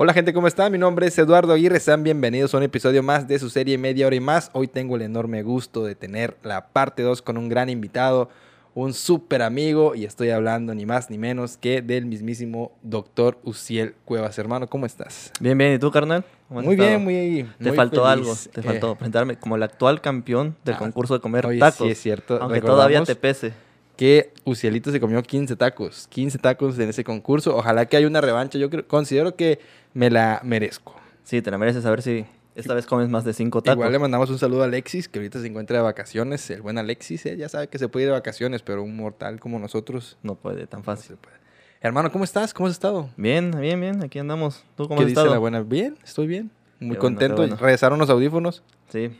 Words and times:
Hola 0.00 0.12
gente, 0.12 0.32
¿cómo 0.32 0.46
están? 0.46 0.70
Mi 0.70 0.78
nombre 0.78 1.08
es 1.08 1.18
Eduardo 1.18 1.52
Aguirre, 1.52 1.80
sean 1.80 2.04
bienvenidos 2.04 2.54
a 2.54 2.58
un 2.58 2.62
episodio 2.62 3.02
más 3.02 3.26
de 3.26 3.36
su 3.40 3.50
serie 3.50 3.76
Media 3.78 4.06
Hora 4.06 4.14
y 4.14 4.20
Más. 4.20 4.48
Hoy 4.52 4.68
tengo 4.68 4.94
el 4.94 5.02
enorme 5.02 5.42
gusto 5.42 5.84
de 5.84 5.96
tener 5.96 6.36
la 6.44 6.68
parte 6.68 7.02
2 7.02 7.20
con 7.20 7.36
un 7.36 7.48
gran 7.48 7.68
invitado, 7.68 8.28
un 8.76 8.94
súper 8.94 9.42
amigo, 9.42 9.96
y 9.96 10.04
estoy 10.04 10.30
hablando 10.30 10.72
ni 10.72 10.86
más 10.86 11.10
ni 11.10 11.18
menos 11.18 11.56
que 11.56 11.82
del 11.82 12.06
mismísimo 12.06 12.70
doctor 12.82 13.38
Uciel 13.42 13.96
Cuevas. 14.04 14.38
Hermano, 14.38 14.68
¿cómo 14.68 14.86
estás? 14.86 15.32
Bien, 15.40 15.58
bien, 15.58 15.74
¿y 15.74 15.78
tú, 15.80 15.90
carnal? 15.90 16.24
¿Cómo 16.46 16.60
has 16.60 16.66
Muy 16.66 16.76
bien, 16.76 17.02
muy 17.02 17.48
Te 17.58 17.68
muy 17.70 17.76
faltó 17.76 18.04
feliz. 18.04 18.12
algo, 18.12 18.36
te 18.52 18.60
Eh, 18.60 18.62
faltó 18.62 18.94
presentarme 18.94 19.36
como 19.36 19.56
el 19.56 19.64
actual 19.64 20.00
campeón 20.00 20.54
del 20.64 20.76
Ah, 20.76 20.78
concurso 20.78 21.14
de 21.14 21.20
comer 21.20 21.44
oye, 21.44 21.58
tacos. 21.58 21.86
sí, 21.88 21.90
es 21.90 22.00
cierto. 22.00 22.34
Aunque 22.34 22.60
Recordamos 22.60 22.76
todavía 22.76 23.02
te 23.02 23.16
pese. 23.16 23.52
Que 23.98 24.32
Ucielito 24.44 24.92
se 24.92 25.00
comió 25.00 25.20
15 25.22 25.56
tacos, 25.56 26.06
15 26.08 26.38
tacos 26.38 26.78
en 26.78 26.88
ese 26.88 27.02
concurso. 27.02 27.54
Ojalá 27.56 27.84
que 27.86 27.96
haya 27.96 28.06
una 28.06 28.20
revancha. 28.20 28.56
Yo 28.56 28.70
creo- 28.70 28.86
considero 28.86 29.34
que 29.34 29.58
me 29.92 30.08
la 30.08 30.40
merezco. 30.44 30.94
Sí, 31.24 31.42
te 31.42 31.50
la 31.50 31.58
mereces 31.58 31.84
a 31.84 31.90
ver 31.90 32.00
si 32.02 32.24
esta 32.54 32.74
vez 32.74 32.86
comes 32.86 33.08
más 33.08 33.24
de 33.24 33.32
cinco 33.32 33.60
tacos. 33.60 33.76
Igual 33.78 33.90
le 33.92 33.98
mandamos 33.98 34.30
un 34.30 34.38
saludo 34.38 34.62
a 34.62 34.66
Alexis, 34.66 35.08
que 35.08 35.18
ahorita 35.18 35.40
se 35.40 35.48
encuentra 35.48 35.76
de 35.78 35.82
vacaciones. 35.82 36.48
El 36.48 36.62
buen 36.62 36.78
Alexis, 36.78 37.26
eh, 37.26 37.36
ya 37.36 37.48
sabe 37.48 37.66
que 37.66 37.78
se 37.78 37.88
puede 37.88 38.04
ir 38.04 38.10
de 38.10 38.12
vacaciones, 38.12 38.62
pero 38.62 38.82
un 38.84 38.96
mortal 38.96 39.40
como 39.40 39.58
nosotros 39.58 40.16
No 40.22 40.36
puede 40.36 40.66
tan 40.68 40.84
fácil. 40.84 41.16
puede. 41.16 41.36
Hermano, 41.80 42.10
¿cómo 42.12 42.22
estás? 42.24 42.54
¿Cómo 42.54 42.68
has 42.68 42.72
estado? 42.74 43.10
Bien, 43.16 43.50
bien, 43.60 43.80
bien, 43.80 44.02
aquí 44.04 44.18
andamos. 44.20 44.64
¿Tú 44.76 44.84
cómo 44.88 44.98
¿Qué 45.00 45.04
has 45.04 45.08
dice 45.08 45.20
estado? 45.20 45.32
la 45.34 45.38
buena? 45.38 45.60
Bien, 45.62 45.96
estoy 46.04 46.26
bien. 46.28 46.50
Muy 46.80 46.94
Qué 46.96 47.00
bueno, 47.00 47.18
qué 47.18 47.26
contento. 47.26 47.36
bueno. 47.42 47.56
Regresaron 47.56 47.98
los 47.98 48.10
audífonos. 48.10 48.62
Sí. 48.90 49.10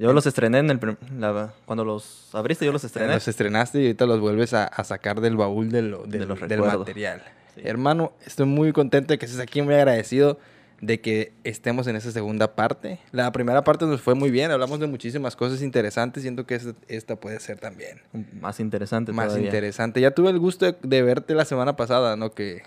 Yo 0.00 0.12
los 0.12 0.26
estrené 0.26 0.58
en 0.58 0.70
el 0.70 0.96
la- 1.18 1.52
cuando 1.66 1.84
los 1.84 2.34
abriste 2.34 2.64
yo 2.64 2.72
los 2.72 2.84
estrené. 2.84 3.12
Los 3.14 3.28
estrenaste 3.28 3.80
y 3.80 3.86
ahorita 3.86 4.06
los 4.06 4.18
vuelves 4.20 4.54
a, 4.54 4.64
a 4.64 4.82
sacar 4.84 5.20
del 5.20 5.36
baúl 5.36 5.70
de 5.70 5.82
lo- 5.82 6.04
del, 6.04 6.26
los 6.26 6.40
del 6.40 6.48
recuerdos. 6.48 6.78
material. 6.80 7.22
Sí. 7.54 7.62
Hermano, 7.64 8.12
estoy 8.24 8.46
muy 8.46 8.72
contento 8.72 9.12
de 9.12 9.18
que 9.18 9.26
estés 9.26 9.40
aquí, 9.40 9.60
muy 9.60 9.74
agradecido 9.74 10.38
de 10.80 11.00
que 11.02 11.32
estemos 11.44 11.86
en 11.88 11.96
esa 11.96 12.10
segunda 12.12 12.54
parte. 12.54 12.98
La 13.12 13.30
primera 13.32 13.62
parte 13.64 13.84
nos 13.84 14.00
fue 14.00 14.14
muy 14.14 14.30
bien, 14.30 14.50
hablamos 14.50 14.80
de 14.80 14.86
muchísimas 14.86 15.36
cosas 15.36 15.60
interesantes, 15.60 16.22
siento 16.22 16.46
que 16.46 16.54
esta, 16.54 16.72
esta 16.88 17.16
puede 17.16 17.38
ser 17.38 17.58
también 17.58 18.00
Más 18.40 18.60
interesante 18.60 19.12
más 19.12 19.26
todavía. 19.26 19.48
interesante. 19.48 20.00
Ya 20.00 20.12
tuve 20.12 20.30
el 20.30 20.38
gusto 20.38 20.64
de, 20.64 20.76
de 20.82 21.02
verte 21.02 21.34
la 21.34 21.44
semana 21.44 21.76
pasada, 21.76 22.16
¿no? 22.16 22.32
Que 22.32 22.62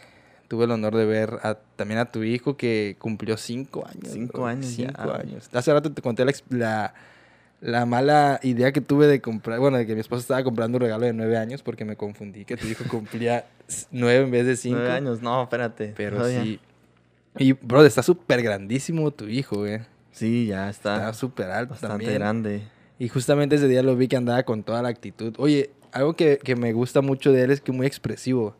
tuve 0.47 0.65
el 0.65 0.71
honor 0.71 0.95
de 0.95 1.05
ver 1.05 1.39
a- 1.41 1.57
también 1.75 1.99
a 1.99 2.05
tu 2.11 2.21
hijo 2.21 2.55
que 2.55 2.95
cumplió 2.99 3.35
cinco 3.37 3.87
años. 3.87 4.09
Cinco 4.13 4.33
bro. 4.39 4.45
años 4.45 4.67
Cinco 4.67 5.11
años. 5.11 5.49
Hace 5.51 5.73
rato 5.73 5.91
te 5.91 6.03
conté 6.03 6.23
la, 6.23 6.33
la, 6.49 6.93
la 7.63 7.85
mala 7.85 8.41
idea 8.43 8.73
que 8.73 8.81
tuve 8.81 9.07
de 9.07 9.21
comprar, 9.21 9.57
bueno, 9.57 9.77
de 9.77 9.85
que 9.85 9.93
mi 9.93 10.01
esposa 10.01 10.19
estaba 10.19 10.43
comprando 10.43 10.77
un 10.77 10.81
regalo 10.81 11.05
de 11.05 11.13
nueve 11.13 11.37
años 11.37 11.63
porque 11.63 11.85
me 11.85 11.95
confundí 11.95 12.43
que 12.43 12.57
tu 12.57 12.67
hijo 12.67 12.83
cumplía 12.89 13.45
nueve 13.89 14.25
en 14.25 14.31
vez 14.31 14.45
de 14.45 14.57
cinco. 14.57 14.79
Nueve 14.79 14.91
años, 14.91 15.21
no, 15.21 15.43
espérate. 15.43 15.93
Pero 15.95 16.27
sí. 16.27 16.59
Y, 17.37 17.53
bro, 17.53 17.85
está 17.85 18.03
súper 18.03 18.43
grandísimo 18.43 19.09
tu 19.11 19.29
hijo, 19.29 19.59
güey. 19.59 19.79
Sí, 20.11 20.47
ya 20.47 20.69
está. 20.69 20.97
Está 20.97 21.13
súper 21.13 21.51
alto 21.51 21.71
bastante 21.71 21.93
también. 21.93 22.13
grande. 22.15 22.63
Y 22.99 23.07
justamente 23.07 23.55
ese 23.55 23.69
día 23.69 23.81
lo 23.81 23.95
vi 23.95 24.09
que 24.09 24.17
andaba 24.17 24.43
con 24.43 24.63
toda 24.63 24.81
la 24.81 24.89
actitud. 24.89 25.33
Oye, 25.37 25.71
algo 25.93 26.15
que, 26.15 26.39
que 26.43 26.57
me 26.57 26.73
gusta 26.73 27.01
mucho 27.01 27.31
de 27.31 27.43
él 27.43 27.51
es 27.51 27.61
que 27.61 27.71
es 27.71 27.77
muy 27.77 27.87
expresivo. 27.87 28.57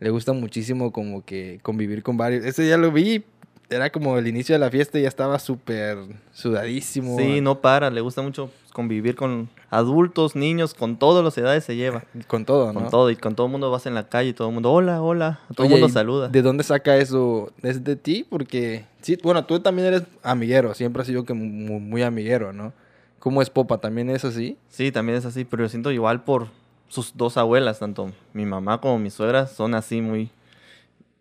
Le 0.00 0.10
gusta 0.10 0.32
muchísimo 0.32 0.90
como 0.90 1.24
que 1.24 1.60
convivir 1.62 2.02
con 2.02 2.16
varios. 2.16 2.44
Ese 2.44 2.64
día 2.64 2.76
lo 2.76 2.90
vi, 2.90 3.24
era 3.70 3.90
como 3.90 4.18
el 4.18 4.26
inicio 4.26 4.54
de 4.54 4.58
la 4.58 4.68
fiesta 4.68 4.98
y 4.98 5.02
ya 5.02 5.08
estaba 5.08 5.38
súper 5.38 5.96
sudadísimo. 6.32 7.16
Sí, 7.16 7.40
no 7.40 7.60
para, 7.60 7.88
le 7.88 8.00
gusta 8.00 8.20
mucho 8.20 8.50
convivir 8.72 9.14
con 9.14 9.48
adultos, 9.70 10.34
niños, 10.34 10.74
con 10.74 10.98
todas 10.98 11.24
las 11.24 11.38
edades 11.38 11.64
se 11.64 11.76
lleva. 11.76 12.04
Con 12.26 12.44
todo, 12.44 12.72
¿no? 12.72 12.80
Con 12.80 12.90
todo, 12.90 13.10
y 13.10 13.16
con 13.16 13.36
todo 13.36 13.46
el 13.46 13.52
mundo 13.52 13.70
vas 13.70 13.86
en 13.86 13.94
la 13.94 14.08
calle 14.08 14.30
y 14.30 14.32
todo 14.32 14.48
el 14.48 14.54
mundo, 14.54 14.72
hola, 14.72 15.00
hola, 15.00 15.40
todo 15.54 15.66
el 15.66 15.72
mundo 15.72 15.86
¿y 15.86 15.90
saluda. 15.90 16.28
¿De 16.28 16.42
dónde 16.42 16.64
saca 16.64 16.96
eso? 16.96 17.52
¿Es 17.62 17.82
de 17.84 17.96
ti? 17.96 18.26
Porque, 18.28 18.86
sí, 19.00 19.16
bueno, 19.22 19.44
tú 19.44 19.60
también 19.60 19.88
eres 19.88 20.02
amiguero, 20.22 20.74
siempre 20.74 21.02
has 21.02 21.06
sido 21.06 21.24
que 21.24 21.34
muy, 21.34 21.80
muy 21.80 22.02
amiguero, 22.02 22.52
¿no? 22.52 22.72
¿Cómo 23.20 23.42
es 23.42 23.50
Popa? 23.50 23.78
¿También 23.78 24.10
es 24.10 24.24
así? 24.24 24.56
Sí, 24.68 24.90
también 24.90 25.18
es 25.18 25.24
así, 25.24 25.44
pero 25.44 25.62
yo 25.62 25.68
siento 25.68 25.92
igual 25.92 26.24
por 26.24 26.48
sus 26.88 27.16
dos 27.16 27.36
abuelas, 27.36 27.78
tanto 27.78 28.10
mi 28.32 28.46
mamá 28.46 28.80
como 28.80 28.98
mi 28.98 29.10
suegra, 29.10 29.46
son 29.46 29.74
así 29.74 30.00
muy 30.00 30.30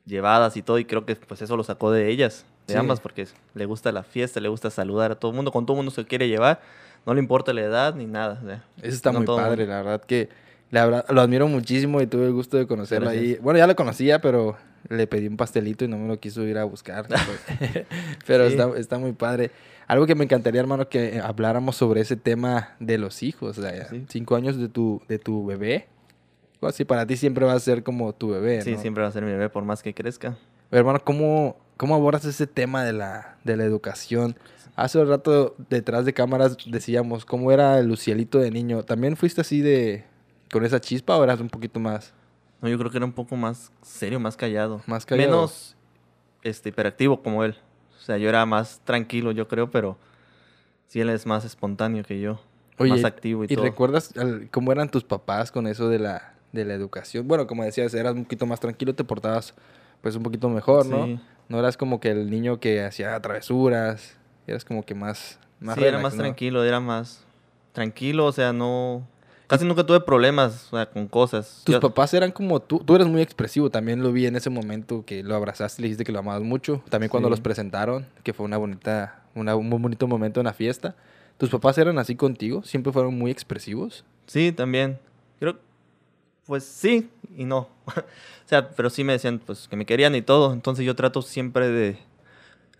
llevadas 0.05 0.57
y 0.57 0.63
todo, 0.63 0.79
y 0.79 0.85
creo 0.85 1.05
que 1.05 1.15
pues 1.15 1.41
eso 1.41 1.55
lo 1.55 1.63
sacó 1.63 1.91
de 1.91 2.09
ellas, 2.09 2.45
de 2.69 2.73
Sí. 2.75 2.79
ambas, 2.79 2.99
porque 3.01 3.27
le 3.53 3.65
gusta 3.65 3.91
la 3.91 4.03
fiesta, 4.03 4.39
le 4.39 4.49
gusta 4.49 4.69
saludar 4.69 5.11
a 5.11 5.15
todo 5.15 5.31
el 5.31 5.35
mundo, 5.35 5.51
con 5.51 5.65
todo 5.65 5.75
el 5.75 5.79
mundo 5.79 5.91
se 5.91 6.05
quiere 6.05 6.27
llevar, 6.27 6.61
no 7.05 7.13
le 7.13 7.19
importa 7.19 7.51
la 7.53 7.61
edad 7.61 7.95
ni 7.95 8.05
nada. 8.05 8.39
o 8.41 8.45
sea, 8.45 8.63
Eso 8.77 8.95
está 8.95 9.11
no 9.11 9.19
muy 9.19 9.27
padre, 9.27 9.63
mundo. 9.65 9.73
la 9.73 9.81
verdad 9.83 10.01
que 10.05 10.29
la 10.71 10.85
verdad, 10.85 11.05
lo 11.09 11.21
admiro 11.21 11.47
muchísimo 11.47 11.99
y 11.99 12.05
tuve 12.07 12.25
el 12.27 12.31
gusto 12.33 12.55
de 12.57 12.67
conocerlo 12.67 13.09
ahí. 13.09 13.37
Bueno, 13.41 13.57
ya 13.57 13.65
lo 13.65 13.75
conocía, 13.75 14.21
pero 14.21 14.55
le 14.87 15.07
pedí 15.07 15.25
un 15.27 15.35
pastelito 15.35 15.83
y 15.83 15.87
no 15.87 15.97
me 15.97 16.07
lo 16.07 16.19
quiso 16.19 16.43
ir 16.43 16.59
a 16.59 16.63
buscar. 16.63 17.07
pero 18.27 18.45
Sí. 18.47 18.51
está, 18.55 18.77
está 18.77 18.97
muy 18.99 19.13
padre. 19.13 19.49
Algo 19.87 20.05
que 20.05 20.13
me 20.13 20.23
encantaría, 20.25 20.61
hermano, 20.61 20.87
que 20.87 21.19
habláramos 21.23 21.75
sobre 21.75 22.01
ese 22.01 22.15
tema 22.15 22.75
de 22.79 22.99
los 22.99 23.23
hijos. 23.23 23.57
O 23.57 23.61
sea, 23.63 23.75
ya 23.75 23.87
Sí. 23.89 24.05
cinco 24.09 24.35
años 24.35 24.57
de 24.59 24.69
tu, 24.69 25.01
de 25.07 25.17
tu 25.17 25.43
bebé. 25.45 25.87
Bueno, 26.61 26.71
sí, 26.73 26.85
para 26.85 27.07
ti 27.07 27.17
siempre 27.17 27.45
va 27.45 27.53
a 27.53 27.59
ser 27.59 27.81
como 27.81 28.13
tu 28.13 28.29
bebé, 28.29 28.61
Sí, 28.61 28.73
¿no? 28.73 28.79
siempre 28.79 29.01
va 29.01 29.09
a 29.09 29.11
ser 29.11 29.23
mi 29.23 29.31
bebé 29.31 29.49
por 29.49 29.63
más 29.63 29.81
que 29.81 29.93
crezca. 29.95 30.37
Hermano, 30.71 30.99
¿cómo, 31.03 31.57
¿cómo 31.77 31.95
abordas 31.95 32.25
ese 32.25 32.47
tema 32.47 32.83
de 32.83 32.93
la, 32.93 33.37
de 33.43 33.57
la 33.57 33.63
educación? 33.63 34.35
Hace 34.75 34.99
un 34.99 35.09
rato 35.09 35.55
detrás 35.69 36.05
de 36.05 36.13
cámaras 36.13 36.57
decíamos 36.65 37.25
cómo 37.25 37.51
era 37.51 37.79
el 37.79 37.87
Lucielito 37.87 38.39
de 38.39 38.51
niño. 38.51 38.83
¿También 38.83 39.17
fuiste 39.17 39.41
así 39.41 39.61
de 39.61 40.05
con 40.51 40.63
esa 40.65 40.79
chispa 40.79 41.17
o 41.17 41.23
eras 41.23 41.39
un 41.39 41.49
poquito 41.49 41.79
más, 41.79 42.13
No, 42.61 42.69
yo 42.69 42.77
creo 42.77 42.89
que 42.91 42.97
era 42.97 43.05
un 43.05 43.11
poco 43.13 43.35
más 43.35 43.71
serio, 43.81 44.19
más 44.19 44.35
callado. 44.37 44.81
más 44.87 45.05
callado? 45.05 45.29
Menos 45.29 45.75
este, 46.43 46.69
hiperactivo 46.69 47.21
como 47.21 47.43
él. 47.43 47.55
O 47.97 48.01
sea, 48.01 48.17
yo 48.17 48.29
era 48.29 48.45
más 48.45 48.81
tranquilo, 48.83 49.31
yo 49.31 49.47
creo, 49.47 49.69
pero 49.69 49.97
sí 50.87 51.01
él 51.01 51.09
es 51.09 51.25
más 51.25 51.45
espontáneo 51.45 52.03
que 52.03 52.19
yo. 52.19 52.39
Oye, 52.77 52.91
más 52.91 53.03
activo 53.03 53.43
y, 53.43 53.47
¿Y 53.49 53.55
todo. 53.55 53.65
recuerdas 53.65 54.15
al- 54.17 54.49
cómo 54.51 54.71
eran 54.71 54.89
tus 54.89 55.03
papás 55.03 55.51
con 55.51 55.67
eso 55.67 55.89
de 55.89 55.99
la, 55.99 56.33
de 56.53 56.63
la 56.65 56.73
educación? 56.73 57.27
Bueno, 57.27 57.45
como 57.47 57.63
decías, 57.65 57.93
eras 57.93 58.13
un 58.15 58.23
poquito 58.23 58.45
más 58.45 58.59
tranquilo, 58.61 58.95
te 58.95 59.03
portabas 59.03 59.53
pues 60.01 60.15
un 60.15 60.23
poquito 60.23 60.49
mejor, 60.49 60.85
¿no? 60.85 61.05
Sí, 61.05 61.19
No 61.49 61.59
eras 61.59 61.77
como 61.77 61.99
que 61.99 62.11
el 62.11 62.29
niño 62.29 62.59
que 62.59 62.83
hacía 62.83 63.19
travesuras, 63.21 64.15
eras 64.47 64.63
como 64.65 64.83
que 64.85 64.93
más, 64.95 65.39
más 65.59 65.75
sí 65.75 65.83
era 65.83 65.99
más 65.99 66.13
¿no? 66.13 66.19
tranquilo, 66.23 66.63
era 66.63 66.79
más 66.79 67.25
tranquilo, 67.71 68.25
o 68.25 68.31
sea, 68.31 68.53
no... 68.53 69.07
Casi 69.47 69.65
nunca 69.65 69.83
tuve 69.83 69.99
problemas 70.01 70.67
o 70.71 70.77
sea, 70.77 70.85
con 70.85 71.07
cosas. 71.07 71.63
Tus 71.65 71.73
Yo- 71.73 71.79
papás 71.79 72.13
eran 72.13 72.31
como 72.31 72.59
tú, 72.59 72.79
tú 72.85 72.95
eres 72.95 73.07
muy 73.07 73.21
expresivo, 73.23 73.71
también 73.71 74.03
lo 74.03 74.11
vi 74.11 74.27
en 74.27 74.35
ese 74.35 74.51
momento 74.51 75.03
que 75.05 75.23
lo 75.23 75.35
abrazaste 75.35 75.81
y 75.81 75.83
le 75.83 75.87
dijiste 75.87 76.03
que 76.03 76.11
lo 76.11 76.19
amabas 76.19 76.43
mucho, 76.43 76.83
también 76.89 77.09
cuando 77.09 77.29
Sí. 77.29 77.31
los 77.31 77.41
presentaron, 77.41 78.05
que 78.23 78.33
fue 78.33 78.45
una 78.45 78.57
bonita, 78.57 79.23
una- 79.33 79.55
un 79.55 79.67
muy 79.67 79.79
bonito 79.79 80.07
momento 80.07 80.39
en 80.39 80.45
la 80.45 80.53
fiesta. 80.53 80.95
¿Tus 81.39 81.49
papás 81.49 81.77
eran 81.79 81.97
así 81.97 82.15
contigo? 82.15 82.61
¿Siempre 82.63 82.91
fueron 82.93 83.17
muy 83.17 83.31
expresivos? 83.31 84.03
Sí, 84.27 84.51
también. 84.51 84.99
Creo, 85.39 85.57
pues 86.49 86.63
sí 86.63 87.07
y 87.37 87.45
no. 87.45 87.69
o 87.85 88.47
sea, 88.47 88.71
pero 88.71 88.89
sí 88.89 89.03
me 89.03 89.13
decían 89.13 89.39
pues 89.39 89.67
que 89.67 89.75
me 89.75 89.85
querían 89.85 90.15
y 90.15 90.23
todo. 90.23 90.51
Entonces 90.51 90.83
yo 90.83 90.95
trato 90.95 91.21
siempre 91.21 91.69
de 91.69 91.99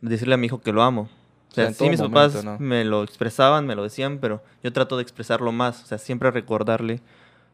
decirle 0.02 0.34
a 0.34 0.38
mi 0.38 0.48
hijo 0.48 0.60
que 0.60 0.74
lo 0.74 0.82
amo. 0.82 1.08
O 1.52 1.54
sea, 1.54 1.72
sí 1.72 1.88
mis 1.88 2.00
momento, 2.00 2.34
papás 2.34 2.44
¿no? 2.44 2.58
me 2.60 2.84
lo 2.84 3.04
expresaban, 3.04 3.68
me 3.68 3.76
lo 3.76 3.84
decían, 3.84 4.18
pero 4.20 4.44
yo 4.64 4.74
trato 4.74 4.98
de 4.98 5.04
expresarlo 5.04 5.52
más. 5.52 5.84
O 5.84 5.86
sea, 5.86 6.00
siempre 6.00 6.32
recordarle 6.32 7.00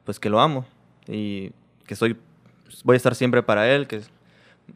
pues 0.05 0.17
que 0.17 0.29
lo 0.29 0.39
amo 0.39 0.65
y 1.05 1.51
que 1.85 1.97
soy, 1.97 2.15
pues, 2.63 2.81
voy 2.83 2.93
a 2.93 2.97
estar 2.97 3.13
siempre 3.13 3.43
para 3.43 3.69
él, 3.69 3.85
que 3.85 4.01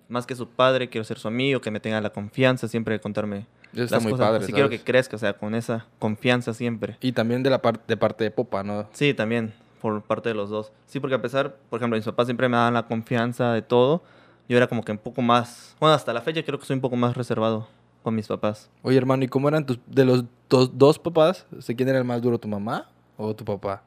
más 0.09 0.25
que 0.25 0.35
su 0.35 0.49
padre, 0.49 0.89
quiero 0.89 1.05
ser 1.05 1.19
su 1.19 1.29
amigo, 1.29 1.61
que 1.61 1.71
me 1.71 1.79
tenga 1.79 2.01
la 2.01 2.09
confianza 2.09 2.67
siempre 2.67 2.95
de 2.95 2.99
contarme 2.99 3.45
Eso 3.71 3.83
está 3.83 3.95
las 3.95 4.03
muy 4.03 4.11
cosas. 4.11 4.27
padre, 4.27 4.43
Así 4.43 4.51
quiero 4.51 4.69
que 4.69 4.81
crezca, 4.81 5.15
o 5.15 5.19
sea, 5.19 5.33
con 5.33 5.55
esa 5.55 5.85
confianza 5.99 6.53
siempre. 6.53 6.97
Y 6.99 7.13
también 7.13 7.43
de 7.43 7.49
la 7.49 7.61
parte 7.61 7.81
de 7.87 7.95
parte 7.95 8.25
de 8.25 8.31
Popa, 8.31 8.61
¿no? 8.61 8.89
Sí, 8.91 9.13
también, 9.13 9.53
por 9.81 10.01
parte 10.03 10.29
de 10.29 10.35
los 10.35 10.49
dos. 10.49 10.71
Sí, 10.85 10.99
porque 10.99 11.15
a 11.15 11.21
pesar, 11.21 11.55
por 11.69 11.79
ejemplo, 11.79 11.97
mis 11.97 12.05
papás 12.05 12.27
siempre 12.27 12.47
me 12.49 12.57
daban 12.57 12.73
la 12.73 12.87
confianza 12.87 13.53
de 13.53 13.61
todo, 13.61 14.03
yo 14.47 14.57
era 14.57 14.67
como 14.67 14.83
que 14.83 14.91
un 14.91 14.97
poco 14.97 15.21
más, 15.21 15.75
bueno, 15.79 15.93
hasta 15.95 16.13
la 16.13 16.21
fecha 16.21 16.43
creo 16.43 16.59
que 16.59 16.65
soy 16.65 16.75
un 16.75 16.81
poco 16.81 16.95
más 16.95 17.15
reservado 17.15 17.67
con 18.03 18.15
mis 18.15 18.27
papás. 18.27 18.69
Oye, 18.81 18.97
hermano, 18.97 19.23
¿y 19.23 19.27
cómo 19.27 19.47
eran 19.49 19.65
tus, 19.65 19.79
de 19.87 20.05
los 20.05 20.23
dos, 20.49 20.77
dos 20.77 20.99
papás? 20.99 21.45
sé 21.59 21.75
quién 21.75 21.89
era 21.89 21.97
el 21.99 22.05
más 22.05 22.21
duro, 22.21 22.39
tu 22.39 22.47
mamá 22.47 22.89
o 23.17 23.35
tu 23.35 23.43
papá? 23.45 23.83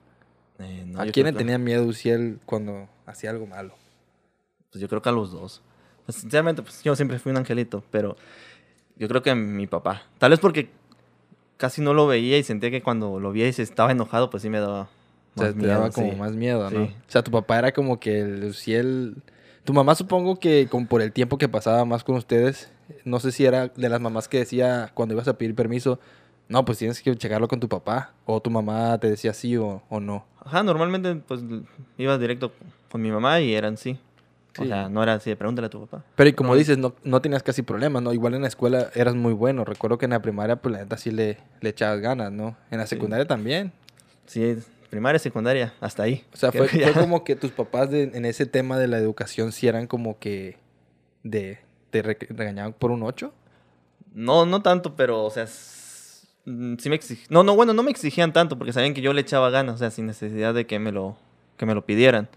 Eh, 0.59 0.85
no, 0.87 1.01
¿A 1.01 1.07
quién 1.07 1.27
le 1.27 1.33
que- 1.33 1.39
tenía 1.39 1.59
miedo 1.59 1.85
Uciel 1.85 2.39
cuando 2.47 2.89
hacía 3.07 3.31
algo 3.31 3.47
malo? 3.47 3.75
Pues 4.71 4.81
yo 4.81 4.89
creo 4.89 5.03
que 5.03 5.09
a 5.09 5.13
los 5.13 5.33
dos. 5.33 5.63
Pues, 6.07 6.17
sinceramente, 6.19 6.63
pues 6.63 6.83
yo 6.83 6.95
siempre 6.97 7.19
fui 7.19 7.31
un 7.33 7.39
angelito, 7.39 7.83
pero 7.91 8.17
yo 8.97 9.09
creo 9.09 9.23
que 9.23 9.31
a 9.31 9.35
mi 9.35 9.67
papá. 9.67 10.03
Tal 10.19 10.31
vez 10.31 10.41
porque 10.41 10.71
casi 11.57 11.81
no 11.81 11.95
lo 11.95 12.07
veía 12.07 12.39
y 12.39 12.43
sentía 12.43 12.71
que 12.71 12.83
cuando 12.83 13.19
lo 13.21 13.33
veía 13.33 13.49
y 13.49 13.53
se 13.53 13.63
estaba 13.63 13.93
enojado, 13.93 14.31
pues 14.31 14.43
sí 14.43 14.51
me 14.51 14.61
daba 14.61 14.89
O 15.35 15.41
sea, 15.41 15.49
más 15.53 15.59
te 15.59 15.67
daba 15.67 15.91
como 15.91 16.11
sí. 16.13 16.17
más 16.17 16.33
miedo, 16.33 16.71
¿no? 16.71 16.87
Sí. 16.87 16.93
O 17.09 17.11
sea, 17.11 17.23
tu 17.23 17.31
papá 17.31 17.59
era 17.59 17.73
como 17.73 17.99
que 18.01 18.21
el 18.21 18.45
Uciel... 18.45 19.17
Tu 19.65 19.73
mamá 19.73 19.95
supongo 19.95 20.39
que 20.41 20.67
como 20.69 20.87
por 20.87 21.03
el 21.03 21.13
tiempo 21.13 21.39
que 21.39 21.49
pasaba 21.49 21.85
más 21.85 22.03
con 22.03 22.17
ustedes, 22.17 22.69
no 23.05 23.21
sé 23.21 23.31
si 23.31 23.45
era 23.47 23.69
de 23.69 23.89
las 23.89 24.01
mamás 24.01 24.27
que 24.29 24.39
decía 24.39 24.91
cuando 24.93 25.15
ibas 25.15 25.29
a 25.29 25.39
pedir 25.39 25.55
permiso, 25.55 26.01
no, 26.49 26.65
pues 26.65 26.79
tienes 26.79 27.01
que 27.01 27.15
checarlo 27.17 27.47
con 27.47 27.61
tu 27.61 27.69
papá, 27.69 28.13
o 28.27 28.43
tu 28.43 28.51
mamá 28.51 28.99
te 28.99 29.09
decía 29.09 29.33
sí 29.33 29.57
o, 29.57 29.81
o 29.89 30.01
no. 30.01 30.25
Ajá, 30.45 30.65
normalmente 30.65 31.15
pues 31.15 31.43
iba 31.97 32.19
directo 32.19 32.51
con 32.91 33.01
mi 33.03 33.13
mamá 33.13 33.41
y 33.41 33.55
eran 33.55 33.77
sí. 33.77 33.99
O 34.59 34.67
sea, 34.67 34.89
no 34.91 35.01
era 35.03 35.15
así, 35.15 35.31
de 35.31 35.37
pregúntale 35.37 35.69
a 35.69 35.71
tu 35.71 35.87
papá. 35.87 36.05
Pero 36.17 36.29
y 36.29 36.33
como 36.35 36.51
No. 36.55 36.59
dices, 36.59 36.77
no, 36.77 36.93
no 37.05 37.23
tenías 37.23 37.43
casi 37.45 37.63
problemas, 37.63 38.03
¿no? 38.03 38.13
Igual 38.13 38.35
en 38.35 38.43
la 38.43 38.49
escuela 38.49 38.89
eras 38.97 39.15
muy 39.15 39.33
bueno. 39.33 39.65
Recuerdo 39.65 39.97
que 39.97 40.05
en 40.07 40.11
la 40.11 40.21
primaria, 40.21 40.57
pues 40.57 40.73
la 40.75 40.81
neta 40.81 40.99
sí 40.99 41.11
le, 41.13 41.39
le 41.63 41.71
echabas 41.71 42.01
ganas, 42.01 42.33
¿no? 42.33 42.57
En 42.71 42.79
la 42.79 42.87
Sí. 42.87 42.97
secundaria 42.97 43.27
también. 43.27 43.73
Sí, 44.27 44.57
primaria, 44.93 45.19
secundaria, 45.19 45.73
hasta 45.81 46.03
ahí. 46.03 46.23
O 46.35 46.37
sea, 46.37 46.53
fue, 46.53 46.69
fue 46.69 46.93
como 46.93 47.25
que 47.25 47.35
tus 47.35 47.51
papás 47.51 47.91
de- 47.91 48.11
en 48.15 48.25
ese 48.27 48.45
tema 48.45 48.79
de 48.79 48.89
la 48.89 48.99
educación 48.99 49.51
sí 49.53 49.67
eran 49.67 49.87
como 49.87 50.19
que 50.19 50.59
de... 51.23 51.59
¿Te 51.91 52.03
re- 52.03 52.19
regañaban 52.29 52.75
por 52.75 52.91
un 52.91 53.03
8? 53.03 53.33
No, 54.15 54.45
no 54.45 54.61
tanto, 54.61 54.95
pero, 54.95 55.25
o 55.25 55.31
sea, 55.31 55.47
mm, 56.45 56.75
sí 56.79 56.89
me 56.91 56.95
exigían. 56.97 57.27
No, 57.31 57.43
no, 57.43 57.57
bueno, 57.57 57.73
no 57.73 57.83
me 57.83 57.91
exigían 57.91 58.35
tanto 58.35 58.59
porque 58.59 58.73
sabían 58.75 58.93
que 58.93 59.01
yo 59.01 59.15
le 59.15 59.23
echaba 59.23 59.49
ganas, 59.49 59.77
o 59.77 59.79
sea, 59.79 59.91
sin 59.91 60.05
necesidad 60.07 60.53
de 60.53 60.67
que 60.67 60.79
me 60.79 60.93
lo, 60.93 61.17
que 61.57 61.65
me 61.65 61.75
lo 61.75 61.85
pidieran. 61.87 62.29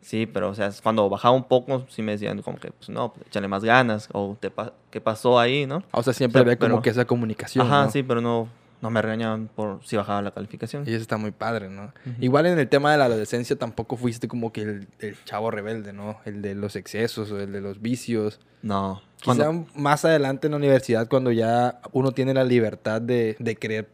Sí, 0.00 0.26
pero, 0.26 0.48
o 0.50 0.54
sea, 0.54 0.70
cuando 0.82 1.08
bajaba 1.10 1.34
un 1.34 1.44
poco, 1.44 1.86
sí 1.88 2.02
me 2.02 2.12
decían 2.12 2.40
como 2.42 2.58
que, 2.58 2.70
pues, 2.70 2.88
no, 2.88 3.12
pues, 3.12 3.26
échale 3.26 3.48
más 3.48 3.64
ganas, 3.64 4.08
o 4.12 4.36
te 4.40 4.50
pa- 4.50 4.72
¿qué 4.92 5.00
pasó 5.00 5.38
ahí, 5.40 5.66
no? 5.66 5.82
O 5.90 6.02
sea, 6.04 6.12
siempre 6.12 6.40
O 6.40 6.44
sea, 6.44 6.52
había 6.52 6.58
como 6.68 6.82
que 6.82 6.90
esa 6.90 7.04
comunicación, 7.04 7.66
Ajá, 7.66 7.84
¿no? 7.86 7.90
sí, 7.90 8.02
pero 8.04 8.20
no, 8.20 8.48
no 8.82 8.90
me 8.90 9.02
regañaban 9.02 9.48
por 9.48 9.80
si 9.84 9.96
bajaba 9.96 10.22
la 10.22 10.30
calificación. 10.30 10.84
Y 10.86 10.90
eso 10.92 11.02
está 11.02 11.16
muy 11.16 11.30
padre, 11.32 11.68
¿no? 11.68 11.92
Igual 12.20 12.46
en 12.46 12.58
el 12.58 12.68
tema 12.68 12.92
de 12.92 12.98
la 12.98 13.04
adolescencia 13.06 13.56
tampoco 13.56 13.96
fuiste 13.96 14.26
como 14.28 14.52
que 14.52 14.62
el, 14.62 14.88
el 15.00 15.16
chavo 15.24 15.50
rebelde, 15.50 15.92
¿no? 15.92 16.18
El 16.24 16.40
de 16.42 16.54
los 16.54 16.76
excesos 16.76 17.30
o 17.30 17.38
el 17.40 17.52
de 17.52 17.60
los 17.60 17.82
vicios. 17.82 18.40
No. 18.62 19.02
Quizá 19.20 19.36
Cuando- 19.44 19.66
más 19.74 20.04
adelante 20.04 20.46
en 20.46 20.52
la 20.52 20.56
universidad, 20.56 21.08
cuando 21.08 21.30
ya 21.30 21.80
uno 21.92 22.12
tiene 22.12 22.32
la 22.34 22.44
libertad 22.44 23.00
de, 23.02 23.36
de 23.38 23.56
querer 23.56 23.88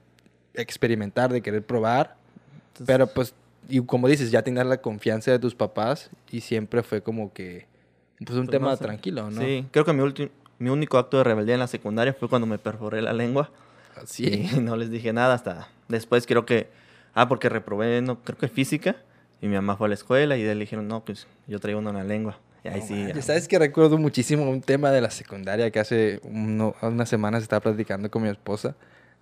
experimentar, 0.54 1.32
de 1.32 1.42
querer 1.42 1.64
probar, 1.64 2.16
entonces, 2.68 2.86
pero 2.86 3.06
pues, 3.08 3.34
y 3.68 3.80
como 3.82 4.08
dices, 4.08 4.30
ya 4.30 4.42
tenías 4.42 4.66
la 4.66 4.78
confianza 4.78 5.30
de 5.30 5.38
tus 5.38 5.54
papás 5.54 6.10
y 6.30 6.40
siempre 6.40 6.82
fue 6.82 7.02
como 7.02 7.32
que, 7.32 7.66
pues 8.18 8.30
un 8.38 8.46
Pues, 8.46 8.50
tema 8.50 8.70
no 8.70 8.76
sé. 8.76 8.84
tranquilo, 8.84 9.30
¿no? 9.30 9.40
Sí, 9.40 9.66
creo 9.70 9.84
que 9.84 9.92
mi, 9.92 10.02
mi 10.58 10.70
único 10.70 10.98
acto 10.98 11.18
de 11.18 11.24
rebeldía 11.24 11.54
en 11.54 11.60
la 11.60 11.66
secundaria 11.66 12.14
fue 12.14 12.28
cuando 12.28 12.46
me 12.46 12.58
perforé 12.58 13.02
la 13.02 13.12
lengua. 13.12 13.50
Sí. 14.04 14.48
Y 14.54 14.60
no 14.60 14.76
les 14.76 14.90
dije 14.90 15.12
nada 15.12 15.34
hasta 15.34 15.68
después 15.88 16.26
creo 16.26 16.44
que, 16.44 16.68
ah, 17.14 17.28
porque 17.28 17.48
reprobé, 17.48 18.02
no, 18.02 18.20
creo 18.22 18.36
que 18.38 18.48
física. 18.48 18.96
Y 19.40 19.48
mi 19.48 19.54
mamá 19.54 19.76
fue 19.76 19.86
a 19.86 19.88
la 19.88 19.94
escuela 19.94 20.36
y 20.36 20.42
le 20.44 20.54
dijeron, 20.54 20.88
no, 20.88 21.04
pues 21.04 21.26
yo 21.46 21.60
traigo 21.60 21.78
uno 21.80 21.90
en 21.90 21.96
la 21.96 22.04
lengua. 22.04 22.38
Y 22.64 22.68
ahí 22.68 22.80
No 22.80 22.86
sí. 22.86 23.06
ya. 23.14 23.22
¿Sabes 23.22 23.46
que 23.48 23.58
recuerdo 23.58 23.98
muchísimo 23.98 24.48
un 24.50 24.62
tema 24.62 24.90
de 24.90 25.00
la 25.00 25.10
secundaria 25.10 25.70
que 25.70 25.78
hace 25.78 26.20
uno- 26.24 26.74
unas 26.82 27.08
semanas 27.08 27.42
estaba 27.42 27.60
platicando 27.60 28.10
con 28.10 28.22
mi 28.22 28.28
esposa? 28.28 28.74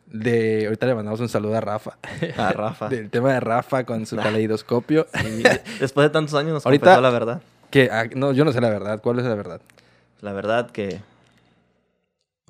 De, 0.06 0.64
ahorita 0.66 0.86
le 0.86 0.94
mandamos 0.94 1.18
un 1.20 1.28
saludo 1.28 1.56
a 1.56 1.60
Rafa. 1.60 1.98
A 2.36 2.52
Rafa. 2.52 2.88
Del 2.90 3.10
tema 3.10 3.32
de 3.32 3.40
Rafa 3.40 3.84
con 3.84 4.06
su 4.06 4.16
Nah. 4.16 4.22
caleidoscopio. 4.22 5.06
Sí, 5.14 5.42
después 5.80 6.04
de 6.06 6.10
tantos 6.10 6.34
años 6.34 6.52
nos 6.54 6.64
Ahorita- 6.66 6.84
confesó 6.84 7.00
la 7.02 7.10
verdad. 7.10 7.42
Que, 7.70 7.88
ah, 7.90 8.04
no, 8.14 8.32
yo 8.32 8.44
no 8.44 8.52
sé 8.52 8.60
la 8.60 8.70
verdad. 8.70 9.00
¿Cuál 9.02 9.18
es 9.18 9.24
la 9.24 9.34
verdad? 9.34 9.60
La 10.20 10.32
verdad 10.32 10.70
que... 10.70 11.00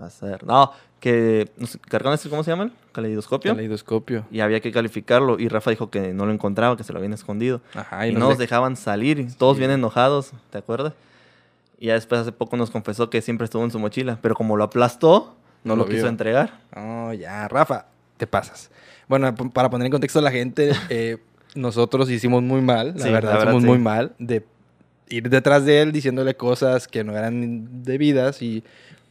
Va 0.00 0.06
a 0.06 0.10
ser... 0.10 0.44
No, 0.44 0.72
que 1.04 1.50
nos 1.58 1.76
cargaron 1.86 2.14
ese, 2.14 2.30
¿cómo 2.30 2.42
se 2.42 2.50
llama? 2.50 2.70
Caleidoscopio. 2.92 3.52
Caleidoscopio. 3.52 4.24
y 4.32 4.40
había 4.40 4.60
que 4.60 4.72
calificarlo. 4.72 5.38
Y 5.38 5.48
Rafa 5.48 5.68
dijo 5.70 5.90
que 5.90 6.14
no 6.14 6.24
lo 6.24 6.32
encontraba, 6.32 6.78
que 6.78 6.82
se 6.82 6.94
lo 6.94 6.98
habían 6.98 7.12
escondido. 7.12 7.60
Ajá, 7.74 8.06
Y, 8.08 8.14
no 8.14 8.20
nos 8.20 8.38
de- 8.38 8.44
dejaban 8.44 8.74
salir, 8.76 9.26
todos 9.36 9.56
Sí. 9.56 9.58
bien 9.60 9.70
enojados, 9.70 10.32
¿te 10.48 10.56
acuerdas? 10.56 10.94
Y 11.78 11.88
ya 11.88 11.92
después 11.92 12.22
hace 12.22 12.32
poco 12.32 12.56
nos 12.56 12.70
confesó 12.70 13.10
que 13.10 13.20
siempre 13.20 13.44
estuvo 13.44 13.62
en 13.64 13.70
su 13.70 13.78
mochila, 13.78 14.18
pero 14.22 14.34
como 14.34 14.56
lo 14.56 14.64
aplastó, 14.64 15.36
No 15.62 15.76
no 15.76 15.82
lo, 15.82 15.84
lo 15.84 15.94
quiso 15.94 16.06
entregar. 16.08 16.60
Oh, 16.74 17.12
ya, 17.12 17.48
Rafa, 17.48 17.84
te 18.16 18.26
pasas. 18.26 18.70
Bueno, 19.06 19.34
para 19.52 19.68
poner 19.68 19.84
en 19.84 19.92
contexto 19.92 20.20
a 20.20 20.22
la 20.22 20.30
gente, 20.30 20.70
eh, 20.88 21.18
nosotros 21.54 22.08
hicimos 22.08 22.42
muy 22.42 22.62
mal, 22.62 22.94
la 22.96 23.04
Sí, 23.04 23.10
verdad, 23.12 23.36
hicimos 23.42 23.62
sí. 23.62 23.68
muy 23.68 23.78
mal 23.78 24.14
de 24.18 24.42
ir 25.10 25.28
detrás 25.28 25.66
de 25.66 25.82
él 25.82 25.92
diciéndole 25.92 26.34
cosas 26.34 26.88
que 26.88 27.04
no 27.04 27.14
eran 27.14 27.82
debidas 27.84 28.40
y 28.40 28.64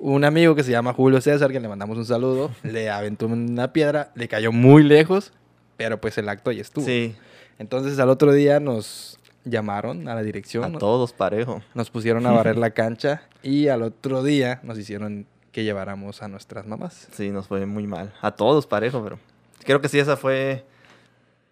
un 0.04 0.26
amigo 0.26 0.54
que 0.54 0.64
se 0.64 0.72
llama 0.72 0.92
Julio 0.94 1.22
César, 1.22 1.52
que 1.52 1.60
le 1.62 1.68
mandamos 1.70 1.98
un 1.98 2.06
saludo, 2.06 2.52
le 2.64 2.90
aventó 2.90 3.26
una 3.28 3.72
piedra, 3.72 4.12
le 4.16 4.28
cayó 4.28 4.52
muy 4.52 4.84
lejos, 4.84 5.32
pero 5.78 6.00
pues 6.02 6.18
el 6.18 6.28
acto 6.28 6.50
ahí 6.50 6.60
estuvo. 6.60 6.86
Sí, 6.86 7.16
Entonces 7.58 7.98
al 8.00 8.10
otro 8.10 8.34
día 8.34 8.60
nos 8.60 9.18
llamaron 9.46 10.08
a 10.10 10.16
la 10.16 10.22
dirección, 10.22 10.66
a 10.66 10.70
¿no? 10.70 10.78
todos 10.78 11.14
parejo. 11.14 11.62
nos 11.74 11.90
pusieron 11.90 12.26
a 12.26 12.32
barrer 12.32 12.58
la 12.58 12.70
cancha 12.74 13.24
y 13.42 13.70
al 13.70 13.82
otro 13.82 14.24
día 14.24 14.60
nos 14.64 14.78
hicieron 14.78 15.26
que 15.54 15.64
lleváramos 15.64 16.22
a 16.22 16.28
nuestras 16.28 16.68
mamás. 16.68 17.08
Sí, 17.14 17.30
nos 17.30 17.48
fue 17.48 17.66
muy 17.66 17.88
mal. 17.88 18.14
A 18.22 18.32
todos 18.32 18.68
parejo, 18.68 19.02
pero 19.04 19.20
creo 19.64 19.80
que 19.80 19.88
sí, 19.88 20.00
esa 20.00 20.18
fue 20.18 20.66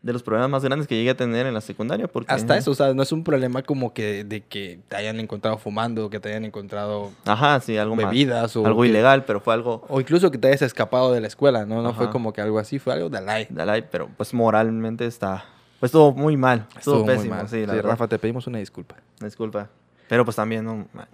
de 0.02 0.14
los 0.14 0.24
problemas 0.24 0.50
más 0.50 0.64
grandes 0.64 0.88
que 0.88 0.96
llegué 0.96 1.12
a 1.12 1.16
tener 1.18 1.46
en 1.46 1.54
la 1.54 1.62
secundaria. 1.62 2.08
Porque, 2.08 2.34
Hasta 2.34 2.58
eso, 2.58 2.72
o 2.72 2.76
sea, 2.76 2.94
no 2.94 3.04
es 3.04 3.12
un 3.12 3.24
problema 3.24 3.62
como 3.62 3.94
que 3.94 4.24
de 4.24 4.42
que 4.42 4.80
te 4.88 4.96
hayan 4.96 5.20
encontrado 5.20 5.58
fumando, 5.60 6.10
que 6.10 6.20
te 6.20 6.30
hayan 6.30 6.44
encontrado 6.46 7.12
Ajá, 7.26 7.60
sí, 7.60 7.78
algo 7.78 7.96
más. 7.96 8.06
bebidas 8.08 8.56
o 8.56 8.66
Algo 8.66 8.82
que- 8.82 8.88
ilegal, 8.90 9.26
pero 9.26 9.40
fue 9.42 9.54
algo 9.54 9.84
o 9.88 10.00
incluso 10.02 10.32
que 10.32 10.38
te 10.40 10.48
hayas 10.48 10.64
escapado 10.64 11.12
de 11.14 11.22
la 11.22 11.28
escuela, 11.28 11.66
¿no? 11.66 11.82
No 11.84 11.94
fue 11.94 12.10
como 12.10 12.34
que 12.34 12.42
algo 12.42 12.58
así, 12.58 12.80
fue 12.80 12.94
algo 12.94 13.10
de 13.10 13.22
la 13.22 13.36
de 13.36 13.66
la- 13.66 13.82
pero 13.90 14.10
pues 14.18 14.34
moralmente 14.34 15.06
está... 15.06 15.46
Pues 15.80 15.90
estuvo 15.90 16.14
muy 16.14 16.38
mal. 16.38 16.68
Estuvo, 16.78 17.06
pésimo, 17.06 17.36
sí, 17.48 17.66
la 17.66 17.74
verdad. 17.74 17.90
Rafa, 17.92 18.08
te 18.08 18.20
pedimos 18.20 18.46
una 18.48 18.60
disculpa. 18.60 18.96
Disculpa. 19.20 19.70
Pero 20.10 20.24
pues 20.26 20.36
también, 20.36 20.64
no... 20.66 20.88
man. 20.94 21.08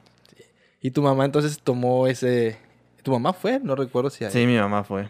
Y 0.82 0.92
tu 0.92 1.02
mamá 1.02 1.26
entonces 1.26 1.60
tomó 1.62 2.08
ese 2.08 2.58
tu 3.04 3.12
mamá 3.12 3.32
fue, 3.34 3.60
no 3.60 3.76
recuerdo 3.76 4.10
si 4.10 4.30
Sí, 4.30 4.46
mi 4.46 4.58
mamá 4.58 4.84
fue. 4.84 5.10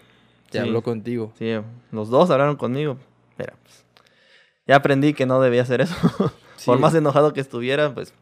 te 0.51 0.59
Sí. 0.59 0.65
habló 0.67 0.81
contigo. 0.83 1.31
Sí, 1.39 1.51
los 1.91 2.09
dos 2.09 2.29
hablaron 2.29 2.55
conmigo, 2.55 2.97
pero 3.37 3.53
pues, 3.63 3.85
ya 4.67 4.75
aprendí 4.75 5.13
que 5.13 5.25
no 5.25 5.39
debía 5.39 5.61
hacer 5.61 5.81
eso. 5.81 5.95
Por 6.65 6.79
más 6.79 6.93
enojado 6.95 7.33
que 7.33 7.39
estuviera, 7.39 7.93
pues, 7.93 8.13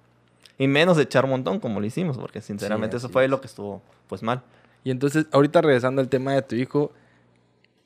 y 0.57 0.67
menos 0.67 0.97
echar 0.99 1.25
montón 1.25 1.59
como 1.59 1.79
lo 1.79 1.85
hicimos, 1.85 2.17
porque 2.17 2.41
sinceramente 2.41 2.97
eso 2.97 3.09
fue 3.09 3.25
es. 3.25 3.29
lo 3.29 3.41
que 3.41 3.47
estuvo, 3.47 3.81
pues, 4.07 4.21
mal. 4.21 4.43
Y 4.83 4.91
entonces, 4.91 5.25
ahorita 5.31 5.61
regresando 5.61 6.01
al 6.01 6.09
tema 6.09 6.33
de 6.33 6.41
tu 6.41 6.55
hijo, 6.55 6.91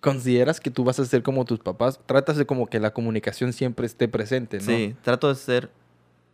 ¿consideras 0.01 0.59
que 0.59 0.69
tú 0.69 0.83
vas 0.83 0.99
a 0.99 1.05
ser 1.05 1.23
como 1.23 1.45
tus 1.45 1.59
papás? 1.59 1.99
Tratas 2.05 2.35
de 2.35 2.45
como 2.45 2.67
que 2.67 2.79
la 2.79 2.91
comunicación 2.91 3.53
siempre 3.53 3.85
esté 3.85 4.07
presente, 4.07 4.57
¿no? 4.57 4.65
Sí, 4.65 4.95
trato 5.01 5.29
de 5.29 5.35
ser 5.35 5.69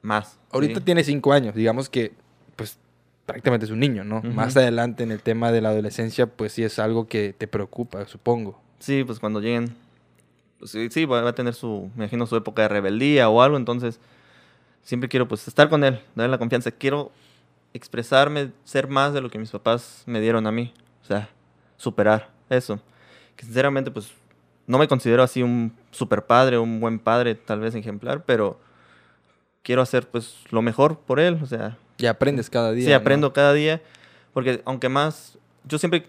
más. 0.02 0.40
Ahorita 0.52 0.80
tiene 0.82 1.04
cinco 1.04 1.34
años, 1.34 1.54
digamos 1.54 1.90
que, 1.90 2.14
pues, 2.56 2.80
prácticamente 3.26 3.66
es 3.66 3.72
un 3.72 3.80
niño, 3.80 4.04
¿no? 4.04 4.22
Más 4.22 4.56
adelante 4.56 5.04
en 5.04 5.12
el 5.12 5.22
tema 5.22 5.52
de 5.52 5.62
la 5.62 5.70
adolescencia, 5.70 6.28
pues 6.28 6.54
sí 6.54 6.64
es 6.64 6.80
algo 6.80 7.08
que 7.08 7.34
te 7.38 7.48
preocupa, 7.48 8.06
supongo. 8.08 8.60
Sí, 8.80 9.04
pues 9.04 9.20
cuando 9.20 9.42
lleguen, 9.42 9.76
sí, 10.64 10.90
sí, 10.90 11.06
va 11.06 11.28
a 11.28 11.36
tener 11.36 11.54
su, 11.54 11.90
me 11.96 12.06
imagino, 12.06 12.26
su 12.26 12.36
época 12.36 12.64
de 12.64 12.68
rebeldía 12.68 13.30
o 13.30 13.42
algo, 13.42 13.58
entonces 13.58 14.00
siempre 14.84 15.10
quiero, 15.10 15.28
pues, 15.28 15.48
estar 15.48 15.70
con 15.70 15.84
él, 15.84 16.00
darle 16.16 16.32
la 16.32 16.38
confianza. 16.38 16.72
Quiero 16.72 17.12
expresarme, 17.74 18.52
ser 18.64 18.88
más 18.88 19.14
de 19.14 19.22
lo 19.22 19.30
que 19.30 19.38
mis 19.38 19.52
papás 19.52 20.04
me 20.06 20.22
dieron 20.22 20.48
a 20.48 20.52
mí. 20.52 20.74
O 21.04 21.06
sea, 21.06 21.30
superar 21.78 22.30
eso. 22.50 22.80
Que 23.36 23.46
sinceramente, 23.46 23.92
pues, 23.92 24.12
no 24.68 24.78
me 24.78 24.88
considero 24.88 25.24
así 25.24 25.44
un 25.44 25.74
super 25.92 26.26
padre, 26.26 26.58
un 26.58 26.80
buen 26.80 27.00
padre, 27.00 27.36
tal 27.36 27.60
vez 27.60 27.76
ejemplar, 27.76 28.24
pero 28.26 28.60
quiero 29.62 29.82
hacer, 29.82 30.08
pues, 30.08 30.38
lo 30.52 30.62
mejor 30.62 31.00
por 31.00 31.20
él. 31.20 31.40
O 31.44 31.46
sea, 31.46 31.78
Y 31.98 32.06
aprendes 32.06 32.50
cada 32.50 32.72
día. 32.72 32.86
Sí, 32.86 32.92
¿no? 32.92 32.96
aprendo 32.96 33.34
cada 33.34 33.54
día. 33.54 33.82
Porque 34.34 34.62
aunque 34.66 34.90
más, 34.90 35.38
yo 35.64 35.78
siempre 35.78 36.06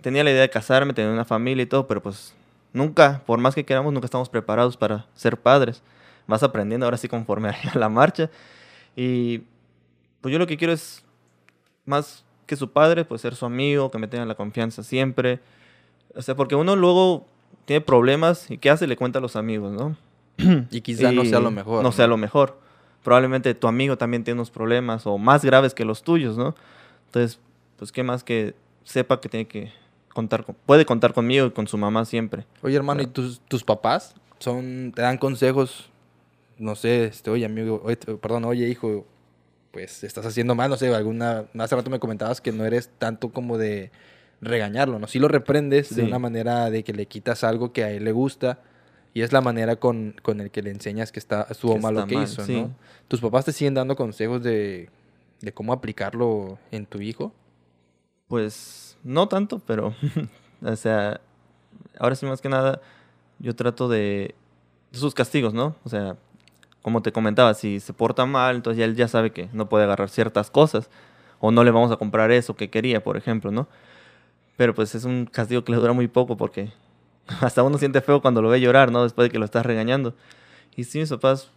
tenía 0.00 0.24
la 0.24 0.30
idea 0.30 0.42
de 0.42 0.50
casarme, 0.50 0.92
tener 0.92 1.10
una 1.10 1.24
familia 1.24 1.62
y 1.62 1.66
todo, 1.66 1.86
pero 1.86 2.02
pues 2.02 2.34
nunca, 2.76 3.22
por 3.26 3.38
más 3.38 3.54
que 3.54 3.64
queramos, 3.64 3.92
nunca 3.92 4.04
estamos 4.04 4.28
preparados 4.28 4.76
para 4.76 5.06
ser 5.14 5.36
padres. 5.38 5.82
Vas 6.26 6.42
aprendiendo 6.42 6.86
ahora 6.86 6.96
sí 6.96 7.08
conforme 7.08 7.48
a 7.74 7.78
la 7.78 7.88
marcha. 7.88 8.30
Y 8.94 9.42
pues 10.20 10.32
yo 10.32 10.38
lo 10.38 10.46
que 10.46 10.56
quiero 10.56 10.72
es, 10.72 11.04
más 11.84 12.24
que 12.46 12.56
su 12.56 12.70
padre, 12.70 13.04
pues 13.04 13.22
ser 13.22 13.34
su 13.34 13.46
amigo, 13.46 13.90
que 13.90 13.98
me 13.98 14.08
tenga 14.08 14.24
la 14.24 14.34
confianza 14.34 14.82
siempre. 14.82 15.40
O 16.14 16.22
sea, 16.22 16.36
porque 16.36 16.54
uno 16.54 16.76
luego 16.76 17.26
tiene 17.64 17.80
problemas 17.80 18.50
y 18.50 18.58
¿qué 18.58 18.70
hace? 18.70 18.86
Le 18.86 18.96
cuenta 18.96 19.18
a 19.18 19.22
los 19.22 19.36
amigos, 19.36 19.72
¿no? 19.72 19.96
Y 20.70 20.82
quizá 20.82 21.12
no 21.12 21.24
sea 21.24 21.40
lo 21.40 21.50
mejor. 21.50 21.82
No 21.82 21.92
sea 21.92 22.06
lo 22.06 22.16
mejor. 22.16 22.58
Probablemente 23.02 23.54
tu 23.54 23.68
amigo 23.68 23.96
también 23.96 24.24
tiene 24.24 24.38
unos 24.38 24.50
problemas 24.50 25.06
o 25.06 25.18
más 25.18 25.44
graves 25.44 25.74
que 25.74 25.84
los 25.84 26.02
tuyos, 26.02 26.36
¿no? 26.36 26.54
Entonces, 27.06 27.40
pues 27.78 27.92
qué 27.92 28.02
más 28.02 28.24
que 28.24 28.54
sepa 28.84 29.20
que 29.20 29.28
tiene 29.28 29.46
que 29.46 29.72
contar 30.16 30.44
con, 30.44 30.56
puede 30.64 30.86
contar 30.86 31.12
conmigo 31.12 31.46
y 31.46 31.50
con 31.50 31.68
su 31.68 31.76
mamá 31.76 32.06
siempre. 32.06 32.46
Oye, 32.62 32.74
hermano, 32.74 33.02
¿y 33.02 33.06
tus, 33.06 33.40
tus 33.40 33.62
papás 33.62 34.14
son, 34.38 34.92
te 34.94 35.02
dan 35.02 35.18
consejos? 35.18 35.90
No 36.58 36.74
sé, 36.74 37.04
este, 37.04 37.28
oye, 37.30 37.44
amigo, 37.44 37.82
oye, 37.84 37.96
perdón, 37.96 38.46
oye, 38.46 38.66
hijo, 38.66 39.04
pues 39.72 40.02
estás 40.04 40.24
haciendo 40.24 40.54
mal, 40.54 40.70
no 40.70 40.78
sé, 40.78 40.92
alguna, 40.94 41.44
hace 41.58 41.76
rato 41.76 41.90
me 41.90 41.98
comentabas 41.98 42.40
que 42.40 42.50
no 42.50 42.64
eres 42.64 42.90
tanto 42.98 43.28
como 43.28 43.58
de 43.58 43.90
regañarlo, 44.40 44.98
¿no? 44.98 45.06
Sí 45.06 45.18
lo 45.18 45.28
reprendes 45.28 45.94
de 45.94 46.02
una 46.02 46.18
manera 46.18 46.70
de 46.70 46.82
que 46.82 46.94
le 46.94 47.04
quitas 47.04 47.44
algo 47.44 47.74
que 47.74 47.84
a 47.84 47.90
él 47.90 48.04
le 48.04 48.12
gusta 48.12 48.60
y 49.12 49.20
es 49.20 49.34
la 49.34 49.42
manera 49.42 49.76
con, 49.76 50.16
con 50.22 50.40
el 50.40 50.50
que 50.50 50.62
le 50.62 50.70
enseñas 50.70 51.12
que 51.12 51.18
está, 51.18 51.46
estuvo 51.50 51.74
Que 51.74 51.80
mal 51.80 51.94
lo 51.94 52.06
que 52.06 52.14
mal, 52.14 52.24
hizo, 52.24 52.42
sí. 52.42 52.62
¿no? 52.62 52.74
¿Tus 53.06 53.20
papás 53.20 53.44
te 53.44 53.52
siguen 53.52 53.74
dando 53.74 53.96
consejos 53.96 54.42
de, 54.42 54.88
de 55.42 55.52
cómo 55.52 55.74
aplicarlo 55.74 56.58
en 56.70 56.86
tu 56.86 57.02
hijo? 57.02 57.34
Pues 58.28 58.95
no 59.06 59.28
tanto, 59.28 59.60
pero, 59.60 59.94
o 60.62 60.76
sea, 60.76 61.20
ahora 61.98 62.16
sí 62.16 62.26
más 62.26 62.40
que 62.40 62.48
nada, 62.48 62.80
yo 63.38 63.54
trato 63.54 63.88
de, 63.88 64.34
de 64.92 64.98
sus 64.98 65.14
castigos, 65.14 65.54
¿no? 65.54 65.76
O 65.84 65.88
sea, 65.88 66.16
como 66.82 67.02
te 67.02 67.12
comentaba, 67.12 67.54
si 67.54 67.80
se 67.80 67.92
porta 67.92 68.26
mal, 68.26 68.56
entonces 68.56 68.78
ya 68.78 68.84
él 68.84 68.94
ya 68.94 69.08
sabe 69.08 69.32
que 69.32 69.48
no 69.52 69.68
puede 69.68 69.84
agarrar 69.84 70.08
ciertas 70.08 70.50
cosas. 70.50 70.88
O 71.40 71.50
no 71.50 71.64
le 71.64 71.70
vamos 71.70 71.90
a 71.90 71.96
comprar 71.96 72.30
eso 72.30 72.54
que 72.54 72.70
quería, 72.70 73.02
por 73.02 73.16
ejemplo, 73.16 73.50
¿no? 73.50 73.68
Pero 74.56 74.74
pues 74.74 74.94
es 74.94 75.04
un 75.04 75.26
castigo 75.26 75.64
que 75.64 75.72
le 75.72 75.78
dura 75.78 75.92
muy 75.92 76.08
poco 76.08 76.36
porque 76.36 76.72
hasta 77.40 77.62
uno 77.62 77.78
siente 77.78 78.00
feo 78.00 78.22
cuando 78.22 78.40
lo 78.40 78.48
ve 78.48 78.60
llorar, 78.60 78.92
¿no? 78.92 79.02
Después 79.02 79.26
de 79.26 79.32
que 79.32 79.38
lo 79.38 79.44
estás 79.44 79.66
regañando. 79.66 80.14
Y 80.76 80.84
sí, 80.84 80.98
mis 80.98 81.10
papás, 81.10 81.50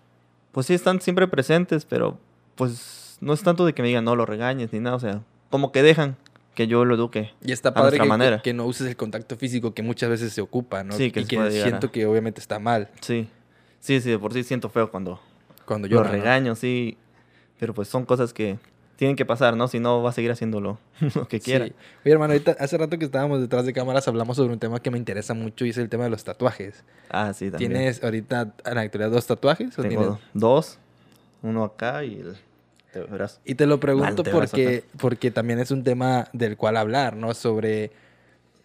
pues 0.51 0.65
sí 0.65 0.73
están 0.73 0.99
siempre 0.99 1.27
presentes, 1.27 1.85
pero 1.85 2.17
pues 2.55 3.17
no 3.21 3.33
es 3.33 3.43
tanto 3.43 3.65
de 3.65 3.73
que 3.73 3.81
me 3.81 3.87
digan 3.87 4.05
no 4.05 4.15
lo 4.15 4.25
regañes 4.25 4.73
ni 4.73 4.79
nada, 4.79 4.95
o 4.95 4.99
sea, 4.99 5.21
como 5.49 5.71
que 5.71 5.83
dejan 5.83 6.17
que 6.59 6.67
yo 6.67 6.83
lo 6.83 6.95
eduque. 6.95 7.31
Y 7.41 7.53
está 7.53 7.73
padre 7.73 7.97
que, 7.97 8.41
que, 8.43 8.53
no 8.53 8.65
uses 8.65 8.85
el 8.85 8.97
contacto 8.97 9.37
físico 9.37 9.73
que 9.73 9.81
muchas 9.81 10.09
veces 10.09 10.33
se 10.33 10.41
ocupa, 10.41 10.83
¿no? 10.83 10.91
Sí, 10.91 11.09
que, 11.09 11.21
y 11.21 11.23
que 11.23 11.51
siento 11.51 11.89
que 11.89 12.05
obviamente 12.05 12.41
está 12.41 12.59
mal. 12.59 12.89
Sí, 12.99 13.29
sí, 13.79 14.01
sí, 14.01 14.09
de 14.09 14.19
por 14.19 14.33
sí 14.33 14.43
siento 14.43 14.67
feo 14.67 14.91
cuando, 14.91 15.21
cuando 15.63 15.87
yo 15.87 16.03
lo 16.03 16.09
regaño, 16.09 16.57
sí. 16.57 16.97
Pero 17.61 17.73
pues 17.73 17.87
son 17.87 18.03
cosas 18.03 18.33
que 18.33 18.59
tienen 18.97 19.15
que 19.15 19.25
pasar, 19.25 19.55
¿no? 19.55 19.69
Si 19.69 19.79
no, 19.79 20.03
va 20.03 20.09
a 20.09 20.11
seguir 20.11 20.31
haciéndolo 20.31 20.79
lo 21.15 21.29
que 21.29 21.39
quiera. 21.39 21.63
Sí. 21.63 21.73
Oye, 22.03 22.11
hermano, 22.11 22.33
ahorita, 22.33 22.57
hace 22.59 22.77
rato 22.77 22.99
que 22.99 23.05
estábamos 23.05 23.39
detrás 23.39 23.65
de 23.65 23.71
cámaras 23.71 24.05
hablamos 24.09 24.35
sobre 24.35 24.51
un 24.51 24.59
tema 24.59 24.81
que 24.81 24.91
me 24.91 24.97
interesa 24.97 25.33
mucho 25.33 25.63
y 25.63 25.69
es 25.69 25.77
el 25.77 25.87
tema 25.87 26.03
de 26.03 26.09
los 26.09 26.25
tatuajes. 26.25 26.83
Ah, 27.09 27.31
sí, 27.33 27.51
también. 27.51 27.71
¿Tienes 27.71 28.03
ahorita 28.03 28.53
en 28.65 28.75
la 28.75 28.81
actualidad 28.81 29.11
dos 29.11 29.25
tatuajes? 29.25 29.77
Tengo 29.77 30.19
dos, 30.33 30.77
uno 31.41 31.63
acá 31.63 32.03
y 32.03 32.15
el... 32.15 32.35
Te 32.91 33.05
y 33.45 33.55
te 33.55 33.65
lo 33.67 33.79
pregunto 33.79 34.23
porque, 34.23 34.83
porque 34.97 35.31
también 35.31 35.59
es 35.59 35.71
un 35.71 35.83
tema 35.83 36.27
del 36.33 36.57
cual 36.57 36.77
hablar, 36.77 37.15
¿no? 37.15 37.33
Sobre... 37.33 37.91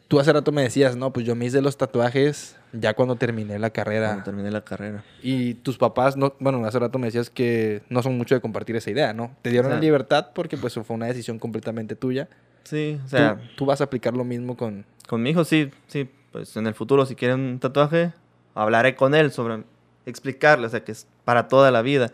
Tú 0.08 0.20
hace 0.20 0.32
rato 0.32 0.52
me 0.52 0.62
decías, 0.62 0.96
no, 0.96 1.12
pues 1.12 1.26
yo 1.26 1.34
me 1.34 1.46
hice 1.46 1.60
los 1.60 1.76
tatuajes 1.76 2.56
ya 2.72 2.94
cuando 2.94 3.16
terminé 3.16 3.58
la 3.58 3.70
carrera. 3.70 4.08
Cuando 4.08 4.24
terminé 4.24 4.50
la 4.50 4.62
carrera. 4.62 5.04
Y 5.22 5.54
tus 5.54 5.78
papás, 5.78 6.16
no, 6.16 6.34
bueno, 6.40 6.64
hace 6.64 6.78
rato 6.78 6.98
me 6.98 7.06
decías 7.06 7.30
que 7.30 7.82
no 7.88 8.02
son 8.02 8.16
mucho 8.16 8.34
de 8.34 8.40
compartir 8.40 8.76
esa 8.76 8.90
idea, 8.90 9.12
¿no? 9.12 9.34
Te 9.42 9.50
dieron 9.50 9.70
la 9.70 9.78
libertad 9.78 10.28
porque 10.34 10.56
pues 10.56 10.74
fue 10.74 10.94
una 10.94 11.06
decisión 11.06 11.38
completamente 11.38 11.96
tuya. 11.96 12.28
Sí, 12.64 13.00
o 13.04 13.08
sea... 13.08 13.40
¿Tú, 13.56 13.66
vas 13.66 13.80
a 13.80 13.84
aplicar 13.84 14.14
lo 14.14 14.24
mismo 14.24 14.56
con... 14.56 14.84
Con 15.08 15.22
mi 15.22 15.30
hijo, 15.30 15.44
sí, 15.44 15.70
sí. 15.86 16.08
Pues 16.32 16.56
en 16.56 16.66
el 16.66 16.74
futuro, 16.74 17.06
si 17.06 17.14
quieren 17.14 17.40
un 17.40 17.58
tatuaje, 17.58 18.12
hablaré 18.54 18.94
con 18.94 19.14
él 19.14 19.30
sobre 19.30 19.62
explicarle, 20.06 20.66
o 20.66 20.70
sea, 20.70 20.82
que 20.84 20.92
es 20.92 21.06
para 21.24 21.48
toda 21.48 21.70
la 21.70 21.82
vida. 21.82 22.10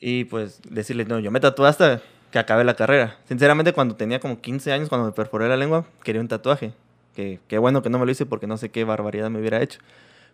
Y 0.00 0.24
pues 0.24 0.60
decirle, 0.68 1.04
no, 1.04 1.18
yo 1.18 1.30
me 1.30 1.40
tatué 1.40 1.68
hasta 1.68 2.02
que 2.30 2.38
acabe 2.38 2.64
la 2.64 2.74
carrera. 2.74 3.16
Sinceramente, 3.26 3.72
cuando 3.72 3.96
tenía 3.96 4.20
como 4.20 4.40
15 4.40 4.72
años, 4.72 4.88
cuando 4.88 5.06
me 5.06 5.12
perforé 5.12 5.48
la 5.48 5.56
lengua, 5.56 5.86
quería 6.02 6.20
un 6.20 6.28
tatuaje 6.28 6.72
que 7.16 7.40
qué 7.48 7.58
bueno 7.58 7.82
que 7.82 7.90
no 7.90 7.98
me 7.98 8.06
lo 8.06 8.12
hice 8.12 8.26
porque 8.26 8.46
no 8.46 8.56
sé 8.58 8.68
qué 8.68 8.84
barbaridad 8.84 9.28
me 9.28 9.40
hubiera 9.40 9.60
hecho. 9.60 9.80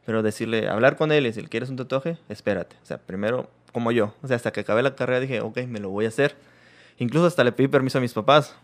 Pero 0.05 0.23
decirle, 0.23 0.69
hablar 0.69 0.97
con 0.97 1.13
él 1.13 1.25
y 1.25 1.29
decir, 1.29 1.49
¿quieres 1.49 1.71
un 1.71 1.77
tatuaje? 1.77 2.19
Espérate. 2.29 2.77
O 2.83 2.87
sea, 2.87 2.99
primero, 2.99 3.49
como 3.73 3.91
yo. 3.91 4.13
O 4.23 4.29
sea, 4.29 4.37
hasta 4.37 4.53
que 4.53 4.61
acabé 4.61 4.83
la 4.83 4.95
carrera 4.95 5.19
dije, 5.19 5.41
ok, 5.41 5.61
me 5.67 5.81
lo 5.81 5.89
voy 5.89 6.05
a 6.05 6.09
hacer. 6.09 6.37
Incluso 6.99 7.27
hasta 7.27 7.43
le 7.43 7.53
pedí 7.53 7.69
permiso 7.69 7.99
a 7.99 8.01
mis 8.03 8.13
papás, 8.13 8.55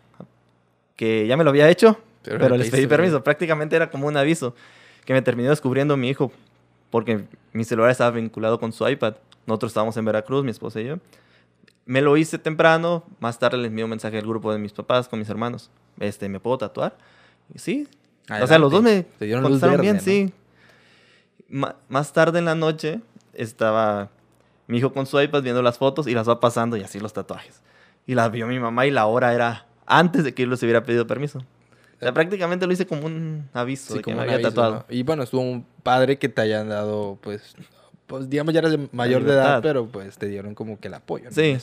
que 0.96 1.26
ya 1.26 1.36
me 1.36 1.44
lo 1.44 1.50
había 1.50 1.68
hecho, 1.70 1.98
pero, 2.22 2.56
les 2.56 2.70
pedí 2.70 2.86
permiso. 2.86 3.24
Prácticamente 3.24 3.74
era 3.74 3.90
como 3.90 4.06
un 4.06 4.16
aviso 4.16 4.54
que 5.04 5.14
me 5.14 5.22
terminó 5.22 5.48
descubriendo 5.48 5.96
mi 5.96 6.10
hijo, 6.10 6.30
porque 6.90 7.24
mi 7.52 7.64
celular 7.64 7.90
estaba 7.90 8.10
vinculado 8.10 8.60
con 8.60 8.72
su 8.72 8.86
iPad. 8.86 9.14
Nosotros 9.50 9.70
estábamos 9.70 9.96
en 9.96 10.04
Veracruz, 10.04 10.44
mi 10.44 10.50
esposa 10.50 10.80
y 10.80 10.86
yo. 10.86 10.96
Me 11.84 12.00
lo 12.00 12.16
hice 12.16 12.38
temprano, 12.38 13.04
más 13.18 13.38
tarde 13.38 13.58
les 13.58 13.68
envié 13.68 13.84
un 13.84 13.90
mensaje 13.90 14.16
al 14.18 14.26
grupo 14.26 14.52
de 14.52 14.58
mis 14.58 14.72
papás 14.72 15.08
con 15.08 15.18
mis 15.18 15.28
hermanos. 15.28 15.70
Este, 15.98 16.28
¿me 16.28 16.38
puedo 16.38 16.58
tatuar? 16.58 16.96
Y 17.52 17.58
sí, 17.58 17.88
o 18.40 18.46
sea, 18.46 18.58
los 18.58 18.70
dos 18.70 18.82
me 18.82 19.02
Te 19.02 19.24
dieron 19.24 19.42
luz 19.42 19.60
bien, 19.80 20.00
sí. 20.00 20.32
más 21.48 22.12
tarde 22.12 22.38
en 22.38 22.44
la 22.44 22.54
noche 22.54 23.00
estaba 23.34 24.10
mi 24.68 24.78
hijo 24.78 24.92
con 24.92 25.06
su 25.06 25.20
iPad 25.20 25.42
viendo 25.42 25.62
las 25.62 25.78
fotos 25.78 26.06
y 26.06 26.14
las 26.14 26.28
va 26.28 26.38
pasando 26.38 26.76
y 26.76 26.82
así 26.82 27.00
los 27.00 27.12
tatuajes. 27.12 27.60
Y 28.06 28.14
las 28.14 28.30
vio 28.30 28.46
mi 28.46 28.60
mamá 28.60 28.86
y 28.86 28.92
la 28.92 29.06
hora 29.06 29.34
era 29.34 29.66
antes 29.86 30.22
de 30.22 30.32
que 30.32 30.44
él 30.44 30.50
les 30.50 30.62
hubiera 30.62 30.84
pedido 30.84 31.06
permiso. 31.06 31.38
O 31.38 32.02
sea, 32.02 32.14
prácticamente 32.14 32.66
lo 32.66 32.72
hice 32.72 32.86
como 32.86 33.06
un 33.06 33.48
aviso 33.52 33.94
de 33.94 34.02
que 34.02 34.14
me 34.14 34.22
había 34.22 34.40
tatuado. 34.40 34.86
Y 34.88 35.02
bueno, 35.02 35.24
estuvo 35.24 35.42
un 35.42 35.66
padre 35.82 36.18
que 36.18 36.28
te 36.28 36.40
hayan 36.40 36.68
dado, 36.68 37.18
pues, 37.20 37.56
pues 38.10 38.28
digamos 38.28 38.52
ya 38.52 38.58
eres 38.58 38.76
mayor 38.92 39.22
de 39.22 39.34
edad, 39.34 39.62
pero 39.62 39.86
pues 39.86 40.18
te 40.18 40.26
dieron 40.26 40.56
como 40.56 40.80
que 40.80 40.88
el 40.88 40.94
apoyo. 40.94 41.26
¿no? 41.26 41.30
Sí. 41.30 41.56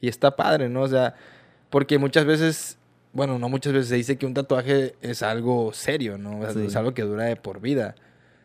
Y 0.00 0.08
está 0.08 0.34
padre, 0.34 0.70
¿no? 0.70 0.80
O 0.80 0.88
sea, 0.88 1.14
porque 1.68 1.98
muchas 1.98 2.24
veces 2.24 2.78
bueno, 3.12 3.38
no 3.38 3.50
muchas 3.50 3.74
veces 3.74 3.88
se 3.88 3.96
dice 3.96 4.16
que 4.16 4.24
un 4.24 4.32
tatuaje 4.32 4.94
es 5.02 5.22
algo 5.22 5.72
serio, 5.74 6.16
¿no? 6.16 6.46
Es 6.46 6.76
algo 6.76 6.94
que 6.94 7.02
dura 7.02 7.24
de 7.24 7.36
por 7.36 7.60
vida. 7.60 7.94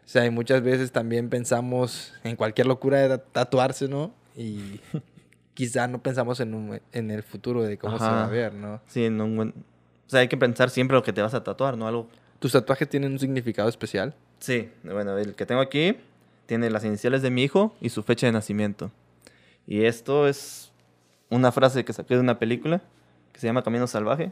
O 0.03 0.07
sea, 0.07 0.25
y 0.25 0.29
muchas 0.29 0.61
veces 0.61 0.91
también 0.91 1.29
pensamos 1.29 2.13
en 2.25 2.35
cualquier 2.35 2.67
locura 2.67 3.07
de 3.07 3.17
tatuarse, 3.17 3.87
¿no? 3.87 4.13
Y 4.35 4.81
quizá 5.53 5.87
no 5.87 6.03
pensamos 6.03 6.41
en, 6.41 6.53
un, 6.53 6.81
en 6.91 7.11
el 7.11 7.23
futuro 7.23 7.63
de 7.63 7.77
cómo 7.77 7.97
se 7.97 8.03
va 8.03 8.25
a 8.25 8.29
ver, 8.29 8.53
¿no? 8.53 8.81
Sí, 8.87 9.05
en 9.05 9.21
un 9.21 9.37
buen... 9.37 9.49
O 9.49 10.09
sea, 10.09 10.19
hay 10.19 10.27
que 10.27 10.37
pensar 10.37 10.69
siempre 10.69 10.95
lo 10.95 11.03
que 11.03 11.13
te 11.13 11.21
vas 11.21 11.33
a 11.33 11.43
tatuar, 11.43 11.77
¿no? 11.77 11.87
Algo... 11.87 12.09
¿Tus 12.39 12.51
tatuajes 12.51 12.89
tienen 12.89 13.13
un 13.13 13.19
significado 13.19 13.69
especial? 13.69 14.13
Sí, 14.39 14.69
bueno, 14.83 15.17
el 15.17 15.33
que 15.33 15.45
tengo 15.45 15.61
aquí 15.61 15.95
tiene 16.45 16.69
las 16.69 16.83
iniciales 16.85 17.21
de 17.21 17.31
mi 17.31 17.43
hijo 17.43 17.75
y 17.81 17.89
su 17.89 18.03
fecha 18.03 18.27
de 18.27 18.33
nacimiento. 18.33 18.91
Y 19.67 19.85
esto 19.85 20.27
es 20.27 20.71
una 21.29 21.51
frase 21.51 21.85
que 21.85 21.93
saqué 21.93 22.15
de 22.15 22.19
una 22.19 22.39
película 22.39 22.81
que 23.33 23.39
se 23.39 23.47
llama 23.47 23.63
Camino 23.63 23.87
Salvaje 23.87 24.31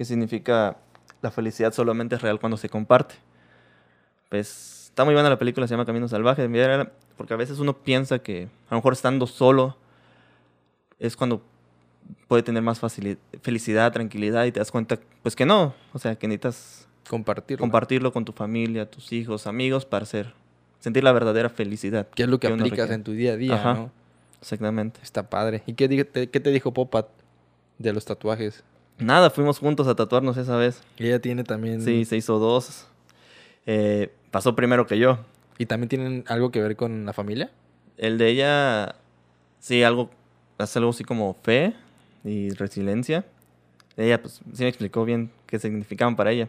que 0.00 0.06
significa 0.06 0.78
la 1.20 1.30
felicidad 1.30 1.74
solamente 1.74 2.14
es 2.14 2.22
real 2.22 2.40
cuando 2.40 2.56
se 2.56 2.70
comparte. 2.70 3.16
Pues 4.30 4.86
está 4.86 5.04
muy 5.04 5.12
buena 5.12 5.28
la 5.28 5.38
película, 5.38 5.66
se 5.66 5.74
llama 5.74 5.84
Camino 5.84 6.08
Salvaje, 6.08 6.48
porque 7.18 7.34
a 7.34 7.36
veces 7.36 7.58
uno 7.58 7.76
piensa 7.76 8.18
que 8.20 8.44
a 8.68 8.74
lo 8.74 8.78
mejor 8.78 8.94
estando 8.94 9.26
solo 9.26 9.76
es 10.98 11.16
cuando 11.16 11.42
puede 12.28 12.42
tener 12.42 12.62
más 12.62 12.80
felicidad, 13.42 13.92
tranquilidad 13.92 14.46
y 14.46 14.52
te 14.52 14.60
das 14.60 14.70
cuenta, 14.70 14.98
pues 15.22 15.36
que 15.36 15.44
no, 15.44 15.74
o 15.92 15.98
sea, 15.98 16.16
que 16.16 16.26
necesitas 16.26 16.88
compartirlo, 17.06 17.60
compartirlo 17.60 18.10
con 18.10 18.24
tu 18.24 18.32
familia, 18.32 18.90
tus 18.90 19.12
hijos, 19.12 19.46
amigos 19.46 19.84
para 19.84 20.06
ser, 20.06 20.32
sentir 20.80 21.04
la 21.04 21.12
verdadera 21.12 21.48
felicidad. 21.48 22.08
¿Qué 22.14 22.24
es 22.24 22.28
lo 22.28 22.40
que, 22.40 22.48
aplicas 22.48 22.90
en 22.90 23.04
tu 23.04 23.12
día 23.12 23.32
a 23.32 23.36
día, 23.36 23.74
¿no? 23.74 23.90
Exactamente. 24.40 25.00
Está 25.02 25.30
padre. 25.30 25.62
¿Y 25.66 25.74
qué, 25.74 25.88
qué 25.88 26.40
te 26.40 26.50
dijo 26.50 26.72
Popat 26.72 27.08
de 27.78 27.92
los 27.92 28.04
tatuajes? 28.04 28.64
Nada, 28.98 29.30
fuimos 29.30 29.58
juntos 29.58 29.86
a 29.86 29.94
tatuarnos 29.94 30.36
esa 30.36 30.56
vez. 30.56 30.82
Y 30.98 31.06
ella 31.06 31.20
tiene 31.20 31.44
también. 31.44 31.82
Sí, 31.82 32.04
se 32.04 32.16
hizo 32.16 32.38
dos. 32.38 32.86
Eh, 33.66 34.12
pasó 34.30 34.54
primero 34.54 34.86
que 34.86 34.98
yo. 34.98 35.18
¿Y 35.58 35.66
también 35.66 35.88
tienen 35.88 36.24
algo 36.26 36.50
que 36.50 36.60
ver 36.60 36.76
con 36.76 37.06
la 37.06 37.12
familia? 37.12 37.50
El 37.96 38.18
de 38.18 38.28
ella, 38.28 38.94
sí, 39.58 39.82
algo, 39.82 40.10
hace 40.58 40.78
algo 40.78 40.90
así 40.90 41.04
como 41.04 41.34
fe 41.42 41.74
y 42.24 42.50
resiliencia. 42.50 43.24
Ella, 43.96 44.20
pues, 44.20 44.40
sí 44.52 44.62
me 44.62 44.68
explicó 44.68 45.04
bien 45.04 45.30
qué 45.46 45.58
significaban 45.58 46.16
para 46.16 46.32
ella. 46.32 46.48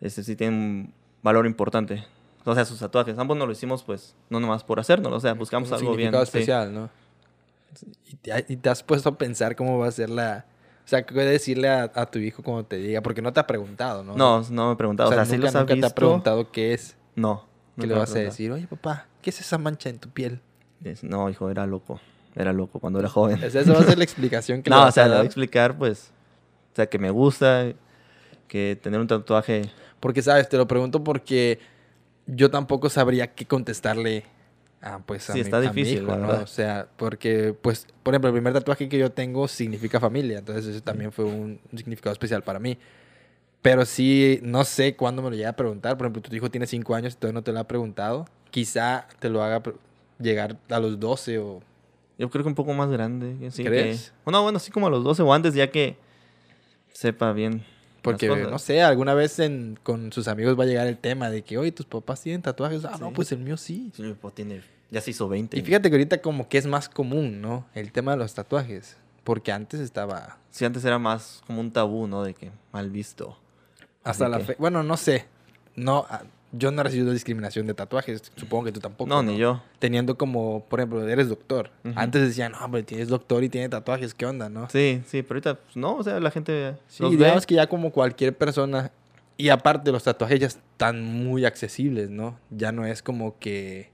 Ese 0.00 0.24
sí 0.24 0.36
tiene 0.36 0.56
un 0.56 0.92
valor 1.22 1.46
importante. 1.46 2.04
O 2.46 2.54
sea, 2.54 2.64
sus 2.64 2.78
tatuajes. 2.78 3.18
Ambos 3.18 3.36
nos 3.36 3.46
lo 3.46 3.52
hicimos, 3.52 3.82
pues, 3.82 4.14
no 4.30 4.40
nomás 4.40 4.64
por 4.64 4.80
hacernos. 4.80 5.12
O 5.12 5.20
sea, 5.20 5.34
buscamos 5.34 5.70
algo 5.72 5.94
bien. 5.94 6.14
especial, 6.14 6.72
¿no? 6.72 6.90
y 8.48 8.56
te 8.56 8.70
has 8.70 8.82
puesto 8.82 9.10
a 9.10 9.18
pensar 9.18 9.54
cómo 9.54 9.78
va 9.78 9.88
a 9.88 9.90
ser 9.90 10.08
la 10.08 10.46
o 10.86 10.88
sea, 10.88 11.04
¿qué 11.04 11.14
decirle 11.14 11.68
a, 11.68 12.06
tu 12.06 12.20
hijo 12.20 12.44
cuando 12.44 12.64
te 12.64 12.76
diga? 12.76 13.02
Porque 13.02 13.20
no 13.20 13.32
te 13.32 13.40
ha 13.40 13.46
preguntado, 13.48 14.04
¿no? 14.04 14.14
No, 14.14 14.46
no 14.50 14.68
me 14.68 14.74
he 14.74 14.76
preguntado. 14.76 15.08
O 15.08 15.12
sea, 15.12 15.24
nunca, 15.24 15.50
los 15.50 15.66
te 15.66 15.84
ha 15.84 15.90
preguntado 15.90 16.52
qué 16.52 16.74
es. 16.74 16.96
No. 17.16 17.44
¿Qué 17.76 17.88
le 17.88 17.94
vas 17.94 18.14
a 18.14 18.20
decir? 18.20 18.52
Oye, 18.52 18.68
papá, 18.68 19.08
¿qué 19.20 19.30
es 19.30 19.40
esa 19.40 19.58
mancha 19.58 19.88
en 19.88 19.98
tu 19.98 20.10
piel? 20.10 20.40
no, 21.02 21.28
hijo, 21.28 21.50
era 21.50 21.66
loco. 21.66 21.98
Era 22.36 22.52
loco 22.52 22.78
cuando 22.78 23.00
era 23.00 23.08
joven. 23.08 23.42
O 23.42 23.50
sea, 23.50 23.62
esa 23.62 23.72
va 23.72 23.80
a 23.80 23.82
ser 23.82 23.98
la 23.98 24.04
explicación 24.04 24.62
que 24.62 24.70
no, 24.70 24.76
le 24.76 24.82
vas 24.82 24.90
o 24.90 24.94
sea, 24.94 25.06
le 25.06 25.14
voy 25.14 25.22
a 25.22 25.24
explicar, 25.24 25.76
pues, 25.76 26.12
o 26.72 26.76
sea, 26.76 26.86
que 26.86 27.00
me 27.00 27.10
gusta, 27.10 27.72
que 28.46 28.78
tener 28.80 29.00
un 29.00 29.08
tatuaje... 29.08 29.68
Porque, 29.98 30.22
¿sabes? 30.22 30.48
Te 30.48 30.56
lo 30.56 30.68
pregunto 30.68 31.02
porque 31.02 31.58
yo 32.26 32.50
tampoco 32.50 32.88
sabría 32.88 33.34
qué 33.34 33.46
contestarle 33.46 34.24
Ah, 34.82 35.00
pues 35.04 35.24
sí, 35.24 35.40
está 35.40 35.60
difícil, 35.60 36.06
¿no? 36.06 36.28
O 36.42 36.46
sea, 36.46 36.86
porque, 36.96 37.54
pues, 37.60 37.86
por 38.02 38.14
ejemplo, 38.14 38.28
el 38.28 38.34
primer 38.34 38.52
tatuaje 38.52 38.88
que 38.88 38.98
yo 38.98 39.10
tengo 39.10 39.48
significa 39.48 39.98
familia, 39.98 40.38
entonces 40.38 40.66
eso 40.66 40.80
también 40.80 41.10
fue 41.10 41.24
un, 41.24 41.58
significado 41.74 42.12
especial 42.12 42.42
para 42.42 42.60
mí. 42.60 42.78
Pero 43.62 43.84
sí, 43.84 44.38
no 44.42 44.64
sé 44.64 44.94
cuándo 44.94 45.22
me 45.22 45.30
lo 45.30 45.36
llega 45.36 45.48
a 45.48 45.56
preguntar. 45.56 45.96
Por 45.96 46.06
ejemplo, 46.06 46.22
tu 46.22 46.36
hijo 46.36 46.50
tiene 46.50 46.68
5 46.68 46.94
años 46.94 47.14
y 47.14 47.16
todavía 47.16 47.40
no 47.40 47.42
te 47.42 47.52
lo 47.52 47.58
ha 47.58 47.64
preguntado. 47.64 48.26
Quizá 48.52 49.08
te 49.18 49.28
lo 49.28 49.42
haga 49.42 49.60
llegar 50.20 50.56
a 50.70 50.78
los 50.78 51.00
12 51.00 51.38
o... 51.38 51.60
Yo 52.16 52.30
creo 52.30 52.44
que 52.44 52.48
un 52.48 52.54
poco 52.54 52.72
más 52.72 52.88
grande. 52.88 53.50
¿Crees? 53.56 54.12
bueno, 54.24 54.40
bueno, 54.42 54.58
así 54.58 54.70
como 54.70 54.86
a 54.86 54.90
los 54.90 55.02
12 55.02 55.22
o 55.22 55.34
antes, 55.34 55.54
ya 55.54 55.68
que 55.70 55.96
sepa 56.92 57.32
bien 57.32 57.64
porque, 58.12 58.28
no 58.28 58.58
sé, 58.58 58.82
alguna 58.82 59.14
vez 59.14 59.40
con 59.82 60.12
sus 60.12 60.28
amigos 60.28 60.58
va 60.58 60.62
a 60.62 60.66
llegar 60.66 60.86
el 60.86 60.96
tema 60.96 61.28
de 61.28 61.42
que, 61.42 61.58
oye, 61.58 61.72
tus 61.72 61.86
papás 61.86 62.22
tienen 62.22 62.40
tatuajes. 62.40 62.84
Ah, 62.84 62.96
no, 63.00 63.12
pues 63.12 63.32
el 63.32 63.40
mío 63.40 63.56
sí. 63.56 63.90
Sí, 63.94 64.02
mi 64.02 64.12
papá 64.14 64.34
tiene, 64.34 64.62
ya 64.90 65.00
se 65.00 65.10
hizo 65.10 65.28
20. 65.28 65.58
Y 65.58 65.62
fíjate 65.62 65.90
que 65.90 65.96
ahorita 65.96 66.22
como 66.22 66.48
que 66.48 66.58
es 66.58 66.66
más 66.66 66.88
común, 66.88 67.40
¿no? 67.42 67.66
El 67.74 67.90
tema 67.90 68.12
de 68.12 68.18
los 68.18 68.32
tatuajes. 68.32 68.96
Porque 69.24 69.50
antes 69.50 69.80
estaba... 69.80 70.38
Sí, 70.50 70.64
antes 70.64 70.84
era 70.84 71.00
más 71.00 71.42
como 71.48 71.60
un 71.60 71.72
tabú, 71.72 72.06
¿no? 72.06 72.22
De 72.22 72.32
que 72.32 72.52
mal 72.72 72.90
visto. 72.90 73.36
Hasta 74.04 74.28
la 74.28 74.38
fe... 74.38 74.54
Bueno, 74.58 74.84
no 74.84 74.96
sé. 74.96 75.26
No, 75.74 76.06
yo 76.58 76.70
no 76.70 76.80
he 76.80 76.84
recibido 76.84 77.12
discriminación 77.12 77.66
de 77.66 77.74
tatuajes, 77.74 78.32
supongo 78.36 78.64
que 78.64 78.72
tú 78.72 78.80
tampoco. 78.80 79.08
No, 79.08 79.22
ni 79.22 79.36
yo. 79.36 79.62
Teniendo 79.78 80.16
como, 80.16 80.64
por 80.68 80.80
ejemplo, 80.80 81.06
eres 81.08 81.28
doctor. 81.28 81.70
Antes 81.94 82.22
decían, 82.22 82.52
no, 82.52 82.64
hombre, 82.64 82.82
tienes 82.82 83.08
doctor 83.08 83.42
y 83.44 83.48
tiene 83.48 83.68
tatuajes, 83.68 84.14
¿qué 84.14 84.26
onda, 84.26 84.48
no? 84.48 84.68
Sí, 84.70 85.02
sí, 85.06 85.22
pero 85.22 85.34
ahorita 85.36 85.54
pues, 85.56 85.76
no, 85.76 85.96
o 85.96 86.02
sea, 86.02 86.20
la 86.20 86.30
gente 86.30 86.74
Sí, 86.88 87.02
los 87.02 87.12
ve. 87.12 87.24
digamos 87.24 87.46
que 87.46 87.54
ya 87.54 87.66
como 87.68 87.90
cualquier 87.92 88.36
persona, 88.36 88.90
y 89.36 89.48
aparte 89.50 89.92
los 89.92 90.02
tatuajes 90.04 90.40
ya 90.40 90.46
están 90.46 91.02
muy 91.02 91.44
accesibles, 91.44 92.08
¿no? 92.10 92.38
Ya 92.50 92.72
no 92.72 92.86
es 92.86 93.02
como 93.02 93.38
que 93.38 93.90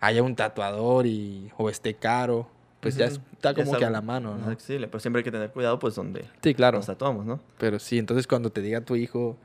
haya 0.00 0.22
un 0.22 0.34
tatuador 0.36 1.06
y 1.06 1.50
o 1.56 1.70
esté 1.70 1.94
caro, 1.94 2.48
pues 2.80 2.96
ya 2.96 3.06
está 3.06 3.50
es 3.50 3.56
como 3.56 3.76
que 3.78 3.84
a 3.84 3.90
la 3.90 4.00
mano, 4.02 4.36
¿no? 4.36 4.50
accesible, 4.50 4.88
pero 4.88 4.98
siempre 5.00 5.20
hay 5.20 5.24
que 5.24 5.30
tener 5.30 5.50
cuidado, 5.50 5.78
pues, 5.78 5.94
donde 5.94 6.24
Sí, 6.42 6.52
claro. 6.54 6.78
nos 6.78 6.86
tatuamos, 6.86 7.24
¿no? 7.24 7.38
Pero 7.58 7.78
sí, 7.78 7.96
entonces 7.98 8.26
cuando 8.26 8.50
te 8.50 8.60
diga 8.60 8.80
tu 8.80 8.96
hijo, 8.96 9.36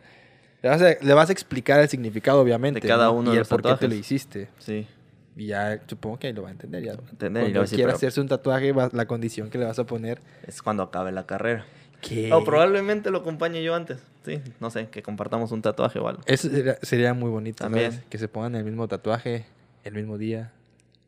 le 0.68 0.78
vas 0.78 0.82
a, 0.82 1.06
le 1.06 1.14
vas 1.14 1.30
a 1.30 1.32
explicar 1.32 1.80
el 1.80 1.90
significado, 1.90 2.42
obviamente. 2.42 2.80
De 2.80 2.88
cada 2.88 3.06
¿no? 3.06 3.14
uno 3.14 3.30
y 3.30 3.32
de 3.32 3.32
el 3.34 3.40
los 3.40 3.48
por 3.48 3.62
qué 3.62 3.70
te 3.70 3.74
tatuajes. 3.76 3.90
lo 3.90 3.96
hiciste. 3.96 4.50
Sí. 4.60 4.88
Y 5.36 5.48
ya 5.48 5.80
supongo 5.88 6.18
que 6.20 6.28
ahí 6.28 6.34
lo 6.34 6.42
va 6.44 6.50
a 6.50 6.52
entender. 6.52 6.84
Ya. 6.84 6.92
entender 6.94 7.44
Cuando 7.52 7.64
quiera 7.70 7.84
pero- 7.86 7.96
hacerse 7.96 8.22
un 8.22 8.28
tatuaje, 8.28 8.72
va- 8.72 8.90
la 8.92 9.06
condición 9.06 9.50
que 9.50 9.58
le 9.58 9.66
vas 9.66 9.78
a 9.80 9.86
poner. 9.86 10.20
Es 10.48 10.62
cuando 10.62 10.84
acabe 10.84 11.12
la 11.12 11.26
carrera. 11.26 11.66
Que 12.02 12.32
O 12.34 12.44
probablemente 12.44 13.10
lo 13.12 13.20
acompañe 13.20 13.64
yo 13.64 13.74
antes. 13.76 14.00
Sí, 14.26 14.40
no 14.60 14.70
sé, 14.70 14.88
que 14.90 15.02
compartamos 15.02 15.52
un 15.52 15.62
tatuaje 15.62 16.00
o 16.00 16.08
algo. 16.08 16.22
Eso 16.26 16.50
sería, 16.50 16.78
sería 16.82 17.14
muy 17.14 17.30
bonito, 17.30 17.64
También. 17.64 17.92
¿sabes? 17.92 18.06
Que 18.10 18.18
se 18.18 18.28
pongan 18.28 18.56
el 18.56 18.64
mismo 18.66 18.88
tatuaje, 18.88 19.46
el 19.84 19.94
mismo 19.94 20.18
día, 20.18 20.52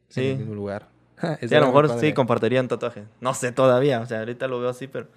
en 0.10 0.14
Sí. 0.14 0.28
el 0.30 0.38
mismo 0.38 0.56
lugar. 0.56 0.88
Sí, 1.48 1.54
a 1.54 1.60
lo 1.60 1.68
mejor 1.68 1.88
padre. 1.90 2.08
sí 2.08 2.14
compartirían 2.14 2.68
tatuaje. 2.70 3.04
No 3.20 3.34
sé 3.34 3.52
todavía, 3.52 4.00
o 4.00 4.06
sea, 4.06 4.20
ahorita 4.20 4.48
lo 4.48 4.60
veo 4.62 4.70
así, 4.70 4.88
pero 4.88 5.08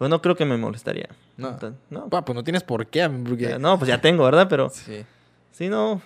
pues 0.00 0.08
no 0.08 0.22
creo 0.22 0.34
que 0.34 0.46
me 0.46 0.56
molestaría. 0.56 1.10
No. 1.36 1.58
No. 1.90 2.08
Pa, 2.08 2.24
pues 2.24 2.34
no 2.34 2.42
tienes 2.42 2.62
por 2.62 2.86
qué, 2.86 3.06
porque... 3.06 3.58
No, 3.58 3.78
pues 3.78 3.86
ya 3.86 4.00
tengo, 4.00 4.24
¿verdad? 4.24 4.46
Pero 4.48 4.70
Sí. 4.70 5.04
sí, 5.52 5.68
no. 5.68 6.00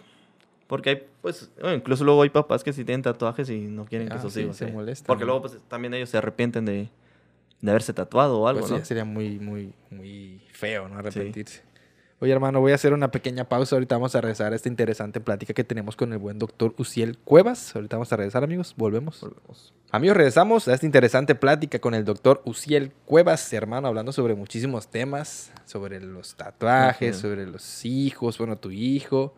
Porque 0.67 0.91
hay, 0.91 1.03
pues, 1.23 1.49
bueno, 1.61 1.77
incluso 1.77 2.03
luego 2.03 2.23
hay 2.25 2.31
papás 2.31 2.65
que 2.65 2.73
sí 2.73 2.85
tienen 2.85 3.03
tatuajes 3.03 3.49
y 3.51 3.61
no 3.61 3.85
quieren 3.85 4.09
que 4.09 4.15
Ah, 4.15 4.21
sus 4.21 4.33
sí, 4.33 4.41
hijos 4.41 4.57
se 4.57 4.67
se- 4.67 4.73
molestan, 4.73 5.07
Porque 5.07 5.21
¿no? 5.23 5.27
luego, 5.27 5.43
pues, 5.43 5.57
también 5.69 5.95
ellos 5.95 6.09
se 6.11 6.19
arrepienten 6.19 6.65
de, 6.65 6.89
de 7.61 7.71
haberse 7.71 7.93
tatuado 7.93 8.41
o 8.41 8.49
algo, 8.49 8.63
Pues 8.63 8.73
¿no? 8.73 8.79
sí, 8.79 8.85
sería 8.85 9.05
muy, 9.05 9.39
muy, 9.39 9.73
muy 9.91 10.41
feo, 10.53 10.89
¿no? 10.89 10.99
Arrepentirse. 10.99 11.63
Oye, 12.25 12.33
hermano, 12.33 12.59
voy 12.59 12.73
a 12.73 12.77
hacer 12.77 12.95
una 12.95 13.11
pequeña 13.11 13.45
pausa. 13.51 13.77
Ahorita 13.77 13.97
vamos 13.97 14.15
a 14.15 14.23
regresar 14.23 14.55
a 14.55 14.57
esta 14.57 14.71
interesante 14.71 15.21
plática 15.21 15.53
que 15.53 15.63
tenemos 15.63 15.95
con 15.95 16.11
el 16.11 16.19
buen 16.19 16.39
doctor 16.39 16.75
Uciel 16.79 17.19
Cuevas. 17.19 17.77
Ahorita 17.77 17.97
vamos 17.97 18.11
a 18.15 18.17
regresar, 18.17 18.43
amigos. 18.43 18.73
Volvemos. 18.79 19.21
Volvemos. 19.21 19.75
Amigos, 19.91 20.17
regresamos 20.17 20.67
a 20.67 20.73
esta 20.73 20.87
interesante 20.87 21.35
plática 21.35 21.79
con 21.81 21.93
el 21.93 22.07
doctor 22.07 22.41
Uciel 22.47 22.93
Cuevas, 23.05 23.53
hermano, 23.53 23.89
hablando 23.89 24.11
sobre 24.11 24.35
muchísimos 24.35 24.89
temas, 24.89 25.53
sobre 25.67 26.01
los 26.01 26.35
tatuajes, 26.35 27.15
sobre 27.19 27.47
los 27.47 27.85
hijos, 27.85 28.39
bueno, 28.39 28.57
tu 28.57 28.71
hijo, 28.71 29.35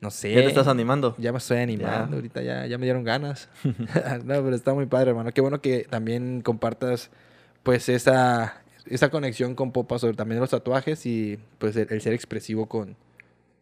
no 0.00 0.10
sé. 0.10 0.32
¿Ya 0.32 0.40
te 0.40 0.46
estás 0.46 0.68
animando? 0.68 1.14
Ya 1.18 1.32
me 1.32 1.38
estoy 1.38 1.58
animando, 1.58 2.12
Ya. 2.12 2.14
ahorita 2.16 2.40
ya, 2.40 2.66
ya 2.66 2.78
me 2.78 2.86
dieron 2.86 3.04
ganas. 3.04 3.50
no, 3.62 4.42
pero 4.42 4.54
está 4.56 4.72
muy 4.72 4.86
padre, 4.86 5.10
hermano. 5.10 5.32
Qué 5.32 5.42
bueno 5.42 5.60
que 5.60 5.86
también 5.90 6.40
compartas, 6.40 7.10
pues, 7.62 7.90
esa, 7.90 8.62
esa 8.88 9.10
conexión 9.10 9.54
con 9.54 9.72
Popa 9.72 9.98
sobre 9.98 10.14
también 10.14 10.40
los 10.40 10.50
tatuajes 10.50 11.04
y, 11.06 11.38
pues, 11.58 11.76
el, 11.76 11.88
el 11.90 12.00
ser 12.00 12.12
expresivo 12.12 12.66
con, 12.66 12.96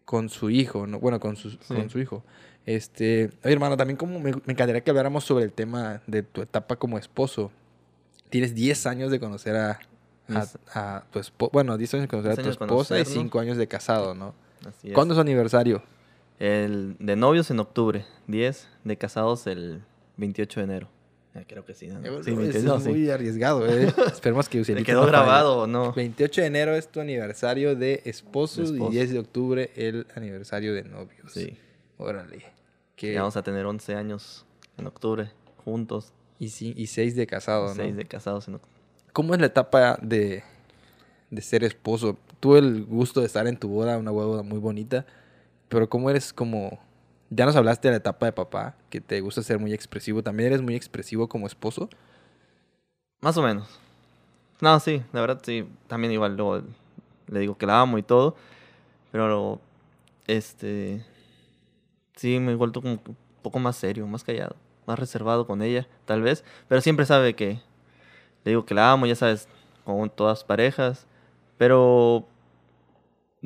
con 0.04 0.28
su 0.28 0.50
hijo, 0.50 0.87
¿no? 0.87 0.99
Bueno, 1.00 1.21
con 1.21 1.37
su, 1.37 1.50
Sí. 1.50 1.59
con 1.69 1.90
su 1.90 1.99
hijo. 1.99 2.23
Este, 2.66 3.31
oye, 3.45 3.52
hermano, 3.52 3.76
también 3.76 3.97
como 3.97 4.19
me, 4.21 4.33
me 4.33 4.52
encantaría 4.52 4.83
que 4.83 4.90
habláramos 4.90 5.25
sobre 5.25 5.45
el 5.45 5.52
tema 5.52 6.00
de 6.07 6.23
tu 6.23 6.43
etapa 6.43 6.76
como 6.76 6.97
esposo. 6.99 7.50
Tienes 8.31 8.54
10 8.54 8.87
años 8.87 9.11
de 9.11 9.21
conocer 9.21 9.54
a, 9.57 9.78
a, 10.75 11.04
tu 11.11 11.19
esposa. 11.19 11.50
Bueno, 11.52 11.76
10 11.76 11.95
años 11.95 12.02
de 12.04 12.09
conocer 12.09 12.33
a 12.33 12.35
10 12.37 12.45
tu 12.45 12.50
esposa 12.50 12.95
y 12.99 13.04
conocernos. 13.04 13.12
5 13.25 13.40
años 13.40 13.57
de 13.59 13.66
casado, 13.69 14.14
¿no? 14.14 14.35
Así 14.66 14.88
es. 14.88 14.95
¿Cuándo 14.95 15.12
es 15.12 15.16
su 15.16 15.21
aniversario? 15.21 15.83
El 16.38 16.97
de 16.99 17.16
novios 17.16 17.50
en 17.50 17.61
octubre, 17.61 18.07
10, 18.26 18.66
de 18.85 18.97
casados 18.97 19.47
el 19.47 19.83
28 20.16 20.61
de 20.61 20.64
enero. 20.64 20.88
Creo 21.49 21.64
que 21.64 21.75
sí, 21.75 21.88
¿no? 21.88 22.00
Sí, 22.23 22.31
es 22.31 22.37
28, 22.37 22.81
sí. 22.81 22.88
muy 22.88 23.11
arriesgado, 23.11 23.67
¿eh? 23.67 23.93
Esperemos 24.07 24.49
que 24.49 24.59
¿Le 24.59 24.62
Ucielito 24.62 24.87
quedó 24.87 25.07
grabado 25.07 25.59
o 25.62 25.67
no? 25.67 25.93
28 25.93 26.41
de 26.41 26.47
enero 26.47 26.75
es 26.75 26.88
tu 26.88 27.00
aniversario 27.00 27.75
de 27.76 28.03
esposos 28.05 28.71
De 28.71 28.79
y 28.79 28.79
esposo. 28.79 28.91
10 28.93 29.11
de 29.12 29.19
octubre 29.19 29.71
el 29.76 30.07
aniversario 30.14 30.75
de 30.75 30.85
novios. 30.85 31.33
Sí. 31.33 31.57
Órale. 31.99 32.44
Que, 32.97 33.14
Ya 33.14 33.20
vamos 33.20 33.37
a 33.37 33.42
tener 33.42 33.66
11 33.66 33.94
años 33.94 34.47
en 34.79 34.87
octubre, 34.87 35.31
juntos. 35.64 36.12
y, 36.38 36.49
sí, 36.51 36.73
y 36.77 36.87
6 36.87 37.16
de 37.16 37.27
casado, 37.27 37.68
¿no? 37.68 37.75
6 37.75 37.97
de 37.97 38.05
casados 38.07 38.47
en 38.49 38.55
octubre. 38.55 38.75
¿Cómo 39.12 39.35
es 39.35 39.40
la 39.40 39.47
etapa 39.47 39.99
de, 40.03 40.42
de 41.31 41.42
ser 41.42 41.64
esposo? 41.64 42.16
Tuve 42.40 42.59
el 42.61 42.85
gusto 42.85 43.20
de 43.20 43.27
estar 43.27 43.47
en 43.47 43.57
tu 43.57 43.68
boda, 43.68 43.97
una 43.99 44.11
boda 44.11 44.42
muy 44.42 44.59
bonita, 44.59 45.07
pero 45.68 45.88
¿cómo 45.88 46.11
eres 46.11 46.33
como... 46.33 46.79
Ya 47.37 47.47
nos 47.47 47.57
hablaste 47.57 47.88
de 47.88 47.92
la 47.92 47.99
etapa 47.99 48.27
de 48.27 48.33
papá, 48.33 48.77
que 48.90 49.01
te 49.01 49.20
gusta 49.20 49.42
ser 49.42 49.59
muy 49.59 49.75
expresivo. 49.75 50.23
¿También 50.23 50.53
eres 50.53 50.62
muy 50.62 50.77
expresivo 50.77 51.29
como 51.29 51.49
esposo? 51.49 51.88
Más 53.20 53.37
o 53.37 53.42
menos. 53.42 53.81
No, 54.61 54.79
sí, 54.79 55.03
la 55.12 55.20
verdad 55.20 55.40
sí. 55.42 55.68
También 55.88 56.12
igual 56.12 56.37
luego 56.37 56.62
le 57.27 57.40
digo 57.40 57.59
que 57.59 57.66
la 57.66 57.81
amo 57.81 57.99
y 57.99 58.05
todo. 58.05 58.37
Pero, 59.11 59.61
este... 60.29 61.05
Sí, 62.14 62.38
me 62.38 62.53
he 62.53 62.55
vuelto 62.55 62.81
como 62.81 62.94
un 62.94 63.16
poco 63.42 63.59
más 63.59 63.75
serio, 63.75 64.07
más 64.07 64.23
callado. 64.23 64.55
Más 64.87 64.97
reservado 64.97 65.44
con 65.44 65.61
ella, 65.61 65.88
tal 66.05 66.23
vez. 66.23 66.44
Pero 66.68 66.81
siempre 66.83 67.05
sabe 67.05 67.35
que... 67.35 67.61
Le 68.44 68.53
digo 68.53 68.64
que 68.64 68.75
la 68.75 68.92
amo, 68.92 69.07
ya 69.07 69.16
sabes, 69.16 69.49
con 69.85 70.09
todas 70.09 70.44
parejas. 70.44 71.09
Pero... 71.59 72.29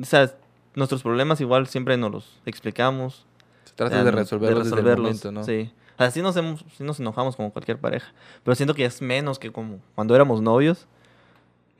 ¿Sabes? 0.03 0.35
Nuestros 0.75 1.01
problemas 1.01 1.41
igual 1.41 1.65
siempre 1.65 1.97
nos 1.97 2.11
los 2.11 2.41
explicamos. 2.45 3.25
Tratas 3.87 4.05
de 4.05 4.11
no- 4.11 4.17
resolverlos 4.17 4.63
desde 4.65 4.69
el 4.79 4.85
resolverlos, 4.85 5.23
momento, 5.23 5.31
¿no? 5.31 5.43
Sí. 5.43 5.71
Así 5.97 6.21
nos, 6.21 6.35
hemos, 6.37 6.63
sí 6.77 6.83
nos 6.83 6.99
enojamos 6.99 7.35
como 7.35 7.51
cualquier 7.51 7.77
pareja. 7.77 8.11
Pero 8.43 8.55
siento 8.55 8.73
que 8.73 8.85
es 8.85 9.01
menos 9.01 9.39
que 9.39 9.51
como 9.51 9.79
cuando 9.95 10.15
éramos 10.15 10.41
novios. 10.41 10.87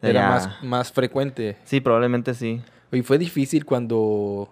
Era 0.02 0.14
Ya- 0.22 0.30
más, 0.30 0.64
más 0.64 0.92
frecuente. 0.92 1.58
Sí, 1.66 1.82
probablemente 1.82 2.34
sí. 2.34 2.62
Y 2.92 3.02
fue 3.02 3.18
difícil 3.18 3.66
cuando 3.66 4.50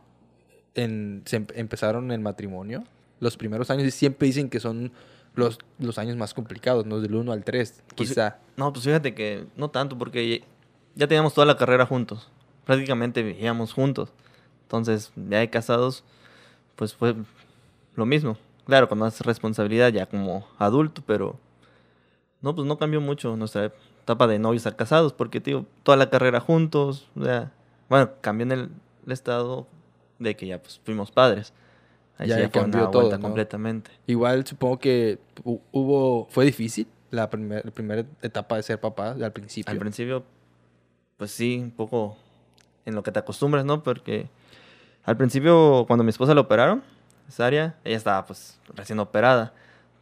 en- 0.76 1.22
se 1.26 1.38
em- 1.38 1.48
empezaron 1.56 2.12
el 2.12 2.20
matrimonio. 2.20 2.84
Los 3.20 3.36
primeros 3.38 3.70
años 3.72 3.86
y 3.86 3.92
siempre 3.92 4.28
dicen 4.28 4.50
que 4.50 4.60
son 4.60 4.92
los, 5.36 5.58
los 5.80 5.98
años 5.98 6.16
más 6.18 6.34
complicados, 6.34 6.86
¿no? 6.86 7.00
Del 7.02 7.16
1 7.16 7.32
al 7.32 7.44
3, 7.44 7.82
Pues 7.96 8.10
quizá. 8.10 8.38
No, 8.58 8.72
pues 8.74 8.86
fíjate 8.86 9.14
que 9.16 9.46
no 9.56 9.70
tanto, 9.70 9.98
porque 9.98 10.44
ya 10.96 11.08
teníamos 11.08 11.34
toda 11.34 11.46
la 11.46 11.58
carrera 11.58 11.86
juntos. 11.86 12.30
Prácticamente 12.66 13.24
vivíamos 13.24 13.74
juntos. 13.74 14.12
Entonces, 14.64 15.12
ya 15.16 15.40
de 15.40 15.50
casados, 15.50 16.04
pues 16.76 16.94
fue 16.94 17.16
lo 17.98 18.06
mismo. 18.06 18.38
Claro, 18.66 18.88
con 18.88 19.00
más 19.00 19.20
responsabilidad 19.22 19.90
ya 19.92 20.06
como 20.06 20.48
adulto, 20.58 21.02
pero 21.06 21.38
no, 22.42 22.56
pues 22.56 22.68
no 22.68 22.78
cambió 22.78 23.02
mucho 23.02 23.36
nuestra 23.36 23.72
etapa 24.02 24.28
de 24.28 24.40
novios 24.40 24.66
a 24.68 24.76
casados, 24.76 25.12
porque, 25.14 25.42
tío, 25.42 25.66
toda 25.84 25.98
la 25.98 26.10
carrera 26.10 26.40
juntos, 26.40 27.08
o 27.16 27.24
sea, 27.24 27.52
bueno, 27.90 28.12
cambió 28.22 28.46
en 28.46 28.52
el, 28.52 28.70
el 29.06 29.12
estado 29.12 29.68
de 30.20 30.36
que 30.36 30.48
ya 30.48 30.62
pues 30.62 30.80
fuimos 30.84 31.12
padres. 31.12 31.54
Ahí 32.18 32.30
Ya 32.30 32.50
cambió 32.50 32.82
una 32.84 32.92
todo, 32.92 33.20
completamente. 33.20 33.92
Igual 34.08 34.46
supongo 34.46 34.80
que 34.80 35.20
hu- 35.44 35.62
hubo... 35.72 36.28
Fue 36.32 36.46
difícil 36.46 36.88
la, 37.12 37.30
primer- 37.30 37.64
la 37.64 37.72
primera 37.72 38.06
etapa 38.22 38.56
de 38.58 38.64
ser 38.64 38.80
papá 38.80 39.12
al 39.12 39.32
principio. 39.32 39.72
Al 39.72 39.78
principio, 39.78 40.24
pues 41.18 41.32
sí, 41.32 41.60
un 41.64 41.72
poco 41.72 42.18
en 42.86 42.96
lo 42.96 43.04
que 43.04 43.12
te 43.12 43.20
acostumbras, 43.20 43.66
¿no? 43.66 43.84
Porque 43.84 44.30
al 45.04 45.16
principio, 45.16 45.86
cuando 45.88 46.04
mi 46.04 46.10
esposa 46.10 46.34
la 46.34 46.42
operaron, 46.42 46.82
cesárea, 47.28 47.76
ella 47.84 47.98
estaba 47.98 48.26
pues 48.26 48.60
recién 48.76 49.00
operada. 49.00 49.54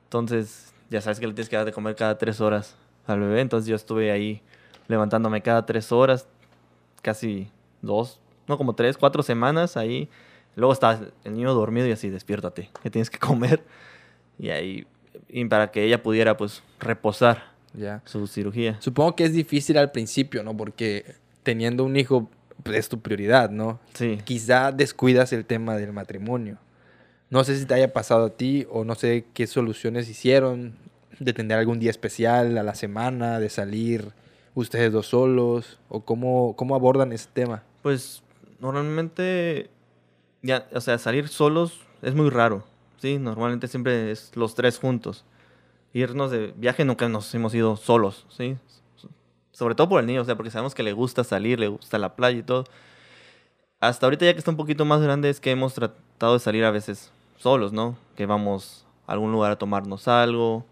Entonces, 0.06 0.74
ya 0.90 1.02
sabes 1.02 1.20
que 1.20 1.28
le 1.28 1.34
tienes 1.34 1.50
que 1.50 1.56
dar 1.56 1.66
de 1.66 1.72
comer 1.74 1.96
cada 1.96 2.18
tres 2.18 2.40
horas 2.42 2.76
al 3.08 3.20
bebé. 3.20 3.42
Entonces 3.42 3.68
yo 3.68 3.76
estuve 3.76 4.12
ahí 4.12 4.42
levantándome 4.88 5.42
cada 5.42 5.66
tres 5.66 5.92
horas, 5.92 6.28
casi 7.02 7.50
dos, 7.82 8.20
no 8.48 8.58
como 8.58 8.74
tres, 8.76 8.98
cuatro 8.98 9.24
semanas 9.24 9.78
ahí. 9.78 10.10
Luego 10.56 10.72
estaba 10.74 11.00
el 11.24 11.34
niño 11.34 11.54
dormido 11.54 11.88
y 11.88 11.92
así, 11.92 12.10
despiértate, 12.10 12.70
que 12.82 12.90
tienes 12.90 13.10
que 13.10 13.18
comer. 13.20 13.64
Y 14.40 14.50
ahí, 14.50 14.88
y 15.28 15.46
para 15.46 15.72
que 15.72 15.84
ella 15.84 16.02
pudiera 16.04 16.38
pues 16.38 16.64
reposar 16.80 17.44
Ya. 17.74 18.02
su 18.06 18.28
cirugía. 18.28 18.78
Supongo 18.82 19.16
que 19.16 19.26
es 19.26 19.34
difícil 19.34 19.78
al 19.78 19.92
principio, 19.92 20.44
¿no? 20.44 20.56
Porque 20.56 21.16
teniendo 21.44 21.84
un 21.84 21.96
hijo 21.98 22.30
pues, 22.64 22.78
es 22.78 22.90
tu 22.90 23.02
prioridad, 23.02 23.50
¿no? 23.50 23.80
Sí. 23.94 24.20
Quizá 24.24 24.72
descuidas 24.72 25.34
el 25.34 25.46
tema 25.46 25.76
del 25.76 25.92
matrimonio. 25.92 26.58
No 27.36 27.44
sé 27.44 27.58
si 27.60 27.66
te 27.66 27.74
haya 27.74 27.92
pasado 27.92 28.28
a 28.28 28.30
ti 28.30 28.66
o 28.72 28.86
no 28.86 28.96
sé 28.96 29.26
qué 29.34 29.46
soluciones 29.46 30.08
hicieron 30.08 30.74
de 31.20 31.34
tener 31.34 31.58
algún 31.58 31.82
día 31.82 31.92
especial 31.92 32.58
a 32.58 32.64
la 32.64 32.76
semana, 32.76 33.42
de 33.42 33.50
salir 33.50 34.14
ustedes 34.54 34.94
dos 34.94 35.08
solos 35.08 35.78
o 35.90 36.06
cómo, 36.06 36.56
cómo 36.56 36.76
abordan 36.76 37.12
ese 37.12 37.28
tema. 37.34 37.62
Pues 37.82 38.24
normalmente, 38.62 39.70
ya, 40.44 40.66
o 40.72 40.80
sea, 40.80 40.98
salir 40.98 41.28
solos 41.28 41.82
es 42.02 42.16
muy 42.16 42.30
raro, 42.30 42.64
¿sí? 43.00 43.18
Normalmente 43.18 43.68
siempre 43.68 44.12
es 44.12 44.32
los 44.36 44.56
tres 44.56 44.80
juntos. 44.80 45.26
Irnos 45.92 46.32
de 46.32 46.54
viaje 46.56 46.86
nunca 46.86 47.10
nos 47.10 47.36
hemos 47.36 47.54
ido 47.54 47.76
solos, 47.76 48.26
¿sí? 48.30 48.56
Sobre 49.52 49.76
todo 49.76 49.90
por 49.90 50.00
el 50.00 50.06
niño, 50.06 50.22
o 50.22 50.26
sea, 50.26 50.38
porque 50.38 50.52
sabemos 50.52 50.74
que 50.74 50.84
le 50.84 50.94
gusta 50.94 51.26
salir, 51.26 51.60
le 51.60 51.68
gusta 51.68 51.98
la 51.98 52.16
playa 52.16 52.40
y 52.40 52.44
todo. 52.44 52.64
hasta 53.82 54.06
ahorita 54.06 54.24
ya 54.24 54.32
que 54.32 54.40
está 54.40 54.52
un 54.52 54.58
poquito 54.58 54.86
más 54.86 55.02
grande 55.02 55.30
es 55.30 55.42
que 55.42 55.52
hemos 55.52 55.74
tratado 55.74 56.36
de 56.36 56.40
salir 56.40 56.64
a 56.64 56.72
veces 56.72 57.12
solos, 57.38 57.74
¿no? 57.74 57.98
Que 58.16 58.26
vamos 58.26 58.86
a 59.08 59.14
algún 59.14 59.32
lugar 59.32 59.52
a 59.52 59.58
tomarnos 59.58 60.08
algo, 60.08 60.66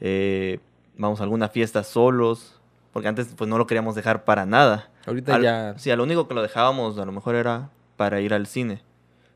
eh, 0.00 0.60
vamos 0.96 1.20
a 1.20 1.24
alguna 1.24 1.48
fiesta 1.48 1.82
solos, 1.84 2.60
porque 2.92 3.08
antes 3.08 3.28
pues 3.36 3.48
no 3.48 3.58
lo 3.58 3.66
queríamos 3.66 3.94
dejar 3.94 4.24
para 4.24 4.46
nada. 4.46 4.90
Ahorita 5.06 5.34
Al- 5.34 5.42
ya... 5.42 5.74
Sí, 5.78 5.90
a 5.90 5.96
lo 5.96 6.02
único 6.02 6.28
que 6.28 6.34
lo 6.34 6.42
dejábamos 6.42 6.98
a 6.98 7.04
lo 7.04 7.12
mejor 7.12 7.34
era 7.34 7.70
para 7.96 8.20
ir 8.20 8.34
al 8.34 8.46
cine, 8.46 8.82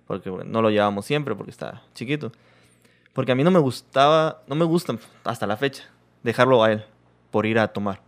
porque 0.06 0.30
bueno, 0.30 0.50
no 0.50 0.62
lo 0.62 0.70
llevábamos 0.70 1.06
siempre 1.06 1.34
porque 1.34 1.50
estaba 1.50 1.82
chiquito. 1.94 2.32
Porque 3.12 3.32
a 3.32 3.34
mí 3.34 3.44
no 3.44 3.50
me 3.50 3.58
gustaba, 3.58 4.42
no 4.46 4.54
me 4.54 4.64
gusta 4.64 4.96
hasta 5.24 5.46
la 5.46 5.56
fecha 5.56 5.84
dejarlo 6.22 6.64
a 6.64 6.72
él 6.72 6.84
por 7.30 7.46
ir 7.46 7.58
a 7.58 7.68
tomar. 7.68 8.00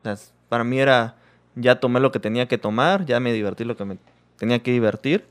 O 0.00 0.02
sea, 0.04 0.16
para 0.48 0.64
mí 0.64 0.78
era 0.78 1.16
ya 1.56 1.80
tomé 1.80 2.00
lo 2.00 2.12
que 2.12 2.20
tenía 2.20 2.46
que 2.46 2.58
tomar, 2.58 3.06
ya 3.06 3.18
me 3.18 3.32
divertí 3.32 3.64
lo 3.64 3.76
que 3.76 3.84
me 3.84 3.98
tenía 4.36 4.58
que 4.60 4.70
divertir 4.70 5.26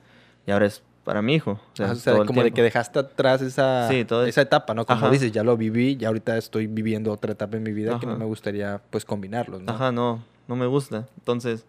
y 0.46 0.52
ahora 0.52 0.66
es 0.66 0.84
para 1.06 1.22
mi 1.22 1.36
hijo. 1.36 1.52
O 1.52 1.76
sea, 1.76 1.92
Ajá, 1.92 2.16
o 2.22 2.26
como 2.26 2.44
de 2.44 2.52
que 2.52 2.62
dejaste 2.62 3.00
atrás 3.00 3.42
esa, 3.42 3.88
Sí, 3.88 4.04
todo 4.04 4.26
esa 4.26 4.42
etapa, 4.42 4.74
¿no? 4.74 4.86
Como 4.86 4.98
Ajá. 5.00 5.10
dices, 5.12 5.32
ya 5.32 5.44
lo 5.44 5.56
viví, 5.56 5.96
ya 5.96 6.10
ahorita 6.10 6.36
estoy 6.38 6.68
viviendo 6.68 7.14
otra 7.14 7.32
etapa 7.32 7.56
en 7.56 7.64
mi 7.64 7.72
vida 7.72 7.98
que 8.00 8.06
no 8.08 8.18
me 8.18 8.26
gustaría, 8.26 8.82
pues, 8.90 9.06
combinarlos, 9.06 9.62
¿no? 9.62 9.72
Ajá, 9.72 9.92
no, 9.94 10.24
no 10.48 10.56
me 10.58 10.66
gusta. 10.66 11.08
Entonces, 11.18 11.66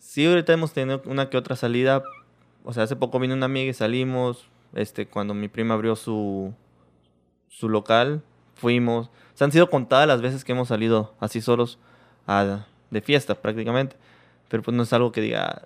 sí, 0.00 0.26
ahorita 0.26 0.52
hemos 0.54 0.72
tenido 0.72 1.02
una 1.06 1.28
que 1.30 1.36
otra 1.36 1.54
salida. 1.54 2.02
O 2.64 2.72
sea, 2.72 2.82
hace 2.84 2.96
poco 2.96 3.20
vino 3.20 3.34
una 3.34 3.46
amiga 3.46 3.70
y 3.70 3.74
salimos. 3.74 4.48
Este, 4.74 5.06
cuando 5.06 5.34
mi 5.34 5.48
prima 5.48 5.74
abrió 5.74 5.94
su, 5.94 6.52
su 7.48 7.68
local, 7.68 8.22
fuimos. 8.54 9.08
O 9.08 9.36
sea, 9.36 9.44
han 9.44 9.52
sido 9.52 9.68
contadas 9.68 10.08
las 10.08 10.22
veces 10.22 10.44
que 10.44 10.52
hemos 10.52 10.68
salido 10.68 11.14
así 11.20 11.40
solos 11.42 11.78
a- 12.26 12.64
de 12.90 13.00
fiesta 13.02 13.34
prácticamente. 13.34 13.96
Pero 14.48 14.62
pues 14.62 14.74
no 14.76 14.82
es 14.82 14.92
algo 14.94 15.12
que 15.12 15.20
diga 15.20 15.62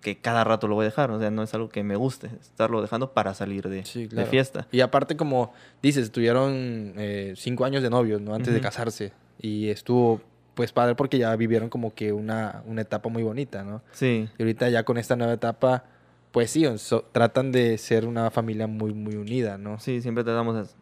que 0.00 0.16
cada 0.16 0.44
rato 0.44 0.66
lo 0.68 0.74
voy 0.74 0.84
a 0.84 0.88
dejar. 0.88 1.10
O 1.10 1.18
sea, 1.20 1.30
no 1.30 1.42
es 1.42 1.52
algo 1.54 1.68
que 1.68 1.82
me 1.82 1.96
guste 1.96 2.30
estarlo 2.40 2.80
dejando 2.82 3.12
para 3.12 3.34
salir 3.34 3.68
de, 3.68 3.84
Sí, 3.84 4.02
de 4.04 4.08
claro. 4.08 4.30
fiesta. 4.30 4.66
Y 4.72 4.80
aparte, 4.80 5.16
como 5.16 5.52
dices, 5.82 6.10
tuvieron 6.10 6.94
eh, 6.96 7.34
cinco 7.36 7.64
años 7.64 7.82
de 7.82 7.90
novios, 7.90 8.20
¿no? 8.20 8.34
Antes 8.34 8.52
de 8.52 8.58
Ujú. 8.60 8.62
casarse. 8.64 9.12
Y 9.40 9.68
estuvo, 9.68 10.20
pues, 10.54 10.72
padre 10.72 10.94
porque 10.94 11.18
ya 11.18 11.34
vivieron 11.36 11.68
como 11.68 11.94
que 11.94 12.12
una, 12.12 12.62
una 12.66 12.82
etapa 12.82 13.08
muy 13.08 13.22
bonita, 13.22 13.62
¿no? 13.64 13.82
Sí, 13.92 14.28
Y 14.38 14.42
ahorita 14.42 14.68
ya 14.70 14.84
con 14.84 14.96
esta 14.96 15.16
nueva 15.16 15.32
etapa, 15.34 15.84
pues 16.32 16.50
sí, 16.50 16.64
so- 16.78 17.04
tratan 17.12 17.52
de 17.52 17.76
ser 17.78 18.06
una 18.06 18.30
familia 18.30 18.66
muy, 18.66 18.92
muy 18.94 19.16
unida, 19.16 19.58
¿no? 19.58 19.78
Sí, 19.80 20.00
siempre 20.00 20.24
tratamos 20.24 20.54
de 20.56 20.72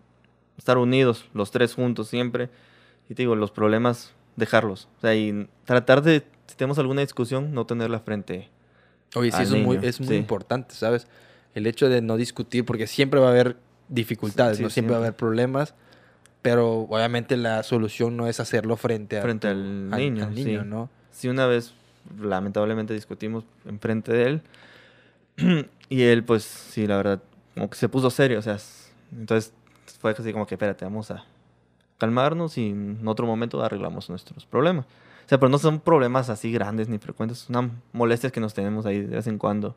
estar 0.59 0.79
unidos, 0.79 1.29
los 1.35 1.51
tres 1.51 1.75
juntos 1.75 2.09
siempre. 2.09 2.51
Y 3.09 3.15
te 3.15 3.23
digo, 3.23 3.35
los 3.35 3.51
problemas, 3.51 4.13
dejarlos. 4.37 4.89
O 4.99 5.01
sea, 5.01 5.15
y 5.15 5.49
tratar 5.65 6.03
de, 6.03 6.23
si 6.47 6.55
tenemos 6.57 6.79
alguna 6.79 7.01
discusión, 7.01 7.53
no 7.53 7.67
tenerla 7.67 7.99
frente. 8.01 8.49
Oye, 9.15 9.31
sí, 9.31 9.37
al 9.39 9.43
eso 9.45 9.57
es 9.57 9.63
muy, 9.65 9.79
es 9.83 10.01
muy 10.01 10.09
sí. 10.09 10.15
importante, 10.17 10.75
¿sabes? 10.75 11.07
El 11.55 11.67
hecho 11.67 11.89
de 11.89 12.01
no 12.01 12.17
discutir, 12.17 12.65
porque 12.65 12.87
siempre 12.87 13.21
va 13.21 13.27
a 13.29 13.31
haber 13.31 13.57
dificultades, 13.89 14.57
Sí, 14.59 14.63
¿no? 14.63 14.71
Siempre, 14.71 14.93
va 14.93 14.99
a 14.99 15.01
siempre. 15.01 15.09
haber 15.09 15.17
problemas, 15.17 15.75
pero 16.41 16.81
obviamente 16.89 17.37
la 17.37 17.63
solución 17.63 18.17
no 18.17 18.27
es 18.27 18.41
hacerlo 18.41 18.77
frente, 18.77 19.19
a 19.19 19.23
Frente 19.23 19.49
al 19.49 19.91
niño, 19.91 20.25
al 20.25 20.35
niño, 20.35 20.63
sí. 20.63 20.67
¿no? 20.69 20.89
Si 21.11 21.29
una 21.29 21.47
vez, 21.47 21.75
lamentablemente, 22.21 22.95
discutimos 22.95 23.45
enfrente 23.67 24.13
de 24.13 24.25
él, 24.25 24.43
y 25.89 26.03
él, 26.03 26.25
pues, 26.25 26.43
sí, 26.45 26.87
la 26.87 26.97
verdad, 26.97 27.23
como 27.55 27.69
que 27.69 27.77
se 27.77 27.89
puso 27.89 28.11
serio, 28.11 28.39
o 28.39 28.43
sea, 28.43 28.57
entonces 29.13 29.53
fue 30.01 30.13
así 30.13 30.33
como 30.33 30.47
que, 30.47 30.55
espérate, 30.55 30.85
vamos 30.85 31.11
a 31.11 31.25
calmarnos 31.99 32.57
y 32.59 32.71
en 32.71 33.07
otro 33.07 33.27
momento 33.27 33.63
arreglamos 33.63 34.09
nuestros 34.09 34.47
problemas. 34.47 34.87
O 35.25 35.29
sea, 35.29 35.39
pero 35.39 35.49
no 35.49 35.59
son 35.59 35.81
problemas 35.81 36.29
así 36.31 36.53
grandes 36.53 36.89
ni 36.89 36.99
frecuentes, 36.99 37.39
son 37.39 37.73
molestias 37.93 38.33
que 38.33 38.41
nos 38.41 38.55
tenemos 38.55 38.87
ahí 38.87 39.01
de 39.01 39.17
vez 39.17 39.27
en 39.27 39.39
cuando. 39.39 39.75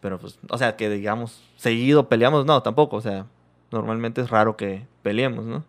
Pero 0.00 0.18
pues, 0.18 0.38
o 0.50 0.58
sea, 0.58 0.76
que 0.76 0.90
digamos, 0.90 1.42
seguido 1.56 2.08
peleamos, 2.08 2.44
no, 2.44 2.62
tampoco, 2.62 2.96
o 2.96 3.00
sea, 3.00 3.26
normalmente 3.70 4.20
es 4.20 4.30
raro 4.30 4.56
que 4.56 4.86
peleemos, 5.02 5.44
¿no? 5.44 5.64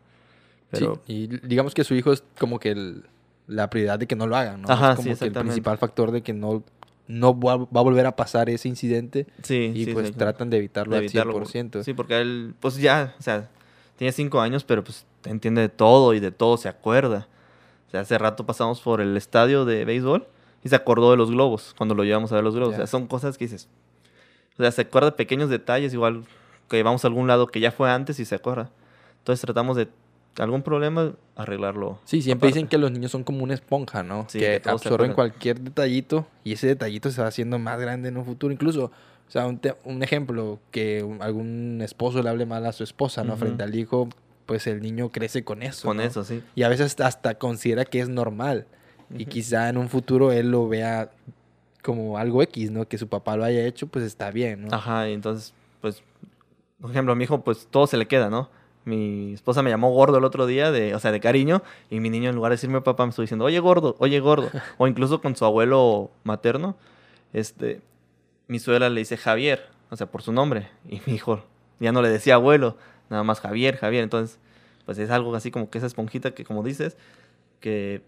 Pero 0.72 1.00
Sí, 1.06 1.14
y 1.14 1.48
digamos 1.48 1.74
que 1.74 1.84
su 1.84 1.94
hijo 1.96 2.12
es 2.12 2.24
como 2.40 2.60
que 2.60 2.72
el- 2.72 3.04
la 3.48 3.70
prioridad 3.70 4.00
de 4.00 4.08
que 4.08 4.16
no 4.16 4.26
lo 4.26 4.36
hagan, 4.36 4.62
¿no? 4.64 4.72
Ajá, 4.72 4.92
es 4.92 4.96
como 4.96 5.14
sí, 5.14 5.20
que 5.20 5.26
el 5.26 5.34
principal 5.34 5.78
factor 5.78 6.12
de 6.12 6.22
que 6.24 6.34
no, 6.34 6.64
no 7.08 7.40
va, 7.40 7.58
va 7.58 7.80
a 7.80 7.84
volver 7.84 8.06
a 8.08 8.16
pasar 8.16 8.50
ese 8.50 8.68
incidente 8.70 9.28
sí, 9.44 9.72
y 9.76 9.86
sí, 9.86 9.94
pues 9.94 10.08
sí, 10.08 10.14
tratan 10.14 10.50
de 10.50 10.58
evitarlo 10.58 10.94
de 10.94 10.98
al 11.00 11.04
evitarlo. 11.04 11.34
100%. 11.46 11.84
Sí, 11.84 11.94
porque 11.94 12.20
él, 12.20 12.56
pues 12.60 12.78
ya, 12.78 13.14
o 13.20 13.22
sea, 13.22 13.50
tiene 13.98 14.12
cinco 14.14 14.42
años, 14.42 14.64
pero 14.64 14.84
pues 14.84 15.06
entiende 15.26 15.62
de 15.62 15.70
todo 15.70 16.14
y 16.16 16.20
de 16.20 16.32
todo 16.32 16.58
se 16.58 16.70
acuerda. 16.70 17.28
Hace 18.00 18.18
rato 18.18 18.46
pasamos 18.46 18.82
por 18.82 19.02
el 19.02 19.16
estadio 19.18 19.66
de 19.66 19.86
béisbol 19.86 20.26
y 20.64 20.70
se 20.70 20.76
acordó 20.76 21.12
de 21.12 21.18
los 21.18 21.30
globos 21.32 21.74
cuando 21.78 21.96
lo 21.96 22.04
llevamos 22.04 22.32
a 22.32 22.36
ver 22.36 22.44
los 22.44 22.56
globos. 22.56 22.72
Ya. 22.72 22.76
O 22.76 22.80
sea, 22.80 22.88
son 22.88 23.08
cosas 23.08 23.38
que 23.38 23.46
dices. 23.46 23.68
O 24.58 24.62
sea, 24.62 24.72
se 24.72 24.82
acuerda 24.82 25.12
de 25.12 25.16
pequeños 25.18 25.50
detalles, 25.50 25.94
igual 25.94 26.24
que 26.70 26.82
vamos 26.84 27.04
a 27.04 27.08
algún 27.08 27.28
lado 27.28 27.48
que 27.48 27.60
ya 27.60 27.72
fue 27.72 27.90
antes 27.92 28.20
y 28.20 28.26
se 28.26 28.36
acuerda. 28.36 28.70
Entonces 29.20 29.42
tratamos 29.42 29.78
de 29.78 29.88
algún 30.38 30.64
problema 30.64 31.14
arreglarlo. 31.36 32.00
Sí, 32.06 32.22
siempre 32.22 32.48
aparte. 32.48 32.60
dicen 32.60 32.68
que 32.68 32.78
los 32.78 32.92
niños 32.92 33.12
son 33.12 33.24
como 33.24 33.44
una 33.44 33.54
esponja, 33.54 34.04
¿no? 34.04 34.26
Sí, 34.30 34.40
que 34.40 34.62
que 34.62 34.70
absorben 34.70 35.14
cualquier 35.14 35.60
detallito 35.60 36.26
y 36.44 36.54
ese 36.54 36.68
detallito 36.68 37.12
se 37.12 37.22
va 37.22 37.28
haciendo 37.28 37.60
más 37.60 37.80
grande 37.80 38.10
en 38.10 38.18
un 38.18 38.26
futuro. 38.26 38.52
Incluso, 38.54 38.86
o 38.86 39.32
sea, 39.32 39.46
un, 39.46 40.04
ejemplo, 40.04 40.60
que 40.72 41.04
un- 41.04 41.22
algún 41.22 41.80
esposo 41.82 42.22
le 42.24 42.30
hable 42.30 42.46
mal 42.46 42.66
a 42.66 42.72
su 42.72 42.84
esposa, 42.84 43.24
¿no? 43.24 43.38
Frente 43.38 43.64
al 43.64 43.76
hijo, 43.76 44.10
pues 44.46 44.68
el 44.68 44.82
niño 44.82 45.10
crece 45.10 45.44
con 45.44 45.64
eso. 45.64 45.88
Con 45.88 45.98
¿no? 45.98 46.04
eso, 46.04 46.24
sí. 46.24 46.44
Y 46.56 46.64
a 46.64 46.70
veces 46.70 47.00
hasta 47.00 47.36
considera 47.36 47.86
que 47.86 48.00
es 48.00 48.10
normal. 48.10 48.68
Y 49.16 49.26
quizá 49.26 49.70
en 49.70 49.78
un 49.78 49.90
futuro 49.90 50.32
él 50.32 50.50
lo 50.50 50.68
vea 50.68 51.12
como 51.84 52.18
algo 52.18 52.42
X, 52.42 52.72
¿no? 52.72 52.88
Que 52.88 52.98
su 52.98 53.08
papá 53.08 53.38
lo 53.38 53.44
haya 53.44 53.66
hecho, 53.66 53.88
pues 53.88 54.06
está 54.06 54.32
bien, 54.32 54.68
¿no? 54.68 54.76
Ajá, 54.76 55.10
y 55.10 55.14
entonces, 55.14 55.54
pues, 55.82 56.02
por 56.82 56.90
ejemplo, 56.90 57.14
a 57.14 57.16
mi 57.16 57.26
hijo, 57.26 57.42
pues 57.42 57.68
todo 57.70 57.86
se 57.86 57.98
le 57.98 58.08
queda, 58.08 58.30
¿no? 58.30 58.50
Mi 58.86 59.34
esposa 59.34 59.62
me 59.62 59.70
llamó 59.70 59.92
gordo 59.92 60.18
el 60.18 60.24
otro 60.24 60.46
día, 60.46 60.72
de, 60.72 60.96
o 60.96 61.00
sea, 61.00 61.12
de 61.12 61.20
cariño, 61.20 61.62
y 61.90 62.00
mi 62.00 62.10
niño 62.10 62.30
en 62.30 62.36
lugar 62.36 62.50
de 62.52 62.56
decirme 62.56 62.82
papá 62.82 63.06
me 63.06 63.12
estoy 63.12 63.24
diciendo, 63.24 63.46
oye 63.46 63.60
gordo, 63.60 63.96
oye 64.00 64.20
gordo, 64.20 64.50
o 64.78 64.88
incluso 64.88 65.22
con 65.22 65.36
su 65.36 65.46
abuelo 65.46 66.10
materno, 66.24 66.76
este, 67.34 67.82
mi 68.48 68.60
suegra 68.60 68.90
le 68.90 69.00
dice 69.00 69.18
Javier, 69.18 69.68
o 69.90 69.96
sea, 69.98 70.08
por 70.08 70.22
su 70.22 70.32
nombre, 70.32 70.70
y 70.90 71.02
mi 71.06 71.16
hijo 71.16 71.44
ya 71.80 71.92
no 71.92 72.02
le 72.02 72.10
decía 72.10 72.36
abuelo, 72.36 72.78
nada 73.10 73.24
más 73.24 73.40
Javier, 73.40 73.78
Javier, 73.78 74.04
entonces, 74.04 74.40
pues 74.86 74.98
es 74.98 75.10
algo 75.10 75.36
así 75.36 75.52
como 75.52 75.70
que 75.70 75.78
esa 75.78 75.88
esponjita 75.88 76.32
que, 76.32 76.44
como 76.46 76.64
dices, 76.64 76.98
que 77.60 78.02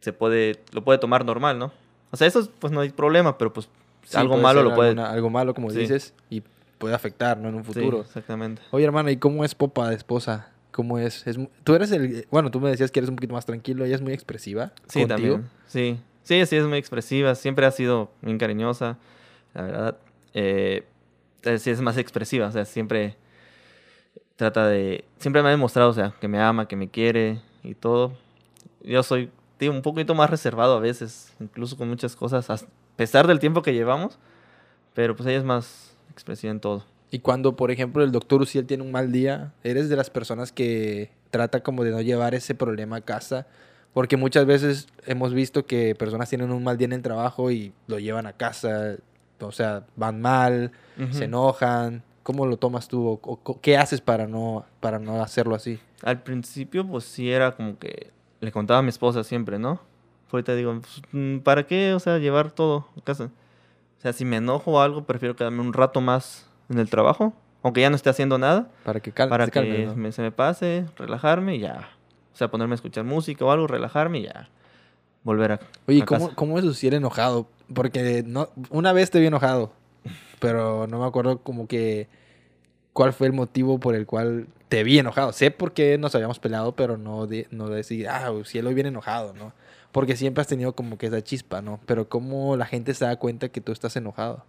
se 0.00 0.12
puede, 0.12 0.60
lo 0.72 0.82
puede 0.84 0.98
tomar 0.98 1.24
normal, 1.24 1.58
¿no? 1.58 1.72
O 2.10 2.16
sea, 2.16 2.26
eso, 2.26 2.48
pues 2.58 2.72
no 2.72 2.80
hay 2.80 2.90
problema, 2.90 3.38
pero 3.38 3.52
pues 3.52 3.68
Sí, 4.04 4.16
algo 4.16 4.36
malo 4.36 4.62
lo 4.62 4.74
puede... 4.74 4.90
alguna- 4.90 5.10
algo 5.10 5.30
malo, 5.30 5.54
como 5.54 5.70
Sí. 5.70 5.78
dices, 5.78 6.12
y 6.28 6.42
puede 6.78 6.94
afectar, 6.94 7.38
¿no? 7.38 7.48
En 7.48 7.54
un 7.54 7.62
Sí, 7.64 7.72
futuro. 7.72 8.00
exactamente. 8.00 8.60
Oye, 8.72 8.84
hermano, 8.84 9.10
¿y 9.10 9.16
cómo 9.16 9.44
es 9.44 9.54
Popa 9.54 9.88
de 9.88 9.94
esposa? 9.94 10.50
¿Cómo 10.72 10.98
es? 10.98 11.26
es 11.26 11.38
tú 11.64 11.74
eres 11.74 11.92
el... 11.92 12.26
Bueno, 12.30 12.50
tú 12.50 12.58
me 12.60 12.70
decías 12.70 12.90
que 12.90 12.98
eres 13.00 13.10
un 13.10 13.16
poquito 13.16 13.34
más 13.34 13.46
tranquilo. 13.46 13.84
Ella 13.84 13.94
es 13.94 14.00
muy 14.00 14.12
expresiva 14.14 14.72
Sí, 14.88 15.00
contigo. 15.06 15.34
también. 15.36 15.50
Sí, 15.68 16.00
sí, 16.24 16.44
sí, 16.46 16.56
es 16.56 16.64
muy 16.66 16.78
expresiva. 16.78 17.34
Siempre 17.34 17.66
ha 17.66 17.70
sido 17.70 18.10
muy 18.22 18.36
cariñosa, 18.38 18.96
la 19.54 19.62
verdad. 19.62 19.96
Eh, 20.34 20.84
eh, 21.44 21.58
sí, 21.58 21.70
es 21.70 21.80
más 21.82 21.98
expresiva. 21.98 22.48
O 22.48 22.52
sea, 22.52 22.64
siempre 22.64 23.16
trata 24.42 24.66
de... 24.66 25.04
Siempre 25.18 25.42
me 25.42 25.48
ha 25.48 25.52
demostrado, 25.52 25.90
o 25.90 25.92
sea, 25.92 26.14
que 26.20 26.28
me 26.28 26.40
ama, 26.40 26.66
que 26.68 26.76
me 26.76 26.88
quiere 26.88 27.40
y 27.62 27.74
todo. 27.74 28.12
Yo 28.82 29.02
soy, 29.02 29.30
digo, 29.58 29.72
un 29.72 29.82
poquito 29.82 30.14
más 30.14 30.28
reservado 30.30 30.76
a 30.76 30.80
veces, 30.80 31.32
incluso 31.40 31.76
con 31.76 31.88
muchas 31.88 32.16
cosas, 32.16 32.50
a 32.50 32.56
pesar 32.96 33.26
del 33.26 33.38
tiempo 33.38 33.62
que 33.62 33.72
llevamos. 33.72 34.18
Pero 34.94 35.16
pues 35.16 35.26
ella 35.28 35.38
es 35.38 35.44
más 35.44 35.96
expresiva 36.10 36.50
en 36.50 36.60
todo. 36.60 36.84
Y 37.10 37.20
cuando, 37.20 37.56
por 37.56 37.70
ejemplo, 37.70 38.02
el 38.02 38.12
doctor 38.12 38.42
Uciel 38.42 38.66
tiene 38.66 38.82
un 38.82 38.90
mal 38.92 39.12
día, 39.12 39.52
¿eres 39.64 39.88
de 39.88 39.96
las 39.96 40.10
personas 40.10 40.50
que 40.52 41.10
trata 41.30 41.62
como 41.62 41.84
de 41.84 41.90
no 41.90 42.00
llevar 42.00 42.34
ese 42.34 42.54
problema 42.54 42.96
a 42.96 43.00
casa? 43.00 43.46
Porque 43.94 44.16
muchas 44.16 44.46
veces 44.46 44.88
hemos 45.06 45.34
visto 45.34 45.66
que 45.66 45.94
personas 45.94 46.28
tienen 46.28 46.50
un 46.52 46.64
mal 46.64 46.78
día 46.78 46.86
en 46.86 46.94
el 46.94 47.02
trabajo 47.02 47.50
y 47.50 47.72
lo 47.86 47.98
llevan 47.98 48.26
a 48.26 48.32
casa. 48.32 48.96
O 49.40 49.52
sea, 49.52 49.84
van 49.96 50.20
mal, 50.20 50.72
Ujú. 50.98 51.12
se 51.12 51.24
enojan. 51.24 52.02
¿Cómo 52.22 52.46
lo 52.46 52.56
tomas 52.56 52.88
tú? 52.88 53.06
¿O, 53.08 53.20
o 53.42 53.60
qué 53.60 53.76
haces 53.76 54.00
para 54.00 54.26
no, 54.26 54.64
para 54.80 54.98
no 54.98 55.22
hacerlo 55.22 55.54
así? 55.54 55.80
Al 56.02 56.22
principio, 56.22 56.86
pues 56.86 57.04
sí 57.04 57.30
era 57.30 57.52
como 57.56 57.78
que 57.78 58.10
le 58.40 58.52
contaba 58.52 58.80
a 58.80 58.82
mi 58.82 58.88
esposa 58.90 59.24
siempre, 59.24 59.58
¿no? 59.58 59.80
Ahorita 60.30 60.54
digo, 60.54 60.78
pues, 60.80 61.02
mm, 61.12 61.38
¿para 61.40 61.66
qué? 61.66 61.92
O 61.94 62.00
sea, 62.00 62.18
llevar 62.18 62.50
todo 62.52 62.86
a 62.96 63.00
casa. 63.02 63.24
O 63.98 64.00
sea, 64.02 64.12
si 64.12 64.24
me 64.24 64.36
enojo 64.36 64.72
o 64.72 64.80
algo, 64.80 65.04
prefiero 65.04 65.36
quedarme 65.36 65.60
un 65.60 65.72
rato 65.72 66.00
más 66.00 66.46
en 66.68 66.78
el 66.78 66.88
trabajo, 66.88 67.34
aunque 67.62 67.82
ya 67.82 67.90
no 67.90 67.96
esté 67.96 68.08
haciendo 68.10 68.38
nada, 68.38 68.68
Para 68.84 69.00
que 69.00 69.12
cal 69.12 69.28
para 69.28 69.44
te 69.46 69.50
que 69.52 69.92
me- 69.94 70.10
se 70.12 70.22
me 70.22 70.32
pase, 70.32 70.86
relajarme 70.96 71.56
y 71.56 71.60
ya. 71.60 71.90
O 72.32 72.36
sea, 72.36 72.50
ponerme 72.50 72.72
a 72.74 72.76
escuchar 72.76 73.04
música 73.04 73.44
o 73.44 73.50
algo, 73.52 73.66
relajarme 73.66 74.20
y 74.20 74.22
ya. 74.24 74.48
Volver 75.22 75.52
a. 75.52 75.60
Oye, 75.86 76.02
a 76.02 76.06
¿cómo, 76.06 76.24
casa. 76.26 76.34
¿cómo 76.36 76.58
es 76.58 76.64
Uciel 76.64 76.94
enojado? 76.94 77.46
Porque 77.72 78.24
no, 78.26 78.48
una 78.70 78.92
vez 78.92 79.10
te 79.10 79.20
vi 79.20 79.26
enojado, 79.26 79.72
pero 80.42 80.88
no 80.88 80.98
me 80.98 81.06
acuerdo 81.06 81.38
como 81.38 81.68
que 81.68 82.08
cuál 82.92 83.12
fue 83.12 83.28
el 83.28 83.32
motivo 83.32 83.78
por 83.78 83.94
el 83.94 84.06
cual 84.06 84.48
te 84.68 84.82
vi 84.82 84.98
enojado. 84.98 85.32
Sé 85.32 85.52
por 85.52 85.72
qué 85.72 85.98
nos 85.98 86.16
habíamos 86.16 86.40
peleado, 86.40 86.74
pero 86.74 86.96
no, 86.96 87.28
de, 87.28 87.46
no 87.52 87.68
decir, 87.68 88.08
ah, 88.08 88.32
Uciel 88.32 88.66
hoy 88.66 88.74
viene 88.74 88.88
enojado, 88.88 89.34
¿no? 89.34 89.52
Porque 89.92 90.16
siempre 90.16 90.40
has 90.40 90.48
tenido 90.48 90.74
como 90.74 90.98
que 90.98 91.06
esa 91.06 91.22
chispa, 91.22 91.62
¿no? 91.62 91.78
Pero 91.86 92.08
¿cómo 92.08 92.56
la 92.56 92.66
gente 92.66 92.92
se 92.92 93.04
da 93.04 93.14
cuenta 93.20 93.50
que 93.50 93.60
tú 93.60 93.70
estás 93.70 93.94
enojado? 93.94 94.44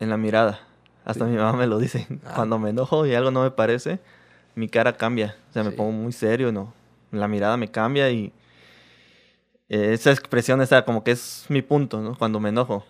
En 0.00 0.08
la 0.08 0.16
mirada. 0.16 0.60
Hasta 1.04 1.26
mi 1.26 1.36
mamá 1.36 1.52
me 1.58 1.66
lo 1.66 1.78
dice. 1.78 2.06
Ah. 2.24 2.32
Cuando 2.36 2.58
me 2.58 2.70
enojo 2.70 3.04
y 3.04 3.14
algo 3.14 3.30
no 3.30 3.42
me 3.42 3.50
parece, 3.50 3.98
mi 4.54 4.70
cara 4.70 4.96
cambia. 4.96 5.36
O 5.50 5.52
sea, 5.52 5.62
me 5.62 5.72
pongo 5.72 5.92
muy 5.92 6.12
serio, 6.12 6.52
¿no? 6.52 6.72
La 7.10 7.28
mirada 7.28 7.58
me 7.58 7.70
cambia 7.70 8.10
y 8.10 8.32
eh, 9.68 9.92
esa 9.92 10.10
expresión, 10.10 10.62
esa 10.62 10.86
como 10.86 11.04
que 11.04 11.10
es 11.10 11.44
mi 11.50 11.60
punto, 11.60 12.00
¿no? 12.00 12.16
Cuando 12.16 12.40
me 12.40 12.48
enojo. 12.48 12.86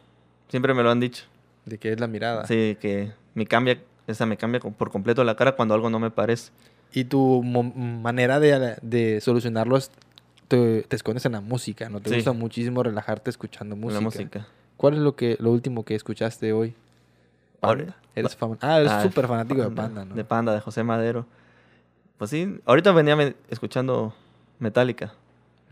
Siempre 0.49 0.73
me 0.73 0.85
lo 0.85 0.93
han 0.93 1.01
dicho. 1.01 1.25
De 1.67 1.79
que 1.79 1.93
es 1.93 2.01
la 2.01 2.07
mirada. 2.07 2.47
Sí, 2.47 2.77
que 2.81 3.13
me 3.35 3.47
cambia, 3.47 3.81
esa 4.07 4.27
me 4.27 4.37
cambia 4.37 4.61
por 4.61 4.91
completo 4.91 5.25
la 5.25 5.35
cara 5.37 5.53
cuando 5.57 5.75
algo 5.75 5.89
no 5.91 5.99
me 5.99 6.11
parece. 6.11 6.53
Y 6.93 7.05
tu 7.05 7.43
manera 7.43 8.39
de, 8.39 8.77
de 8.83 9.21
solucionarlo 9.21 9.77
es 9.77 9.91
te, 10.49 10.83
te 10.83 10.95
escondes 10.97 11.25
en 11.27 11.33
la 11.33 11.41
música, 11.41 11.89
¿no? 11.89 12.01
Te 12.01 12.11
Sí. 12.11 12.17
gusta 12.17 12.33
muchísimo 12.33 12.83
relajarte 12.83 13.31
escuchando 13.31 13.75
música. 13.77 13.95
La 13.95 14.01
música. 14.01 14.47
¿Cuál 14.77 14.95
es 14.95 15.01
lo 15.01 15.17
que 15.17 15.37
lo 15.41 15.51
último 15.51 15.85
que 15.85 15.95
escuchaste 15.95 16.53
hoy? 16.53 16.75
Ahora- 17.61 17.97
Eres 18.15 18.37
fan- 18.37 18.59
ah, 18.61 18.79
eres 18.79 18.93
Ah, 18.93 19.03
súper 19.03 19.27
fanático 19.27 19.61
de 19.63 19.67
Panda, 19.69 19.83
Panda, 19.83 20.05
¿no? 20.05 20.15
De 20.15 20.25
Panda, 20.25 20.55
de 20.55 20.61
José 20.61 20.85
Madero. 20.85 21.27
Pues 22.19 22.31
sí, 22.31 22.61
ahorita 22.65 22.93
venía 22.93 23.17
me- 23.17 23.35
escuchando 23.51 24.15
Metallica. 24.61 25.13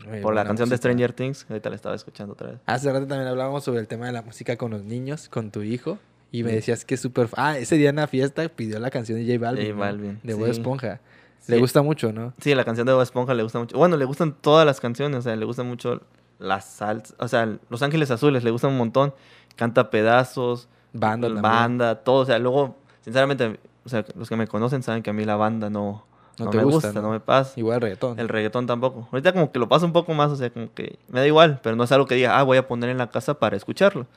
Muy 0.07 0.19
por 0.21 0.33
la 0.35 0.43
canción 0.43 0.67
de 0.69 0.73
música. 0.75 0.89
Stranger 0.89 1.13
Things. 1.13 1.45
Ahorita 1.49 1.69
la 1.69 1.75
estaba 1.75 1.95
escuchando 1.95 2.33
otra 2.33 2.51
vez. 2.51 2.59
Hace 2.65 2.91
rato 2.91 3.07
también 3.07 3.27
hablábamos 3.27 3.63
sobre 3.63 3.79
el 3.79 3.87
tema 3.87 4.05
de 4.07 4.11
la 4.11 4.21
música 4.21 4.57
con 4.57 4.71
los 4.71 4.83
niños, 4.83 5.29
con 5.29 5.51
tu 5.51 5.61
hijo. 5.61 5.97
Y 6.31 6.43
me 6.43 6.49
Sí. 6.49 6.55
decías 6.55 6.83
que 6.83 6.95
es 6.95 7.01
súper... 7.01 7.29
Ah, 7.37 7.57
ese 7.57 7.75
día 7.77 7.89
en 7.91 7.97
la 7.97 8.07
fiesta 8.07 8.47
pidió 8.49 8.79
la 8.79 8.89
canción 8.89 9.19
de 9.19 9.25
J 9.25 9.39
Balvin. 9.39 9.65
J 9.65 9.73
¿no? 9.75 9.79
Balvin, 9.79 10.19
De 10.23 10.33
Bob 10.33 10.45
sí. 10.45 10.51
Esponja. 10.51 10.99
Le 11.47 11.55
Sí. 11.55 11.61
gusta 11.61 11.81
mucho, 11.83 12.11
¿no? 12.11 12.33
Sí, 12.41 12.55
la 12.55 12.63
canción 12.65 12.87
de 12.87 12.93
Bob 12.93 13.01
Esponja 13.03 13.33
le 13.33 13.43
gusta 13.43 13.59
mucho. 13.59 13.77
Bueno, 13.77 13.97
le 13.97 14.05
gustan 14.05 14.33
todas 14.33 14.65
las 14.65 14.79
canciones. 14.81 15.19
O 15.19 15.21
sea, 15.21 15.35
le 15.35 15.45
gusta 15.45 15.63
mucho 15.63 16.01
la 16.39 16.59
salsa. 16.61 17.13
O 17.19 17.27
sea, 17.27 17.45
Los 17.69 17.81
Ángeles 17.83 18.09
Azules 18.11 18.43
le 18.43 18.49
gustan 18.51 18.71
un 18.71 18.77
montón. 18.77 19.13
Canta 19.55 19.89
pedazos. 19.91 20.67
Banda 20.91 21.27
también. 21.27 21.41
Banda, 21.43 21.95
todo. 22.03 22.21
O 22.21 22.25
sea, 22.25 22.39
luego, 22.39 22.75
sinceramente, 23.01 23.59
o 23.85 23.89
sea, 23.89 24.03
los 24.15 24.27
que 24.27 24.35
me 24.35 24.47
conocen 24.47 24.81
saben 24.83 25.03
que 25.03 25.11
a 25.11 25.13
mí 25.13 25.25
la 25.25 25.35
banda 25.35 25.69
no, 25.69 26.05
No 26.39 26.45
no, 26.45 26.51
te 26.51 26.57
me 26.57 26.63
gusta, 26.63 26.87
gusta, 26.87 27.01
¿no? 27.01 27.07
no 27.07 27.13
me 27.13 27.19
pasa. 27.19 27.59
Igual 27.59 27.75
el 27.75 27.81
reggaetón. 27.81 28.19
El 28.19 28.29
reggaetón 28.29 28.65
tampoco. 28.65 29.07
Ahorita 29.11 29.33
como 29.33 29.51
que 29.51 29.59
lo 29.59 29.69
paso 29.69 29.85
un 29.85 29.93
poco 29.93 30.13
más, 30.13 30.31
o 30.31 30.35
sea, 30.35 30.49
como 30.49 30.73
que 30.73 30.97
me 31.07 31.19
da 31.19 31.27
igual, 31.27 31.59
pero 31.61 31.75
no 31.75 31.83
es 31.83 31.91
algo 31.91 32.07
que 32.07 32.15
diga, 32.15 32.39
ah, 32.39 32.43
voy 32.43 32.57
a 32.57 32.67
poner 32.67 32.89
en 32.89 32.97
la 32.97 33.09
casa 33.09 33.35
para 33.35 33.55
escucharlo. 33.55 34.07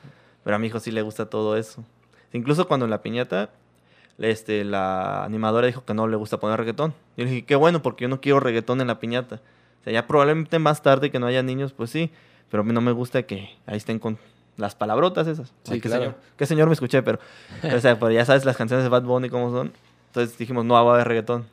Pero 0.43 0.55
a 0.55 0.59
mi 0.59 0.67
hijo 0.67 0.79
sí 0.79 0.91
le 0.91 1.01
gusta 1.01 1.27
todo 1.27 1.57
eso. 1.57 1.83
Incluso 2.33 2.67
cuando 2.67 2.85
en 2.85 2.89
la 2.89 3.01
piñata, 3.01 3.49
este, 4.17 4.63
la 4.63 5.23
animadora 5.23 5.67
dijo 5.67 5.85
que 5.85 5.93
no 5.93 6.07
le 6.07 6.15
gusta 6.15 6.39
poner 6.39 6.57
reggaetón. 6.57 6.93
Yo 7.17 7.25
le 7.25 7.31
dije, 7.31 7.45
qué 7.45 7.55
bueno, 7.55 7.81
porque 7.81 8.03
yo 8.03 8.09
no 8.09 8.19
quiero 8.19 8.39
reggaetón 8.39 8.81
en 8.81 8.87
la 8.87 8.99
piñata. 8.99 9.35
O 9.81 9.83
sea, 9.83 9.93
ya 9.93 10.07
probablemente 10.07 10.57
más 10.59 10.81
tarde 10.81 11.11
que 11.11 11.19
no 11.19 11.27
haya 11.27 11.43
niños, 11.43 11.73
pues 11.73 11.91
sí, 11.91 12.11
pero 12.49 12.61
a 12.61 12.63
mí 12.65 12.73
no 12.73 12.81
me 12.81 12.91
gusta 12.91 13.23
que 13.23 13.49
ahí 13.67 13.77
estén 13.77 13.99
con 13.99 14.17
las 14.57 14.73
palabrotas 14.75 15.27
esas. 15.27 15.49
Sí, 15.63 15.73
Ay, 15.73 15.81
qué 15.81 15.89
claro. 15.89 16.03
Señor, 16.03 16.15
qué 16.35 16.45
señor 16.45 16.67
me 16.67 16.73
escuché, 16.73 17.03
pero, 17.03 17.19
o 17.63 17.79
sea, 17.79 17.99
pero 17.99 18.11
ya 18.11 18.25
sabes 18.25 18.43
las 18.43 18.57
canciones 18.57 18.83
de 18.83 18.89
Bad 18.89 19.03
Bunny 19.03 19.29
cómo 19.29 19.51
son. 19.51 19.71
Entonces 20.07 20.37
dijimos, 20.37 20.65
no, 20.65 20.73
va 20.73 20.79
a 20.79 20.93
haber 20.95 21.07
reggaetón. 21.07 21.45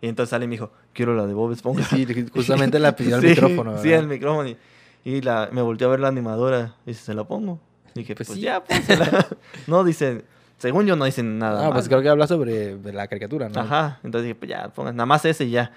Y 0.00 0.08
entonces 0.08 0.30
sale 0.30 0.44
y 0.44 0.48
me 0.48 0.52
dijo, 0.52 0.70
quiero 0.92 1.14
la 1.14 1.26
de 1.26 1.34
Bob 1.34 1.52
Esponja. 1.52 1.84
Sí, 1.84 2.06
justamente 2.32 2.78
la 2.80 2.94
pidió 2.94 3.16
al 3.16 3.20
Sí, 3.22 3.28
micrófono. 3.28 3.78
Sí, 3.78 3.88
¿verdad? 3.88 4.04
el 4.04 4.08
micrófono. 4.08 4.48
Y, 4.48 4.56
y 5.04 5.20
la, 5.22 5.48
me 5.52 5.62
volteó 5.62 5.88
a 5.88 5.90
ver 5.90 6.00
la 6.00 6.08
animadora. 6.08 6.74
Y 6.86 6.90
dice, 6.90 7.04
¿se 7.04 7.14
la 7.14 7.24
pongo? 7.24 7.58
Dije, 7.94 8.14
Pues 8.14 8.28
pues, 8.28 8.36
sí. 8.38 8.44
ya, 8.44 8.62
pónsela. 8.62 9.26
no, 9.66 9.82
dice, 9.82 10.24
según 10.58 10.86
yo 10.86 10.94
no 10.96 11.04
dicen 11.04 11.38
nada. 11.38 11.66
Ah, 11.66 11.72
pues 11.72 11.84
mal. 11.84 11.88
creo 11.88 12.02
que 12.02 12.08
habla 12.10 12.26
sobre 12.28 12.76
la 12.92 13.08
caricatura, 13.08 13.48
¿no? 13.48 13.60
Ajá. 13.60 13.98
Entonces 14.04 14.24
dije, 14.24 14.34
pues 14.36 14.48
ya, 14.48 14.68
pongan, 14.68 14.94
nada 14.96 15.06
más 15.06 15.24
ese 15.24 15.44
y 15.46 15.50
ya. 15.50 15.72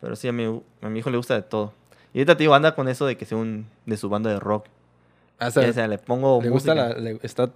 Pero 0.00 0.14
sí, 0.16 0.28
a 0.28 0.32
mi, 0.32 0.62
a 0.82 0.88
mi 0.88 0.98
hijo 1.00 1.10
le 1.10 1.16
gusta 1.16 1.34
de 1.34 1.42
todo. 1.42 1.72
Y 2.12 2.18
ahorita 2.18 2.36
te 2.36 2.44
digo, 2.44 2.54
anda 2.54 2.74
con 2.74 2.88
eso 2.88 3.06
de 3.06 3.16
que 3.16 3.24
sea 3.24 3.38
un, 3.38 3.66
de 3.86 3.96
su 3.96 4.08
banda 4.08 4.30
de 4.30 4.38
rock. 4.40 4.66
Ah, 5.38 5.48
o 5.48 5.50
sea, 5.50 5.68
o 5.68 5.72
sea, 5.72 5.88
le 5.88 5.98
pongo 5.98 6.40
le 6.42 6.50
gusta 6.50 6.74
música. 6.74 6.94
la, 6.94 7.00
le 7.00 7.18
está, 7.22 7.50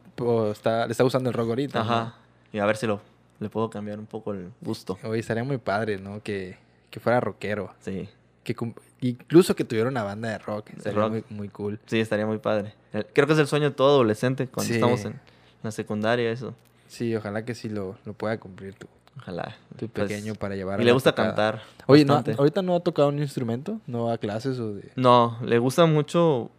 está, 0.52 0.86
le 0.86 0.92
está 0.92 1.04
gustando 1.04 1.28
el 1.30 1.34
rock 1.34 1.48
ahorita. 1.50 1.78
¿no? 1.82 1.84
Ajá. 1.84 2.14
Y 2.52 2.58
a 2.58 2.66
ver 2.66 2.76
si 2.76 2.86
lo, 2.86 3.00
le 3.40 3.48
puedo 3.48 3.70
cambiar 3.70 3.98
un 3.98 4.06
poco 4.06 4.32
el 4.32 4.50
gusto. 4.60 4.98
Oye, 5.04 5.20
estaría 5.20 5.44
muy 5.44 5.58
padre, 5.58 5.98
¿no? 5.98 6.22
Que, 6.22 6.56
que 6.90 7.00
fuera 7.00 7.20
rockero. 7.20 7.72
Sí. 7.80 8.08
Que 8.42 8.54
incluso 9.00 9.56
que 9.56 9.64
tuviera 9.64 9.88
una 9.88 10.02
banda 10.02 10.28
de 10.30 10.38
rock. 10.38 10.70
Sería 10.78 10.98
rock. 11.00 11.10
Muy, 11.12 11.24
muy 11.30 11.48
cool. 11.48 11.80
Sí, 11.86 11.98
estaría 12.00 12.26
muy 12.26 12.38
padre. 12.38 12.74
Creo 13.12 13.26
que 13.26 13.32
es 13.32 13.38
el 13.38 13.46
sueño 13.46 13.70
de 13.70 13.74
todo 13.74 13.88
adolescente 13.90 14.46
cuando 14.46 14.68
Sí. 14.68 14.74
estamos 14.74 15.04
en 15.04 15.18
la 15.62 15.70
secundaria, 15.70 16.30
eso. 16.30 16.54
Sí, 16.88 17.14
ojalá 17.16 17.44
que 17.44 17.54
sí 17.54 17.68
lo, 17.68 17.96
lo 18.04 18.12
pueda 18.12 18.38
cumplir 18.38 18.74
tu, 18.74 18.86
Ojalá. 19.18 19.56
tu 19.78 19.88
Pues, 19.88 20.08
pequeño 20.08 20.34
para 20.34 20.54
llevar 20.54 20.78
Y 20.78 20.82
a 20.82 20.84
le 20.84 20.90
la 20.90 20.92
gusta 20.94 21.12
tocada. 21.12 21.28
cantar. 21.28 21.62
Oye, 21.86 22.04
¿no. 22.04 22.22
¿ahorita 22.38 22.62
no 22.62 22.76
ha 22.76 22.80
tocado 22.80 23.08
un 23.08 23.18
instrumento? 23.18 23.80
¿No 23.86 24.04
va 24.04 24.14
a 24.14 24.18
clases 24.18 24.58
o 24.60 24.74
de...? 24.74 24.90
No, 24.96 25.38
le 25.42 25.58
gusta 25.58 25.86
mucho. 25.86 26.50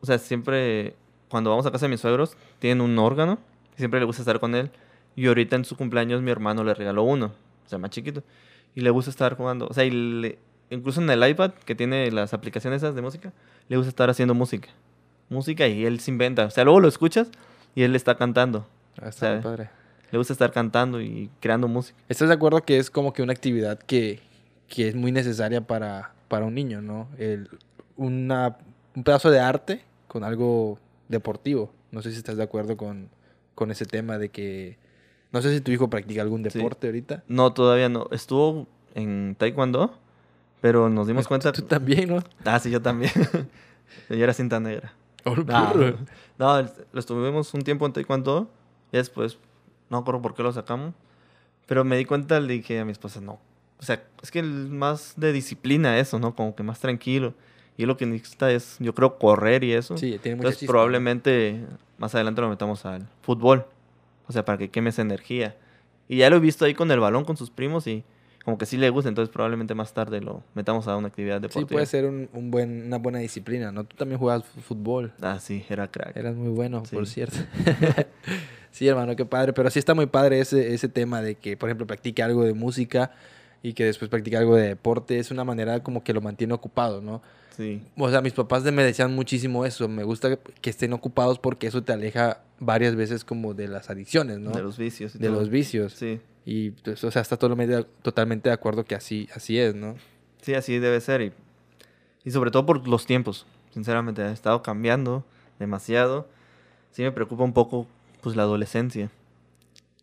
O 0.00 0.06
sea, 0.06 0.18
siempre 0.18 0.94
cuando 1.28 1.50
vamos 1.50 1.66
a 1.66 1.70
casa 1.70 1.86
de 1.86 1.90
mis 1.90 2.00
suegros, 2.00 2.36
tienen 2.58 2.80
un 2.80 2.98
órgano. 2.98 3.38
y 3.76 3.78
Siempre 3.78 4.00
le 4.00 4.06
gusta 4.06 4.22
estar 4.22 4.40
con 4.40 4.54
él. 4.54 4.70
Y 5.16 5.26
ahorita 5.26 5.56
en 5.56 5.64
su 5.64 5.76
cumpleaños 5.76 6.22
mi 6.22 6.30
hermano 6.30 6.64
le 6.64 6.74
regaló 6.74 7.02
uno. 7.04 7.32
O 7.66 7.68
sea, 7.68 7.78
más 7.78 7.90
chiquito. 7.90 8.22
Y 8.74 8.80
le 8.80 8.90
gusta 8.90 9.10
estar 9.10 9.36
jugando. 9.36 9.66
O 9.68 9.72
sea, 9.74 9.84
y 9.84 9.90
le- 9.90 10.38
incluso 10.70 11.00
en 11.00 11.08
el 11.10 11.26
iPad, 11.28 11.52
que 11.64 11.74
tiene 11.74 12.10
las 12.10 12.34
aplicaciones 12.34 12.82
esas 12.82 12.94
de 12.94 13.02
música, 13.02 13.32
le 13.68 13.76
gusta 13.76 13.88
estar 13.90 14.10
haciendo 14.10 14.34
música. 14.34 14.68
Música 15.28 15.66
y 15.68 15.84
él 15.86 16.00
se 16.00 16.10
inventa. 16.10 16.44
O 16.46 16.50
sea, 16.50 16.64
luego 16.64 16.80
lo 16.80 16.88
escuchas 16.88 17.30
y 17.74 17.82
él 17.82 17.94
está 17.96 18.16
cantando. 18.16 18.66
Ah, 19.00 19.08
está 19.08 19.32
sea, 19.34 19.40
padre. 19.40 19.70
Le 20.10 20.18
gusta 20.18 20.32
estar 20.32 20.52
cantando 20.52 21.00
y 21.00 21.30
creando 21.40 21.66
música. 21.68 21.98
¿Estás 22.08 22.28
de 22.28 22.34
acuerdo 22.34 22.62
que 22.62 22.78
es 22.78 22.90
como 22.90 23.12
que 23.12 23.22
una 23.22 23.32
actividad 23.32 23.78
que, 23.78 24.20
que 24.68 24.88
es 24.88 24.94
muy 24.94 25.12
necesaria 25.12 25.60
para, 25.66 26.12
para 26.28 26.44
un 26.44 26.54
niño, 26.54 26.82
¿no? 26.82 27.08
El, 27.18 27.48
una, 27.96 28.58
un 28.94 29.02
pedazo 29.04 29.30
de 29.30 29.40
arte 29.40 29.82
con 30.08 30.22
algo 30.24 30.78
deportivo. 31.08 31.72
No 31.90 32.02
sé 32.02 32.10
si 32.10 32.16
estás 32.18 32.36
de 32.36 32.42
acuerdo 32.42 32.76
con, 32.76 33.08
con 33.54 33.70
ese 33.70 33.86
tema 33.86 34.18
de 34.18 34.28
que... 34.28 34.76
No 35.34 35.42
sé 35.42 35.52
si 35.52 35.60
tu 35.60 35.72
hijo 35.72 35.90
practica 35.90 36.22
algún 36.22 36.48
Sí. 36.48 36.56
deporte 36.58 36.86
ahorita. 36.86 37.24
No, 37.26 37.52
todavía 37.52 37.88
no. 37.88 38.06
Estuvo 38.12 38.68
en 38.94 39.34
Taekwondo, 39.36 39.92
pero 40.60 40.88
nos 40.88 41.08
dimos 41.08 41.26
cuenta. 41.26 41.50
Tú 41.52 41.62
también, 41.62 42.08
¿no? 42.08 42.22
Ah, 42.44 42.60
sí, 42.60 42.70
yo 42.70 42.80
también. 42.80 43.10
yo 44.08 44.16
era 44.16 44.32
cinta 44.32 44.60
negra. 44.60 44.92
Oh, 45.24 45.34
No, 45.34 45.72
no, 46.38 46.62
lo 46.92 47.00
estuvimos 47.00 47.52
un 47.52 47.62
tiempo 47.62 47.84
en 47.84 47.92
Taekwondo 47.92 48.48
y 48.92 48.96
después, 48.96 49.38
no 49.90 49.98
recuerdo 49.98 50.22
por 50.22 50.34
qué 50.34 50.44
lo 50.44 50.52
sacamos, 50.52 50.94
pero 51.66 51.82
me 51.82 51.96
di 51.96 52.04
cuenta, 52.04 52.38
le 52.38 52.52
dije 52.52 52.78
a 52.78 52.84
mi 52.84 52.92
esposa, 52.92 53.20
no. 53.20 53.40
O 53.80 53.82
sea, 53.82 54.04
es 54.22 54.30
que 54.30 54.40
más 54.40 55.14
de 55.16 55.32
disciplina 55.32 55.98
eso, 55.98 56.20
¿no? 56.20 56.36
Como 56.36 56.54
que 56.54 56.62
más 56.62 56.78
tranquilo. 56.78 57.34
Y 57.76 57.86
lo 57.86 57.96
que 57.96 58.06
necesita 58.06 58.52
es, 58.52 58.76
yo 58.78 58.94
creo, 58.94 59.18
correr 59.18 59.64
y 59.64 59.72
eso. 59.72 59.98
Sí, 59.98 60.16
tiene 60.22 60.36
mucha 60.36 60.48
Entonces, 60.50 60.68
probablemente 60.68 61.64
más 61.98 62.14
adelante 62.14 62.40
lo 62.40 62.48
metamos 62.48 62.86
al 62.86 63.08
fútbol. 63.22 63.66
O 64.26 64.32
sea, 64.32 64.44
para 64.44 64.58
que 64.58 64.70
queme 64.70 64.90
esa 64.90 65.02
energía. 65.02 65.56
Y 66.08 66.18
ya 66.18 66.30
lo 66.30 66.36
he 66.36 66.40
visto 66.40 66.64
ahí 66.64 66.74
con 66.74 66.90
el 66.90 67.00
balón 67.00 67.24
con 67.24 67.36
sus 67.36 67.50
primos 67.50 67.86
y 67.86 68.04
como 68.44 68.58
que 68.58 68.66
sí 68.66 68.76
le 68.76 68.90
gusta. 68.90 69.08
Entonces, 69.08 69.32
probablemente 69.32 69.74
más 69.74 69.94
tarde 69.94 70.20
lo 70.20 70.42
metamos 70.54 70.86
a 70.88 70.96
una 70.96 71.08
actividad 71.08 71.36
Sí, 71.36 71.42
deportiva. 71.42 71.68
puede 71.76 71.86
ser 71.86 72.04
un, 72.06 72.28
un 72.32 72.50
buen, 72.50 72.86
una 72.86 72.98
buena 72.98 73.18
disciplina, 73.20 73.72
¿no? 73.72 73.84
Tú 73.84 73.96
también 73.96 74.18
jugabas 74.18 74.44
fútbol. 74.46 75.12
Ah, 75.22 75.38
sí, 75.40 75.64
era 75.68 75.88
crack. 75.90 76.16
Eras 76.16 76.34
muy 76.36 76.50
bueno, 76.50 76.82
por 76.82 77.06
Sí. 77.06 77.14
cierto. 77.14 77.36
sí, 78.70 78.86
hermano, 78.88 79.16
qué 79.16 79.24
padre. 79.24 79.52
Pero 79.52 79.70
sí 79.70 79.78
está 79.78 79.94
muy 79.94 80.06
padre 80.06 80.40
ese, 80.40 80.74
ese 80.74 80.88
tema 80.88 81.22
de 81.22 81.36
que, 81.36 81.56
por 81.56 81.68
ejemplo, 81.68 81.86
practique 81.86 82.22
algo 82.22 82.44
de 82.44 82.52
música 82.54 83.12
y 83.64 83.72
que 83.72 83.84
después 83.84 84.08
practique 84.10 84.36
algo 84.36 84.54
de 84.54 84.68
deporte. 84.68 85.18
Es 85.18 85.30
una 85.32 85.42
manera 85.42 85.82
como 85.82 86.04
que 86.04 86.12
lo 86.12 86.20
mantiene 86.20 86.52
ocupado, 86.54 87.00
¿no? 87.00 87.22
Sí. 87.56 87.82
O 87.96 88.10
sea, 88.10 88.20
mis 88.20 88.34
papás 88.34 88.62
me 88.64 88.84
decían 88.84 89.14
muchísimo 89.14 89.64
eso. 89.64 89.88
Me 89.88 90.04
gusta 90.04 90.36
que 90.60 90.70
estén 90.70 90.92
ocupados 90.92 91.38
porque 91.38 91.66
eso 91.66 91.82
te 91.82 91.92
aleja 91.92 92.42
varias 92.60 92.94
veces 92.94 93.24
como 93.24 93.54
de 93.54 93.68
las 93.68 93.88
adicciones, 93.90 94.38
¿no? 94.38 94.50
De 94.50 94.62
los 94.62 94.76
vicios. 94.76 95.14
y 95.14 95.18
De 95.18 95.28
todo. 95.28 95.38
los 95.40 95.48
vicios. 95.48 95.94
Sí. 95.94 96.20
Y, 96.44 96.72
pues, 96.72 97.02
o 97.04 97.10
sea, 97.10 97.22
está 97.22 97.38
totalmente, 97.38 97.84
totalmente 98.02 98.50
de 98.50 98.52
acuerdo 98.52 98.84
que 98.84 98.94
así, 98.94 99.28
así 99.34 99.58
es, 99.58 99.74
¿no? 99.74 99.94
Sí, 100.42 100.52
así 100.54 100.78
debe 100.78 101.00
ser. 101.00 101.22
Y, 101.22 101.32
y 102.24 102.30
sobre 102.32 102.50
todo 102.50 102.66
por 102.66 102.86
los 102.86 103.06
tiempos. 103.06 103.46
Sinceramente, 103.70 104.20
ha 104.22 104.30
estado 104.30 104.62
cambiando 104.62 105.24
demasiado. 105.58 106.28
Sí 106.90 107.02
me 107.02 107.12
preocupa 107.12 107.44
un 107.44 107.54
poco 107.54 107.86
pues 108.20 108.36
la 108.36 108.42
adolescencia. 108.42 109.10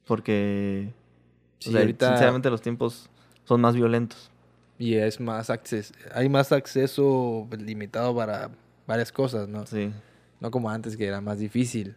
Porque 0.08 0.90
o 0.90 1.64
Sí, 1.64 1.72
sea, 1.72 1.82
ahorita- 1.82 2.08
sinceramente 2.10 2.50
los 2.50 2.62
tiempos 2.62 3.10
son 3.46 3.62
más 3.62 3.76
violentos. 3.76 4.30
Y 4.78 4.96
es 4.96 5.20
más 5.20 5.50
acceso, 5.50 5.94
hay 6.14 6.28
más 6.30 6.52
acceso 6.52 7.48
limitado 7.58 8.16
para 8.16 8.50
varias 8.88 9.12
cosas, 9.12 9.48
¿no? 9.48 9.66
Sí. 9.68 9.92
No 10.40 10.50
como 10.50 10.70
antes 10.72 10.98
que 10.98 11.06
era 11.06 11.22
más 11.22 11.38
difícil. 11.38 11.96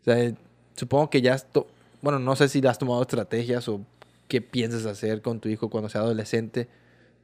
O 0.00 0.04
sea, 0.04 0.18
eh, 0.20 0.34
supongo 0.74 1.10
que 1.10 1.22
ya, 1.22 1.34
has 1.34 1.48
to- 1.50 1.68
bueno, 2.02 2.18
no 2.18 2.34
sé 2.34 2.48
si 2.48 2.64
has 2.66 2.78
tomado 2.78 3.02
estrategias 3.02 3.68
o 3.68 3.80
qué 4.26 4.40
piensas 4.40 4.84
hacer 4.86 5.22
con 5.22 5.38
tu 5.40 5.48
hijo 5.48 5.70
cuando 5.70 5.88
sea 5.88 6.00
adolescente, 6.00 6.68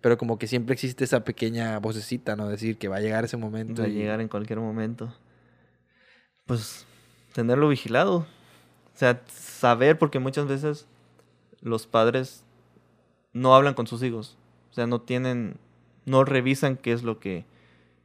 pero 0.01 0.17
como 0.17 0.39
que 0.39 0.47
siempre 0.47 0.75
existe 0.75 1.03
esa 1.05 1.25
pequeña 1.25 1.79
vocecita, 1.81 2.37
¿no? 2.37 2.49
Decir 2.49 2.79
que 2.79 2.87
va 2.89 2.97
a 2.97 3.01
llegar 3.01 3.25
ese 3.25 3.37
momento. 3.37 3.83
Va 3.83 3.89
a 3.89 3.91
y- 3.91 3.95
llegar 3.95 4.21
en 4.21 4.29
cualquier 4.29 4.61
momento. 4.61 5.13
Pues 6.47 6.87
tenerlo 7.33 7.69
vigilado. 7.69 8.19
O 8.19 8.97
sea, 8.97 9.23
saber 9.29 9.99
porque 9.99 10.19
muchas 10.21 10.47
veces 10.47 10.87
los 11.61 11.87
padres 11.87 12.44
no 13.35 13.55
hablan 13.55 13.75
con 13.75 13.87
sus 13.87 14.03
hijos. 14.03 14.39
O 14.71 14.75
sea, 14.75 14.87
no 14.87 15.03
tienen, 15.03 15.57
no 16.07 16.25
revisan 16.25 16.77
qué 16.77 16.93
es 16.93 17.03
lo 17.03 17.19
que 17.21 17.45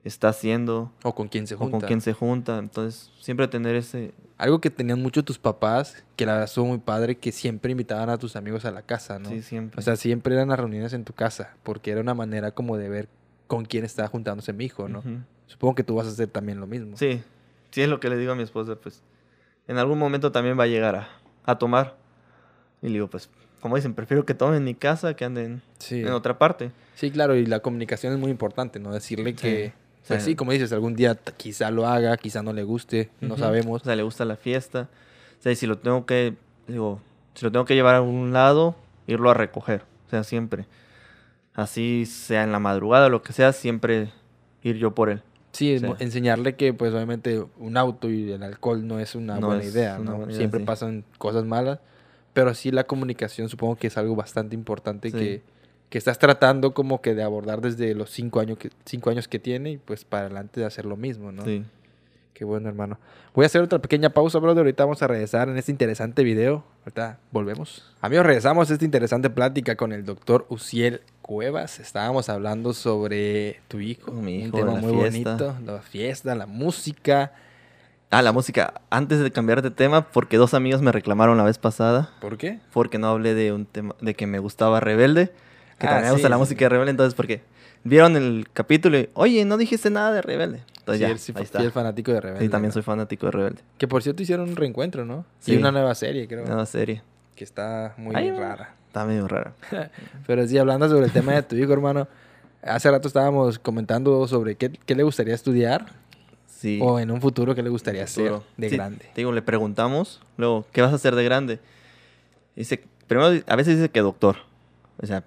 está 0.04 0.30
haciendo 0.30 0.92
O 1.04 1.14
con 1.16 1.28
quién 1.28 1.48
se 1.48 1.56
o 1.56 1.58
junta. 1.58 1.78
con 1.80 1.88
quién 1.88 2.02
se 2.02 2.14
junta. 2.14 2.58
Entonces, 2.58 3.12
siempre 3.22 3.48
tener 3.48 3.76
ese... 3.76 4.14
Algo 4.38 4.60
que 4.62 4.70
tenían 4.70 5.02
mucho 5.02 5.24
tus 5.24 5.38
papás, 5.38 6.04
que 6.16 6.26
la 6.26 6.34
verdad 6.34 6.46
estuvo 6.48 6.66
muy 6.68 6.78
padre, 6.78 7.18
que 7.18 7.32
siempre 7.32 7.72
invitaban 7.72 8.10
a 8.10 8.18
tus 8.18 8.36
amigos 8.36 8.64
a 8.66 8.72
la 8.72 8.82
casa, 8.82 9.20
¿no? 9.20 9.30
Sí, 9.30 9.42
siempre. 9.42 9.80
O 9.80 9.82
sea, 9.82 9.96
siempre 9.98 10.34
eran 10.34 10.48
las 10.50 10.60
reuniones 10.60 10.94
en 10.94 11.04
tu 11.04 11.14
casa, 11.14 11.56
porque 11.64 11.92
era 11.92 12.00
una 12.02 12.14
manera 12.14 12.52
como 12.52 12.78
de 12.78 12.88
ver 12.88 13.10
con 13.48 13.66
quién 13.66 13.84
estaba 13.84 14.08
juntándose 14.08 14.54
mi 14.54 14.66
hijo, 14.66 14.88
¿no? 14.88 15.04
Supongo 15.48 15.76
que 15.76 15.84
tú 15.84 15.96
vas 15.96 16.08
a 16.08 16.12
hacer 16.12 16.28
también 16.30 16.60
lo 16.62 16.68
mismo. 16.68 16.96
Sí, 16.96 17.22
sí 17.72 17.82
es 17.82 17.90
lo 17.90 18.00
que 18.00 18.10
le 18.10 18.16
digo 18.16 18.32
a 18.32 18.36
mi 18.36 18.44
esposa, 18.44 18.76
pues 18.76 19.02
en 19.68 19.78
algún 19.78 20.00
momento 20.00 20.32
también 20.32 20.58
va 20.58 20.64
a 20.64 20.68
llegar 20.68 20.96
a, 20.96 21.10
a 21.44 21.58
tomar. 21.58 21.98
Y 22.82 22.88
le 22.88 22.94
digo, 22.94 23.08
pues, 23.10 23.30
como 23.62 23.76
dicen, 23.76 23.94
prefiero 23.94 24.26
que 24.26 24.34
tomen 24.34 24.56
en 24.58 24.64
mi 24.64 24.76
casa 24.76 25.14
que 25.16 25.26
anden 25.26 25.62
Sí. 25.80 26.02
en 26.02 26.10
otra 26.10 26.38
parte. 26.38 26.72
Sí, 26.96 27.12
claro, 27.12 27.36
y 27.36 27.46
la 27.46 27.60
comunicación 27.60 28.14
es 28.14 28.20
muy 28.20 28.32
importante, 28.32 28.80
¿no? 28.80 28.92
Decirle 28.94 29.34
que, 29.36 29.74
pues 30.08 30.24
Sí. 30.24 30.32
sí, 30.32 30.36
como 30.36 30.52
dices, 30.52 30.72
algún 30.74 30.96
día 30.96 31.16
quizá 31.38 31.72
lo 31.72 31.88
haga, 31.88 32.18
quizá 32.18 32.42
no 32.44 32.54
le 32.54 32.64
guste, 32.64 33.10
no 33.22 33.34
Ujú. 33.36 33.44
sabemos. 33.44 33.82
O 33.82 33.86
sea, 33.86 33.96
le 33.96 34.04
gusta 34.04 34.26
la 34.26 34.36
fiesta. 34.36 34.90
O 35.40 35.42
sea, 35.42 35.52
y 35.52 35.56
si 35.56 35.68
lo 35.68 35.78
tengo 35.78 36.06
que, 36.06 36.36
digo, 36.68 37.00
si 37.36 37.46
lo 37.46 37.52
tengo 37.52 37.66
que 37.66 37.76
llevar 37.76 37.96
a 37.96 38.02
un 38.02 38.34
lado, 38.34 38.76
irlo 39.08 39.30
a 39.30 39.34
recoger. 39.34 39.84
O 40.08 40.10
sea, 40.10 40.24
siempre. 40.24 40.66
Así 41.54 42.06
sea 42.06 42.44
en 42.44 42.52
la 42.52 42.60
madrugada 42.60 43.08
o 43.08 43.10
lo 43.10 43.22
que 43.22 43.34
sea, 43.34 43.52
siempre 43.54 44.10
ir 44.64 44.78
yo 44.78 44.94
por 44.96 45.10
él. 45.10 45.22
Sí, 45.52 45.80
Sí. 45.80 45.86
mo- 45.86 45.96
enseñarle 46.00 46.56
que, 46.56 46.74
pues, 46.74 46.94
obviamente, 46.94 47.44
un 47.58 47.76
auto 47.76 48.10
y 48.10 48.32
el 48.32 48.44
alcohol 48.44 48.86
no 48.88 49.00
es 49.00 49.16
una 49.16 49.40
No 49.40 49.48
buena 49.48 49.64
es 49.64 49.74
idea, 49.74 49.98
¿no? 49.98 50.12
buena 50.16 50.26
idea, 50.32 50.38
Siempre 50.38 50.60
sí. 50.62 50.66
pasan 50.66 51.04
cosas 51.18 51.44
malas, 51.46 51.80
pero 52.40 52.54
sí 52.54 52.72
la 52.72 52.86
comunicación 52.86 53.50
supongo 53.50 53.76
que 53.76 53.88
es 53.88 53.98
algo 53.98 54.16
bastante 54.16 54.56
importante 54.56 55.12
Sí. 55.12 55.18
que, 55.18 55.42
que 55.90 55.98
estás 55.98 56.20
tratando 56.20 56.74
como 56.74 57.02
que 57.02 57.16
de 57.16 57.24
abordar 57.24 57.62
desde 57.62 57.94
los 57.96 58.12
cinco 58.12 58.40
años 58.40 58.58
que, 58.58 58.70
cinco 58.86 59.10
años 59.10 59.28
que 59.28 59.40
tiene 59.40 59.72
y, 59.72 59.78
pues, 59.78 60.06
para 60.06 60.26
adelante 60.26 60.60
de 60.62 60.66
hacer 60.66 60.86
lo 60.86 60.96
mismo, 60.96 61.32
¿no? 61.32 61.44
Sí. 61.44 61.64
Qué 62.34 62.46
bueno, 62.46 62.70
hermano. 62.70 62.98
Voy 63.34 63.44
a 63.44 63.48
hacer 63.48 63.62
otra 63.62 63.80
pequeña 63.80 64.12
pausa, 64.12 64.40
brother. 64.40 64.60
Ahorita 64.60 64.86
vamos 64.86 65.02
a 65.02 65.08
regresar 65.08 65.50
en 65.50 65.58
este 65.58 65.72
interesante 65.74 66.24
video. 66.24 66.64
Ahorita 66.86 67.20
volvemos. 67.32 67.84
Amigos, 68.00 68.26
regresamos 68.26 68.70
a 68.70 68.74
esta 68.74 68.86
interesante 68.86 69.30
plática 69.30 69.76
con 69.76 69.92
el 69.92 70.06
doctor 70.06 70.46
Uciel 70.50 71.02
Cuevas. 71.22 71.80
Estábamos 71.82 72.30
hablando 72.30 72.72
sobre 72.74 73.60
tu 73.68 73.80
hijo. 73.82 74.14
Mi 74.14 74.38
hijo, 74.38 74.46
un 74.46 74.52
tema 74.64 74.74
la 74.76 74.80
muy 74.80 75.10
fiesta. 75.10 75.36
bonito. 75.36 75.56
La 75.74 75.82
fiesta, 75.82 76.36
la 76.36 76.46
música. 76.46 77.34
Ah, 78.12 78.22
la 78.24 78.32
música. 78.32 78.82
Antes 78.90 79.20
de 79.20 79.32
cambiar 79.32 79.62
de 79.62 79.70
tema, 79.70 80.10
porque 80.10 80.38
dos 80.38 80.54
amigos 80.56 80.82
me 80.82 80.92
reclamaron 80.92 81.38
la 81.38 81.44
vez 81.44 81.60
pasada. 81.60 82.10
¿Por 82.22 82.38
qué? 82.38 82.60
porque 82.74 82.98
no 82.98 83.08
hablé 83.08 83.36
de 83.36 83.54
un 83.54 83.66
tema 83.66 83.96
de 84.02 84.16
que 84.16 84.26
me 84.26 84.40
gustaba 84.40 84.80
Rebelde, 84.80 85.28
que 85.78 85.86
Ah, 85.86 85.92
también 85.92 86.06
me 86.06 86.12
gusta 86.14 86.28
sí, 86.28 86.32
la 86.32 86.38
música 86.40 86.66
de 86.66 86.70
Rebelde, 86.70 86.92
entonces 86.92 87.14
porque 87.14 87.44
vieron 87.84 88.16
el 88.18 88.48
capítulo 88.52 88.98
y, 88.98 89.10
oye, 89.14 89.46
no 89.46 89.58
dijiste 89.58 89.92
nada 89.92 90.12
de 90.12 90.22
Rebelde. 90.24 90.64
Entonces 90.80 90.96
sí, 90.98 91.02
ya, 91.02 91.08
él 91.10 91.20
sí 91.20 91.34
ahí 91.36 91.44
está. 91.44 91.60
fiel 91.60 91.72
fanático 91.72 92.12
de 92.12 92.20
Rebelde. 92.22 92.46
Sí, 92.46 92.50
también 92.50 92.70
¿no? 92.70 92.74
soy 92.74 92.82
fanático 92.82 93.28
de 93.28 93.32
Rebelde. 93.32 93.62
Que 93.78 93.88
por 93.88 94.02
cierto 94.02 94.24
hicieron 94.24 94.50
un 94.50 94.56
reencuentro, 94.56 95.06
¿no? 95.06 95.26
Sí. 95.40 95.52
Sí. 95.52 95.58
una 95.58 95.72
nueva 95.72 95.94
serie, 95.94 96.28
creo. 96.28 96.46
Nueva 96.46 96.66
serie. 96.66 97.04
Que 97.36 97.44
está 97.44 97.94
muy 97.98 98.16
Ay, 98.16 98.32
rara. 98.32 98.74
Está 98.88 99.06
medio 99.06 99.28
rara. 99.28 99.54
Pero 100.26 100.48
sí, 100.48 100.58
hablando 100.58 100.90
sobre 100.90 101.06
el 101.06 101.12
tema 101.12 101.34
de 101.34 101.44
tu 101.44 101.56
hijo, 101.56 101.72
hermano. 101.72 102.08
Hace 102.64 102.90
rato 102.90 103.08
estábamos 103.08 103.60
comentando 103.60 104.28
sobre 104.28 104.56
qué, 104.56 104.72
qué 104.72 104.96
le 104.96 105.04
gustaría 105.04 105.36
estudiar 105.36 105.86
Sí. 106.60 106.78
o 106.82 107.00
en 107.00 107.10
un 107.10 107.22
futuro 107.22 107.56
qué 107.56 107.64
le 107.64 107.70
gustaría 107.70 108.04
hacer 108.04 108.34
de 108.58 108.70
Sí, 108.70 108.76
grande. 108.76 109.06
Te 109.14 109.22
digo, 109.22 109.32
le 109.32 109.42
preguntamos, 109.42 110.20
luego, 110.36 110.66
¿qué 110.74 110.82
vas 110.82 110.92
a 110.92 110.96
hacer 110.96 111.16
de 111.16 111.24
grande? 111.24 111.60
Dice, 112.54 112.84
primero, 113.08 113.42
a 113.48 113.56
veces 113.56 113.78
dice 113.78 113.90
que 113.90 114.02
doctor. 114.02 114.36
O 115.02 115.06
sea, 115.06 115.24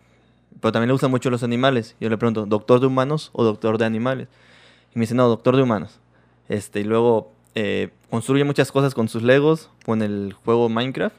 pero 0.60 0.72
también 0.72 0.88
le 0.88 0.92
gustan 0.92 1.10
mucho 1.10 1.30
los 1.30 1.42
animales. 1.42 1.96
Yo 2.00 2.10
le 2.10 2.18
pregunto, 2.18 2.44
¿doctor 2.44 2.80
de 2.80 2.86
humanos 2.86 3.30
o 3.32 3.44
doctor 3.44 3.78
de 3.78 3.86
animales? 3.86 4.28
Y 4.94 4.98
me 4.98 5.04
dice, 5.04 5.14
no, 5.14 5.26
doctor 5.26 5.56
de 5.56 5.62
humanos. 5.62 6.00
Este, 6.50 6.80
y 6.80 6.84
luego 6.84 7.32
eh, 7.54 7.88
construye 8.10 8.44
muchas 8.44 8.70
cosas 8.70 8.94
con 8.94 9.08
sus 9.08 9.22
legos, 9.22 9.70
con 9.86 10.02
el 10.02 10.34
juego 10.44 10.68
Minecraft. 10.68 11.16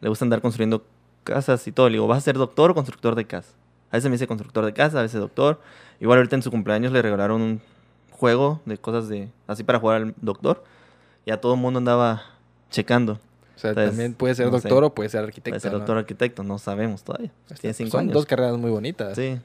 Le 0.00 0.08
gusta 0.08 0.24
andar 0.24 0.40
construyendo 0.40 0.84
casas 1.24 1.66
y 1.66 1.72
todo. 1.72 1.88
Le 1.88 1.94
digo, 1.94 2.06
¿vas 2.06 2.18
a 2.18 2.20
ser 2.20 2.38
doctor 2.38 2.70
o 2.70 2.74
constructor 2.74 3.16
de 3.16 3.24
casa? 3.24 3.50
A 3.90 3.96
veces 3.96 4.08
me 4.08 4.14
dice 4.14 4.28
constructor 4.28 4.64
de 4.64 4.72
casa, 4.72 5.00
a 5.00 5.02
veces 5.02 5.18
doctor. 5.18 5.60
Igual 5.98 6.18
ahorita 6.18 6.36
en 6.36 6.42
su 6.42 6.52
cumpleaños 6.52 6.92
le 6.92 7.02
regalaron 7.02 7.42
un 7.42 7.60
juego 8.18 8.60
de 8.66 8.76
cosas 8.76 9.08
de 9.08 9.28
así 9.46 9.64
para 9.64 9.78
jugar 9.78 10.02
al 10.02 10.14
doctor. 10.20 10.64
Ya 11.24 11.40
todo 11.40 11.54
el 11.54 11.60
mundo 11.60 11.78
andaba 11.78 12.22
checando. 12.70 13.14
O 13.56 13.58
sea, 13.60 13.70
Entonces, 13.70 13.90
también 13.92 14.14
puede 14.14 14.34
ser 14.34 14.46
no 14.46 14.58
sé. 14.58 14.68
doctor 14.68 14.84
o 14.84 14.94
puede 14.94 15.08
ser 15.08 15.24
arquitecto. 15.24 15.50
Puede 15.50 15.60
ser 15.60 15.72
¿no? 15.72 15.78
doctor 15.78 15.98
arquitecto, 15.98 16.42
no 16.44 16.58
sabemos 16.58 17.02
todavía. 17.02 17.30
Tiene 17.60 17.74
cinco 17.74 17.90
Son 17.92 18.00
años. 18.00 18.14
dos 18.14 18.26
carreras 18.26 18.56
muy 18.56 18.70
bonitas. 18.70 19.16
Sí. 19.16 19.38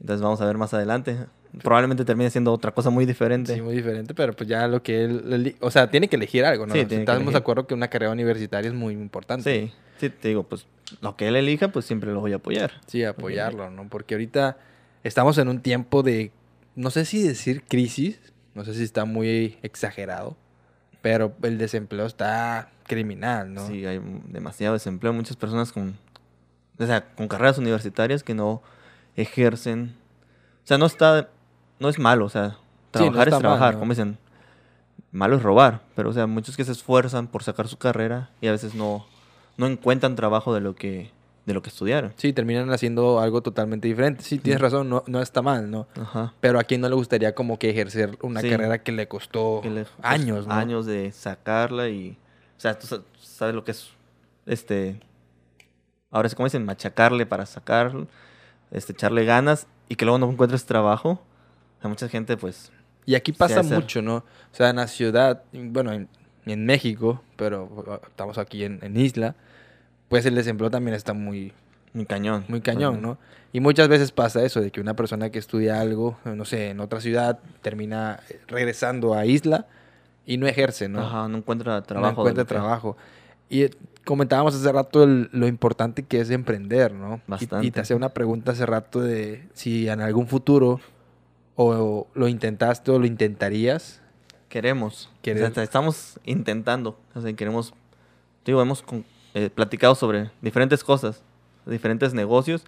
Entonces 0.00 0.22
vamos 0.22 0.40
a 0.40 0.46
ver 0.46 0.58
más 0.58 0.72
adelante. 0.74 1.16
Probablemente 1.62 2.04
termine 2.04 2.30
siendo 2.30 2.52
otra 2.52 2.70
cosa 2.70 2.90
muy 2.90 3.06
diferente. 3.06 3.54
Sí, 3.54 3.60
muy 3.60 3.74
diferente, 3.74 4.14
pero 4.14 4.34
pues 4.34 4.48
ya 4.48 4.68
lo 4.68 4.82
que 4.82 5.04
él... 5.04 5.56
O 5.60 5.70
sea, 5.70 5.90
tiene 5.90 6.08
que 6.08 6.16
elegir 6.16 6.44
algo, 6.44 6.66
¿no? 6.66 6.74
Sí, 6.74 6.86
Estamos 6.88 7.32
de 7.32 7.38
acuerdo 7.38 7.66
que 7.66 7.74
una 7.74 7.88
carrera 7.88 8.12
universitaria 8.12 8.68
es 8.68 8.74
muy 8.74 8.94
importante. 8.94 9.68
Sí, 9.68 9.72
sí, 9.98 10.10
te 10.10 10.28
digo, 10.28 10.44
pues 10.44 10.66
lo 11.00 11.16
que 11.16 11.26
él 11.28 11.34
elija, 11.36 11.68
pues 11.68 11.86
siempre 11.86 12.12
lo 12.12 12.20
voy 12.20 12.32
a 12.32 12.36
apoyar. 12.36 12.72
Sí, 12.86 13.04
apoyarlo, 13.04 13.68
¿no? 13.70 13.88
Porque 13.88 14.14
ahorita 14.14 14.58
estamos 15.02 15.38
en 15.38 15.48
un 15.48 15.60
tiempo 15.60 16.02
de... 16.02 16.30
No 16.80 16.90
sé 16.90 17.04
si 17.04 17.22
decir 17.22 17.62
crisis, 17.68 18.18
no 18.54 18.64
sé 18.64 18.72
si 18.72 18.84
está 18.84 19.04
muy 19.04 19.58
exagerado, 19.62 20.34
pero 21.02 21.34
el 21.42 21.58
desempleo 21.58 22.06
está 22.06 22.70
criminal, 22.86 23.52
¿no? 23.52 23.66
Sí, 23.66 23.84
hay 23.84 24.00
demasiado 24.28 24.72
desempleo. 24.72 25.12
Muchas 25.12 25.36
personas 25.36 25.72
con, 25.72 25.98
o 26.78 26.86
sea, 26.86 27.04
con 27.14 27.28
carreras 27.28 27.58
universitarias 27.58 28.22
que 28.22 28.32
no 28.32 28.62
ejercen. 29.14 29.94
O 30.64 30.66
sea, 30.66 30.78
no 30.78 30.86
está, 30.86 31.28
no 31.80 31.90
es 31.90 31.98
malo, 31.98 32.24
o 32.24 32.30
sea, 32.30 32.56
trabajar 32.92 33.28
es 33.28 33.38
trabajar, 33.38 33.60
mal, 33.60 33.72
¿no? 33.74 33.78
como 33.80 33.92
dicen. 33.92 34.18
Malo 35.12 35.36
es 35.36 35.42
robar, 35.42 35.82
pero 35.94 36.08
o 36.08 36.12
sea, 36.14 36.26
muchos 36.26 36.56
que 36.56 36.64
se 36.64 36.72
esfuerzan 36.72 37.26
por 37.26 37.42
sacar 37.42 37.68
su 37.68 37.76
carrera 37.76 38.30
y 38.40 38.46
a 38.46 38.52
veces 38.52 38.74
no, 38.74 39.04
no 39.58 39.66
encuentran 39.66 40.16
trabajo 40.16 40.54
de 40.54 40.62
lo 40.62 40.74
que, 40.76 41.10
de 41.50 41.54
lo 41.54 41.62
que 41.62 41.68
estudiaron. 41.70 42.12
Sí, 42.16 42.32
terminan 42.32 42.70
haciendo 42.72 43.20
algo 43.20 43.42
totalmente 43.42 43.86
diferente. 43.88 44.22
Sí, 44.22 44.38
tienes 44.38 44.60
razón, 44.60 44.88
no, 44.88 45.02
no 45.06 45.20
está 45.20 45.42
mal, 45.42 45.70
¿no? 45.70 45.86
Ajá. 46.00 46.32
Pero 46.40 46.58
a 46.58 46.64
quién 46.64 46.80
no 46.80 46.88
le 46.88 46.94
gustaría 46.94 47.34
como 47.34 47.58
que 47.58 47.70
ejercer 47.70 48.16
una 48.22 48.40
Sí. 48.40 48.50
carrera 48.50 48.82
que 48.82 48.92
le 48.92 49.08
costó 49.08 49.60
Que 49.62 49.70
le- 49.70 49.86
años, 50.02 50.46
¿no? 50.46 50.54
Años 50.54 50.86
de 50.86 51.12
sacarla 51.12 51.88
y... 51.88 52.16
O 52.56 52.60
sea, 52.60 52.78
tú 52.78 52.86
sa- 52.86 53.02
sabes 53.20 53.54
lo 53.54 53.64
que 53.64 53.72
es, 53.72 53.90
este... 54.46 55.00
Ahora 56.10 56.26
es 56.26 56.34
como 56.34 56.46
dicen, 56.46 56.64
machacarle 56.64 57.24
para 57.26 57.46
sacar, 57.46 57.92
este, 58.70 58.92
echarle 58.92 59.24
ganas 59.24 59.66
y 59.88 59.94
que 59.96 60.04
luego 60.04 60.18
no 60.18 60.30
encuentres 60.30 60.64
trabajo. 60.66 61.20
O 61.78 61.80
sea, 61.80 61.88
mucha 61.90 62.08
gente, 62.08 62.36
pues... 62.36 62.72
Y 63.06 63.14
aquí 63.14 63.32
pasa 63.32 63.62
mucho, 63.62 64.02
¿no? 64.02 64.16
O 64.16 64.24
sea, 64.52 64.70
en 64.70 64.76
la 64.76 64.86
ciudad, 64.86 65.42
bueno, 65.52 65.92
en, 65.92 66.08
en 66.46 66.66
México, 66.66 67.22
pero 67.36 68.00
estamos 68.06 68.38
aquí 68.38 68.64
en, 68.64 68.78
en 68.82 68.96
Isla, 68.96 69.34
pues 70.10 70.26
el 70.26 70.34
desempleo 70.34 70.70
también 70.70 70.94
está 70.94 71.14
muy, 71.14 71.52
Muy 71.94 72.04
cañón. 72.04 72.44
muy 72.48 72.60
cañón, 72.60 73.00
¿no? 73.00 73.16
Y 73.52 73.60
muchas 73.60 73.88
veces 73.88 74.12
pasa 74.12 74.44
eso, 74.44 74.60
de 74.60 74.70
que 74.70 74.80
una 74.82 74.94
persona 74.94 75.30
que 75.30 75.38
estudia 75.38 75.80
algo, 75.80 76.18
no 76.26 76.44
sé, 76.44 76.68
en 76.70 76.80
otra 76.80 77.00
ciudad, 77.00 77.38
termina 77.62 78.20
eh, 78.28 78.38
regresando 78.46 79.14
a 79.14 79.24
Isla 79.24 79.66
y 80.26 80.36
no 80.36 80.46
ejerce, 80.46 80.88
¿no? 80.88 81.00
Ajá, 81.00 81.26
no 81.28 81.38
encuentra 81.38 81.76
no 81.76 81.82
trabajo. 81.82 82.22
de 82.24 82.30
encuentra 82.30 82.44
trabajo. 82.44 82.96
Y 83.48 83.62
eh, 83.62 83.70
comentábamos 84.04 84.54
hace 84.54 84.70
rato 84.70 85.02
el- 85.02 85.30
lo 85.32 85.48
importante 85.48 86.04
que 86.04 86.20
es 86.20 86.30
emprender, 86.30 86.92
¿no? 86.92 87.14
Y- 87.14 87.16
Y, 87.16 87.30
Bastante. 87.30 87.70
te 87.72 87.80
hacía 87.80 87.96
una 87.96 88.10
pregunta 88.10 88.52
hace 88.52 88.66
rato 88.66 89.00
de 89.00 89.48
si 89.54 89.88
en 89.88 90.00
algún 90.00 90.28
futuro 90.28 90.80
o, 91.56 92.06
lo 92.14 92.28
intentaste 92.28 92.90
o 92.92 92.98
lo 92.98 93.06
intentarías. 93.06 94.00
Queremos. 94.48 95.10
O 95.50 95.54
sea, 95.54 95.62
estamos 95.64 96.20
intentando. 96.24 96.98
O 97.14 97.20
sea, 97.20 97.32
queremos... 97.34 97.74
Digo, 98.44 98.62
hemos 98.62 98.82
con- 98.82 99.04
eh, 99.34 99.50
platicado 99.50 99.94
sobre 99.94 100.30
diferentes 100.42 100.82
cosas, 100.84 101.22
diferentes 101.66 102.14
negocios, 102.14 102.64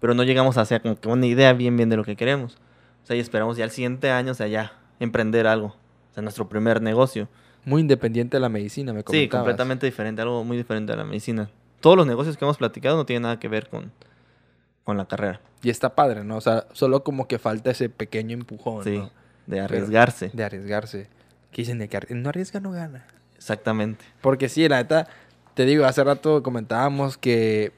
pero 0.00 0.14
no 0.14 0.22
llegamos 0.24 0.56
hacia 0.58 0.80
como 0.80 0.98
que 0.98 1.08
una 1.08 1.26
idea 1.26 1.52
bien 1.52 1.76
bien 1.76 1.88
de 1.88 1.96
lo 1.96 2.04
que 2.04 2.16
queremos. 2.16 2.56
O 3.02 3.06
sea, 3.06 3.16
y 3.16 3.20
esperamos 3.20 3.56
ya 3.56 3.64
el 3.64 3.70
siguiente 3.70 4.10
año, 4.10 4.32
o 4.32 4.34
sea, 4.34 4.46
ya 4.46 4.72
emprender 4.98 5.46
algo. 5.46 5.68
O 5.68 6.14
sea, 6.14 6.22
nuestro 6.22 6.48
primer 6.48 6.80
negocio. 6.82 7.28
Muy 7.64 7.82
independiente 7.82 8.36
de 8.36 8.40
la 8.40 8.48
medicina, 8.48 8.92
me 8.92 9.00
Sí, 9.00 9.04
comentabas. 9.06 9.30
completamente 9.42 9.86
diferente, 9.86 10.22
algo 10.22 10.42
muy 10.44 10.56
diferente 10.56 10.92
a 10.92 10.96
la 10.96 11.04
medicina. 11.04 11.50
Todos 11.80 11.96
los 11.96 12.06
negocios 12.06 12.36
que 12.36 12.44
hemos 12.44 12.56
platicado 12.56 12.96
no 12.96 13.04
tienen 13.06 13.22
nada 13.22 13.38
que 13.38 13.48
ver 13.48 13.68
con, 13.68 13.92
con 14.84 14.96
la 14.96 15.06
carrera. 15.06 15.40
Y 15.62 15.68
está 15.70 15.94
padre, 15.94 16.24
¿no? 16.24 16.36
O 16.36 16.40
sea, 16.40 16.66
solo 16.72 17.04
como 17.04 17.28
que 17.28 17.38
falta 17.38 17.70
ese 17.70 17.88
pequeño 17.90 18.34
empujón, 18.34 18.82
Sí, 18.84 18.98
¿no? 18.98 19.10
de 19.46 19.60
arriesgarse. 19.60 20.30
De 20.32 20.42
arriesgarse. 20.44 21.08
Que 21.52 21.62
dicen 21.62 21.78
de 21.78 21.88
que 21.88 22.00
no 22.14 22.28
arriesga, 22.30 22.60
no 22.60 22.70
gana. 22.70 23.06
Exactamente. 23.36 24.04
Porque 24.20 24.48
sí, 24.48 24.66
la 24.68 24.76
neta, 24.78 25.08
te 25.54 25.64
digo, 25.66 25.84
hace 25.84 26.02
rato 26.04 26.42
comentábamos 26.42 27.16
que 27.18 27.72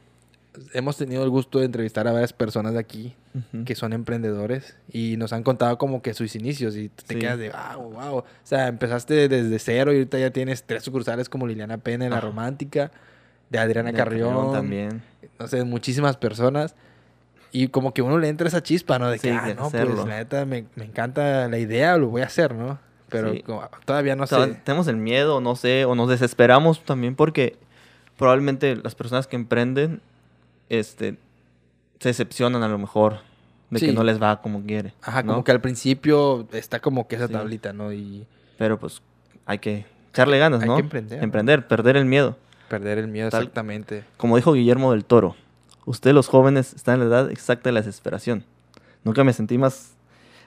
hemos 0.75 0.97
tenido 0.99 1.25
el 1.25 1.31
gusto 1.31 1.59
de 1.61 1.65
entrevistar 1.67 2.07
a 2.09 2.13
varias 2.13 2.33
personas 2.33 2.75
de 2.75 2.79
aquí 2.81 3.15
que 3.65 3.75
son 3.75 3.95
emprendedores 3.95 4.77
y 4.93 5.17
nos 5.17 5.33
han 5.33 5.43
contado 5.43 5.79
como 5.79 6.03
que 6.03 6.13
sus 6.13 6.37
inicios 6.37 6.77
y 6.77 6.91
te 6.91 7.15
Sí. 7.15 7.19
quedas 7.21 7.39
de 7.39 7.51
wow, 7.51 7.91
wow. 7.91 8.17
O 8.19 8.25
sea, 8.45 8.69
empezaste 8.69 9.27
desde 9.29 9.59
cero 9.59 9.91
y 9.93 9.97
ahorita 9.97 10.19
ya 10.19 10.31
tienes 10.31 10.65
tres 10.65 10.83
sucursales 10.83 11.31
como 11.31 11.47
Liliana 11.47 11.79
Pena 11.79 12.05
en 12.05 12.11
La. 12.11 12.21
Romántica, 12.21 12.91
de 13.49 13.59
Adriana 13.59 13.91
De 13.91 13.97
Carrión, 13.97 14.53
también. 14.53 15.03
no 15.39 15.47
sé, 15.49 15.65
muchísimas 15.65 16.19
personas. 16.19 16.75
Y 17.53 17.69
como 17.69 17.95
que 17.95 18.03
uno 18.03 18.19
le 18.19 18.29
entra 18.29 18.49
esa 18.49 18.63
chispa, 18.63 18.99
¿no? 18.99 19.09
De 19.11 19.19
que, 19.19 19.31
Sí, 19.31 19.39
ah, 19.41 19.47
de 19.47 19.55
no, 19.55 19.67
hacerlo. 19.69 19.95
pues 19.97 20.09
la 20.09 20.17
neta 20.19 20.45
me, 20.45 20.67
me 20.75 20.85
encanta 20.85 21.49
la 21.49 21.59
idea, 21.59 21.97
lo 21.97 22.09
voy 22.09 22.21
a 22.21 22.27
hacer, 22.27 22.55
¿no? 22.55 22.79
Pero 23.13 23.33
Sí. 23.33 23.43
como- 23.43 23.69
todavía 23.85 24.17
no 24.17 24.27
sé. 24.27 24.37
tenemos 24.65 24.89
el 24.89 24.97
miedo, 24.97 25.41
no 25.41 25.55
sé, 25.57 25.85
o 25.85 25.95
nos 25.95 26.09
desesperamos 26.09 26.85
también 26.85 27.15
porque 27.15 27.57
probablemente 28.19 28.77
las 28.77 28.95
personas 28.95 29.27
que 29.27 29.37
emprenden 29.37 30.01
este, 30.69 31.17
se 32.01 32.09
decepcionan 32.09 32.63
a 32.63 32.69
lo 32.69 32.79
mejor 32.79 33.19
de 33.71 33.79
Sí. 33.79 33.87
que 33.87 33.93
no 33.93 34.03
les 34.05 34.21
va 34.21 34.41
como 34.41 34.63
quiere. 34.63 34.95
Ajá, 35.03 35.23
¿no? 35.23 35.33
como 35.33 35.45
que 35.45 35.53
al 35.53 35.61
principio 35.61 36.47
está 36.53 36.81
como 36.81 37.07
que 37.09 37.17
esa 37.17 37.27
Sí. 37.27 37.33
tablita, 37.33 37.73
¿no? 37.73 37.93
Y 37.93 38.27
Pero 38.59 38.79
pues 38.79 39.03
hay 39.47 39.59
que 39.59 39.87
echarle 40.11 40.39
ganas, 40.39 40.63
Hay 40.63 40.69
¿no? 40.69 40.77
que 40.77 40.83
emprender, 40.83 41.19
¿no? 41.19 41.25
Emprender, 41.25 41.67
perder 41.69 41.97
el 41.97 42.05
miedo. 42.07 42.37
perder 42.69 42.97
el 42.99 43.09
miedo 43.09 43.29
Tal- 43.29 43.43
exactamente. 43.43 44.05
Como 44.17 44.37
dijo 44.37 44.55
Guillermo 44.55 44.93
del 44.93 45.05
Toro, 45.05 45.37
ustedes 45.85 46.15
los 46.15 46.29
jóvenes 46.29 46.73
están 46.73 46.95
en 47.03 47.11
la 47.11 47.17
edad 47.17 47.31
exacta 47.31 47.69
de 47.69 47.73
la 47.75 47.81
desesperación. 47.81 48.45
Nunca 49.05 49.25
me 49.25 49.33
sentí 49.35 49.59
más 49.59 49.95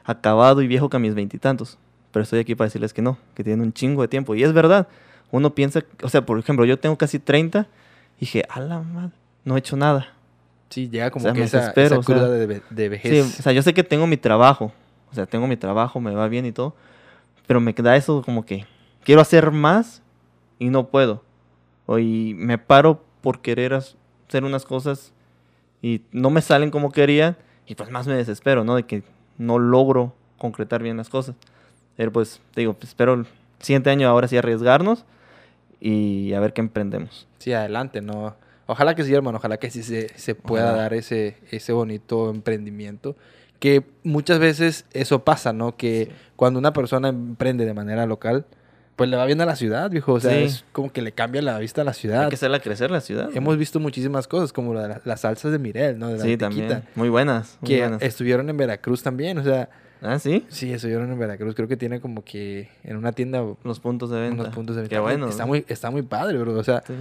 acabado 0.05 0.61
y 0.63 0.67
viejo 0.67 0.89
que 0.89 0.97
a 0.97 0.99
mis 0.99 1.13
veintitantos. 1.13 1.77
Pero 2.15 2.23
estoy 2.23 2.39
aquí 2.39 2.55
para 2.55 2.67
decirles 2.67 2.93
que 2.93 3.01
no, 3.01 3.17
que 3.33 3.43
tienen 3.43 3.59
un 3.59 3.73
chingo 3.73 4.01
de 4.01 4.07
tiempo. 4.07 4.35
Y 4.35 4.43
es 4.45 4.53
verdad, 4.53 4.87
uno 5.31 5.53
piensa, 5.53 5.83
o 6.01 6.07
sea, 6.07 6.25
por 6.25 6.39
ejemplo, 6.39 6.63
yo 6.63 6.79
tengo 6.79 6.97
casi 6.97 7.19
30 7.19 7.67
y 8.15 8.19
dije, 8.21 8.45
a 8.47 8.61
la 8.61 8.79
madre, 8.79 9.11
no 9.43 9.57
he 9.57 9.59
hecho 9.59 9.75
nada. 9.75 10.13
Sí, 10.69 10.87
llega 10.87 11.11
como 11.11 11.23
sea, 11.23 11.33
que 11.33 11.39
me 11.39 11.45
esa, 11.45 11.57
desespero, 11.57 11.87
esa 11.87 11.97
o 11.97 12.03
sea, 12.03 12.15
cruda 12.15 12.29
de, 12.29 12.61
Sí, 12.69 12.87
vejez. 12.87 13.39
o 13.41 13.43
sea, 13.43 13.51
yo 13.51 13.61
sé 13.61 13.73
que 13.73 13.83
tengo 13.83 14.07
mi 14.07 14.15
trabajo, 14.15 14.71
o 15.11 15.13
sea, 15.13 15.25
tengo 15.25 15.45
mi 15.45 15.57
trabajo, 15.57 15.99
me 15.99 16.15
va 16.15 16.29
bien 16.29 16.45
y 16.45 16.53
todo, 16.53 16.73
pero 17.47 17.59
me 17.59 17.75
queda 17.75 17.97
eso 17.97 18.21
como 18.21 18.45
que 18.45 18.65
quiero 19.03 19.19
hacer 19.19 19.51
más 19.51 20.01
y 20.57 20.69
no 20.69 20.87
puedo. 20.87 21.21
O 21.85 21.99
y 21.99 22.33
me 22.33 22.57
paro 22.57 23.03
por 23.19 23.41
querer 23.41 23.73
hacer 23.73 24.45
unas 24.45 24.63
cosas 24.63 25.11
y 25.81 25.99
no 26.13 26.29
me 26.29 26.41
salen 26.41 26.71
como 26.71 26.93
quería 26.93 27.37
y 27.67 27.75
pues 27.75 27.91
más 27.91 28.07
me 28.07 28.13
desespero, 28.13 28.63
¿no? 28.63 28.73
De 28.73 28.83
que 28.83 29.03
no 29.37 29.59
logro 29.59 30.13
concretar 30.37 30.81
bien 30.81 30.95
las 30.95 31.09
cosas. 31.09 31.35
Pero 31.97 32.11
pues, 32.11 32.39
te 32.53 32.61
digo, 32.61 32.73
pues, 32.73 32.89
espero 32.89 33.13
el 33.13 33.25
siguiente 33.59 33.89
año 33.89 34.07
ahora 34.09 34.27
sí 34.27 34.37
arriesgarnos 34.37 35.05
y 35.79 36.33
a 36.33 36.39
ver 36.39 36.53
qué 36.53 36.61
emprendemos. 36.61 37.27
Sí, 37.39 37.53
adelante, 37.53 38.01
¿no? 38.01 38.35
Ojalá 38.67 38.95
que 38.95 39.03
sí, 39.03 39.13
hermano, 39.13 39.37
ojalá 39.37 39.57
que 39.57 39.69
sí 39.69 39.83
se, 39.83 40.09
se 40.17 40.33
pueda 40.35 40.65
Ojalá. 40.65 40.77
dar 40.83 40.93
ese, 40.93 41.37
ese 41.51 41.71
bonito 41.73 42.29
emprendimiento. 42.31 43.15
Que 43.59 43.83
muchas 44.03 44.39
veces 44.39 44.85
eso 44.93 45.23
pasa, 45.23 45.53
¿no? 45.53 45.77
Que 45.77 46.09
cuando 46.35 46.59
una 46.59 46.73
persona 46.73 47.09
emprende 47.09 47.65
de 47.65 47.73
manera 47.73 48.05
local, 48.05 48.45
pues 48.95 49.09
le 49.09 49.17
va 49.17 49.25
bien 49.25 49.39
a 49.41 49.45
la 49.45 49.55
ciudad, 49.55 49.89
viejo. 49.91 50.13
O 50.13 50.19
sea, 50.19 50.31
Sí. 50.31 50.43
es 50.43 50.65
como 50.71 50.91
que 50.91 51.01
le 51.01 51.11
cambia 51.11 51.41
la 51.41 51.57
vista 51.59 51.81
a 51.81 51.83
la 51.83 51.93
ciudad. 51.93 52.23
Hay 52.23 52.29
que 52.29 52.35
hacerla 52.35 52.59
crecer 52.59 52.89
la 52.91 53.01
ciudad. 53.01 53.29
Hemos 53.35 53.57
visto 53.57 53.79
muchísimas 53.79 54.27
cosas, 54.27 54.51
como 54.51 54.73
la- 54.73 54.87
la- 54.87 55.01
las 55.05 55.21
salsas 55.21 55.51
de 55.51 55.59
Mirel, 55.59 55.99
¿no? 55.99 56.09
De 56.09 56.17
la 56.17 56.23
Sí, 56.23 56.35
también. 56.37 56.83
Muy 56.95 57.09
buenas. 57.09 57.57
Muy 57.61 57.69
Que 57.69 57.79
buenas. 57.81 58.01
estuvieron 58.01 58.49
en 58.49 58.57
Veracruz 58.57 59.03
también, 59.03 59.37
o 59.37 59.43
sea, 59.43 59.69
Ah, 60.05 60.19
sí. 60.19 60.45
sí, 60.49 60.71
estuvieron 60.71 61.11
en 61.11 61.19
Veracruz. 61.19 61.55
Creo 61.55 61.67
que 61.67 61.77
tiene 61.77 61.99
como 61.99 62.23
que 62.23 62.69
en 62.83 62.97
una 62.97 63.11
tienda 63.11 63.43
Los 63.63 63.79
puntos 63.79 64.09
de 64.09 64.19
venta. 64.19 64.43
unos 64.43 64.55
puntos 64.55 64.75
de 64.75 64.83
venta. 64.83 64.95
Qué 64.95 64.99
bueno. 64.99 65.27
Está 65.27 65.45
muy, 65.45 65.65
está 65.67 65.91
muy 65.91 66.03
padre, 66.03 66.37
bro. 66.37 66.53
O 66.53 66.63
sea, 66.63 66.83
Sí. 66.85 66.93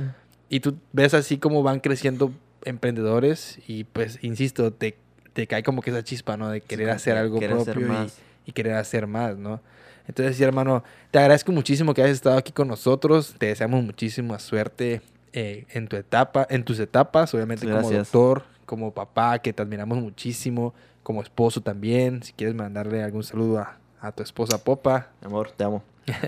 y 0.48 0.60
tú 0.60 0.76
ves 0.92 1.14
así 1.14 1.38
como 1.38 1.62
van 1.62 1.80
creciendo 1.80 2.32
emprendedores 2.64 3.58
y 3.66 3.84
pues, 3.84 4.18
insisto, 4.22 4.72
te, 4.72 4.96
te 5.32 5.46
cae 5.46 5.62
como 5.62 5.82
que 5.82 5.90
esa 5.90 6.02
chispa, 6.02 6.36
¿no? 6.36 6.48
De 6.48 6.60
querer 6.60 6.90
hacer 6.90 7.16
algo 7.16 7.36
hacer 7.38 7.74
propio 7.74 8.06
y, 8.46 8.52
querer 8.52 8.74
hacer 8.74 9.06
más, 9.06 9.36
¿no? 9.36 9.60
Entonces, 10.06 10.36
sí, 10.36 10.44
hermano, 10.44 10.84
te 11.10 11.18
agradezco 11.18 11.50
muchísimo 11.52 11.94
que 11.94 12.02
hayas 12.02 12.16
estado 12.16 12.36
aquí 12.36 12.52
con 12.52 12.68
nosotros. 12.68 13.34
Te 13.38 13.46
deseamos 13.46 13.82
muchísima 13.82 14.38
suerte 14.38 15.00
eh, 15.32 15.64
en 15.70 15.88
tu 15.88 15.96
etapa, 15.96 16.46
en 16.50 16.62
tus 16.62 16.78
etapas, 16.78 17.34
obviamente 17.34 17.66
como 17.68 17.90
doctor, 17.90 18.44
como 18.64 18.92
papá, 18.92 19.38
que 19.40 19.52
te 19.52 19.62
admiramos 19.62 19.98
muchísimo, 19.98 20.74
como 21.02 21.22
esposo 21.22 21.60
también. 21.60 22.22
Si 22.22 22.32
quieres 22.32 22.54
mandarle 22.54 23.02
algún 23.02 23.22
saludo 23.24 23.58
a, 23.58 23.78
a 24.00 24.12
tu 24.12 24.22
esposa 24.22 24.62
Popa. 24.62 25.08
Mi 25.20 25.26
amor, 25.26 25.50
te 25.52 25.64
amo. 25.64 25.82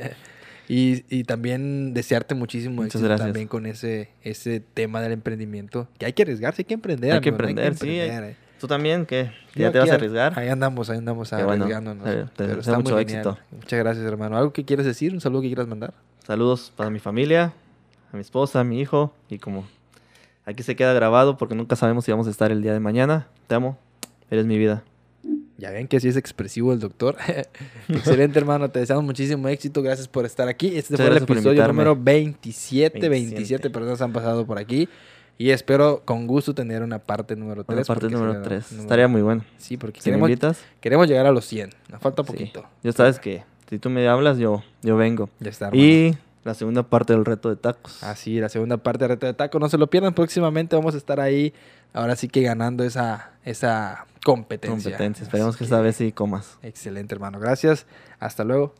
Y, 0.69 1.05
y 1.17 1.23
también 1.23 1.95
desearte 1.95 2.35
muchísimo 2.35 2.75
Muchas 2.75 2.97
éxito 2.97 3.05
gracias. 3.07 3.29
también 3.29 3.47
con 3.47 3.67
ese, 3.67 4.09
ese 4.23 4.59
tema 4.59 5.01
del 5.01 5.13
emprendimiento. 5.13 5.87
Que 5.97 6.07
hay 6.07 6.13
que 6.13 6.23
arriesgarse, 6.23 6.63
hay 6.63 6.65
que 6.65 6.75
emprender. 6.75 7.13
Hay 7.13 7.21
que 7.21 7.29
emprender, 7.29 7.77
sí, 7.77 7.89
hay- 7.89 8.01
emprender, 8.09 8.31
eh. 8.33 8.37
¿Tú 8.59 8.67
también 8.67 9.07
qué? 9.07 9.31
Yo 9.55 9.63
¿Ya 9.63 9.71
te 9.71 9.79
vas 9.79 9.91
a 9.91 9.95
arriesgar? 9.95 10.37
Ahí 10.37 10.49
andamos, 10.49 10.91
ahí 10.91 10.99
andamos 10.99 11.31
Qué 11.31 11.37
bueno. 11.37 11.53
arriesgándonos. 11.67 12.09
Eh, 12.09 12.25
te 12.35 12.45
deseo 12.49 12.61
está 12.61 12.79
mucho 12.79 12.95
muy 12.95 13.03
éxito. 13.03 13.39
Muchas 13.53 13.79
gracias, 13.79 14.05
hermano. 14.07 14.39
¿Algo 14.39 14.53
que 14.53 14.65
quieres 14.65 14.87
decir? 14.87 15.13
¿Un 15.13 15.21
saludo 15.21 15.43
que 15.43 15.49
quieras 15.49 15.69
mandar? 15.69 15.95
Saludos 16.27 16.73
para 16.75 16.91
mi 16.91 16.99
familia, 16.99 17.53
a 18.13 18.17
mi 18.17 18.23
esposa, 18.23 18.59
a 18.61 18.65
mi 18.65 18.81
hijo. 18.81 19.15
Y 19.29 19.39
como 19.39 19.69
aquí 20.47 20.63
se 20.63 20.77
queda 20.77 20.95
grabado 20.95 21.37
porque 21.37 21.55
nunca 21.55 21.77
sabemos 21.77 22.05
si 22.05 22.13
vamos 22.13 22.27
a 22.27 22.31
estar 22.31 22.51
el 22.51 22.63
día 22.63 22.73
de 22.73 22.81
mañana. 22.81 23.29
Te 23.49 23.57
amo. 23.57 23.77
Eres 24.31 24.47
mi 24.47 24.57
vida. 24.57 24.83
Ya 25.59 25.71
ven 25.71 25.89
que 25.89 26.01
sí 26.01 26.09
es 26.09 26.17
expresivo 26.17 26.73
el 26.73 26.81
doctor. 26.81 27.17
Excelente, 27.89 28.39
hermano. 28.39 28.71
Te 28.71 28.79
deseamos 28.79 29.05
muchísimo 29.05 29.49
éxito. 29.49 29.83
Gracias 29.83 30.07
por 30.09 30.25
estar 30.25 30.49
aquí. 30.49 30.77
Este 30.77 30.95
Muchas 30.95 31.07
fue 31.07 31.17
el 31.17 31.23
episodio 31.23 31.67
número 31.67 31.97
27. 31.97 33.09
27 33.09 33.09
27 33.09 33.71
personas 33.71 34.01
han 34.03 34.13
pasado 34.13 34.47
por 34.47 34.59
aquí. 34.59 34.89
Y 35.39 35.51
espero 35.51 36.03
con 36.05 36.27
gusto 36.27 36.55
tener 36.55 36.83
una 36.83 36.99
parte 36.99 37.37
número 37.37 37.65
3. 37.65 37.67
Bueno, 37.67 37.85
parte 37.85 38.09
número 38.09 38.43
3. 38.43 38.73
Estaría 38.73 39.09
muy 39.09 39.23
bueno. 39.23 39.45
Sí, 39.59 39.77
porque 39.77 40.01
Si 40.01 40.11
queremos, 40.11 40.31
queremos 40.81 41.09
llegar 41.09 41.27
a 41.27 41.33
los 41.33 41.45
100. 41.47 41.71
Nos 41.91 42.01
falta 42.01 42.23
sí. 42.23 42.27
poquito. 42.27 42.65
Ya 42.83 42.93
sabes 42.93 43.19
que 43.19 43.45
si 43.69 43.79
tú 43.79 43.91
me 43.91 44.07
hablas, 44.09 44.39
yo, 44.39 44.63
yo 44.83 44.97
vengo. 44.97 45.29
Ya 45.41 45.51
está, 45.51 45.67
hermano. 45.69 45.85
Y 45.85 46.17
la 46.47 46.55
segunda 46.55 46.85
parte 46.85 47.13
del 47.13 47.25
reto 47.25 47.49
de 47.49 47.57
tacos. 47.57 48.03
Así, 48.03 48.41
la 48.41 48.49
segunda 48.49 48.77
parte 48.79 49.05
de 49.05 49.09
Reto 49.09 49.27
de 49.27 49.35
Taco. 49.35 49.59
No 49.59 49.69
se 49.69 49.77
lo 49.77 49.89
pierdan. 49.89 50.15
Próximamente 50.15 50.77
vamos 50.77 50.95
a 50.95 50.99
estar 50.99 51.21
ahí. 51.21 51.53
Ahora 51.93 52.15
sí 52.17 52.29
que 52.29 52.43
ganando 52.43 52.85
esa, 52.85 53.33
esa 53.45 54.07
competencia. 54.25 54.93
Competencia. 54.93 55.25
Esperemos 55.25 55.55
Así 55.55 55.59
que 55.59 55.65
esta 55.65 55.81
vez 55.81 55.97
sí 55.97 56.13
comas. 56.13 56.59
Excelente, 56.63 57.15
hermano. 57.15 57.41
Gracias. 57.41 57.87
Hasta 58.21 58.45
luego. 58.45 58.75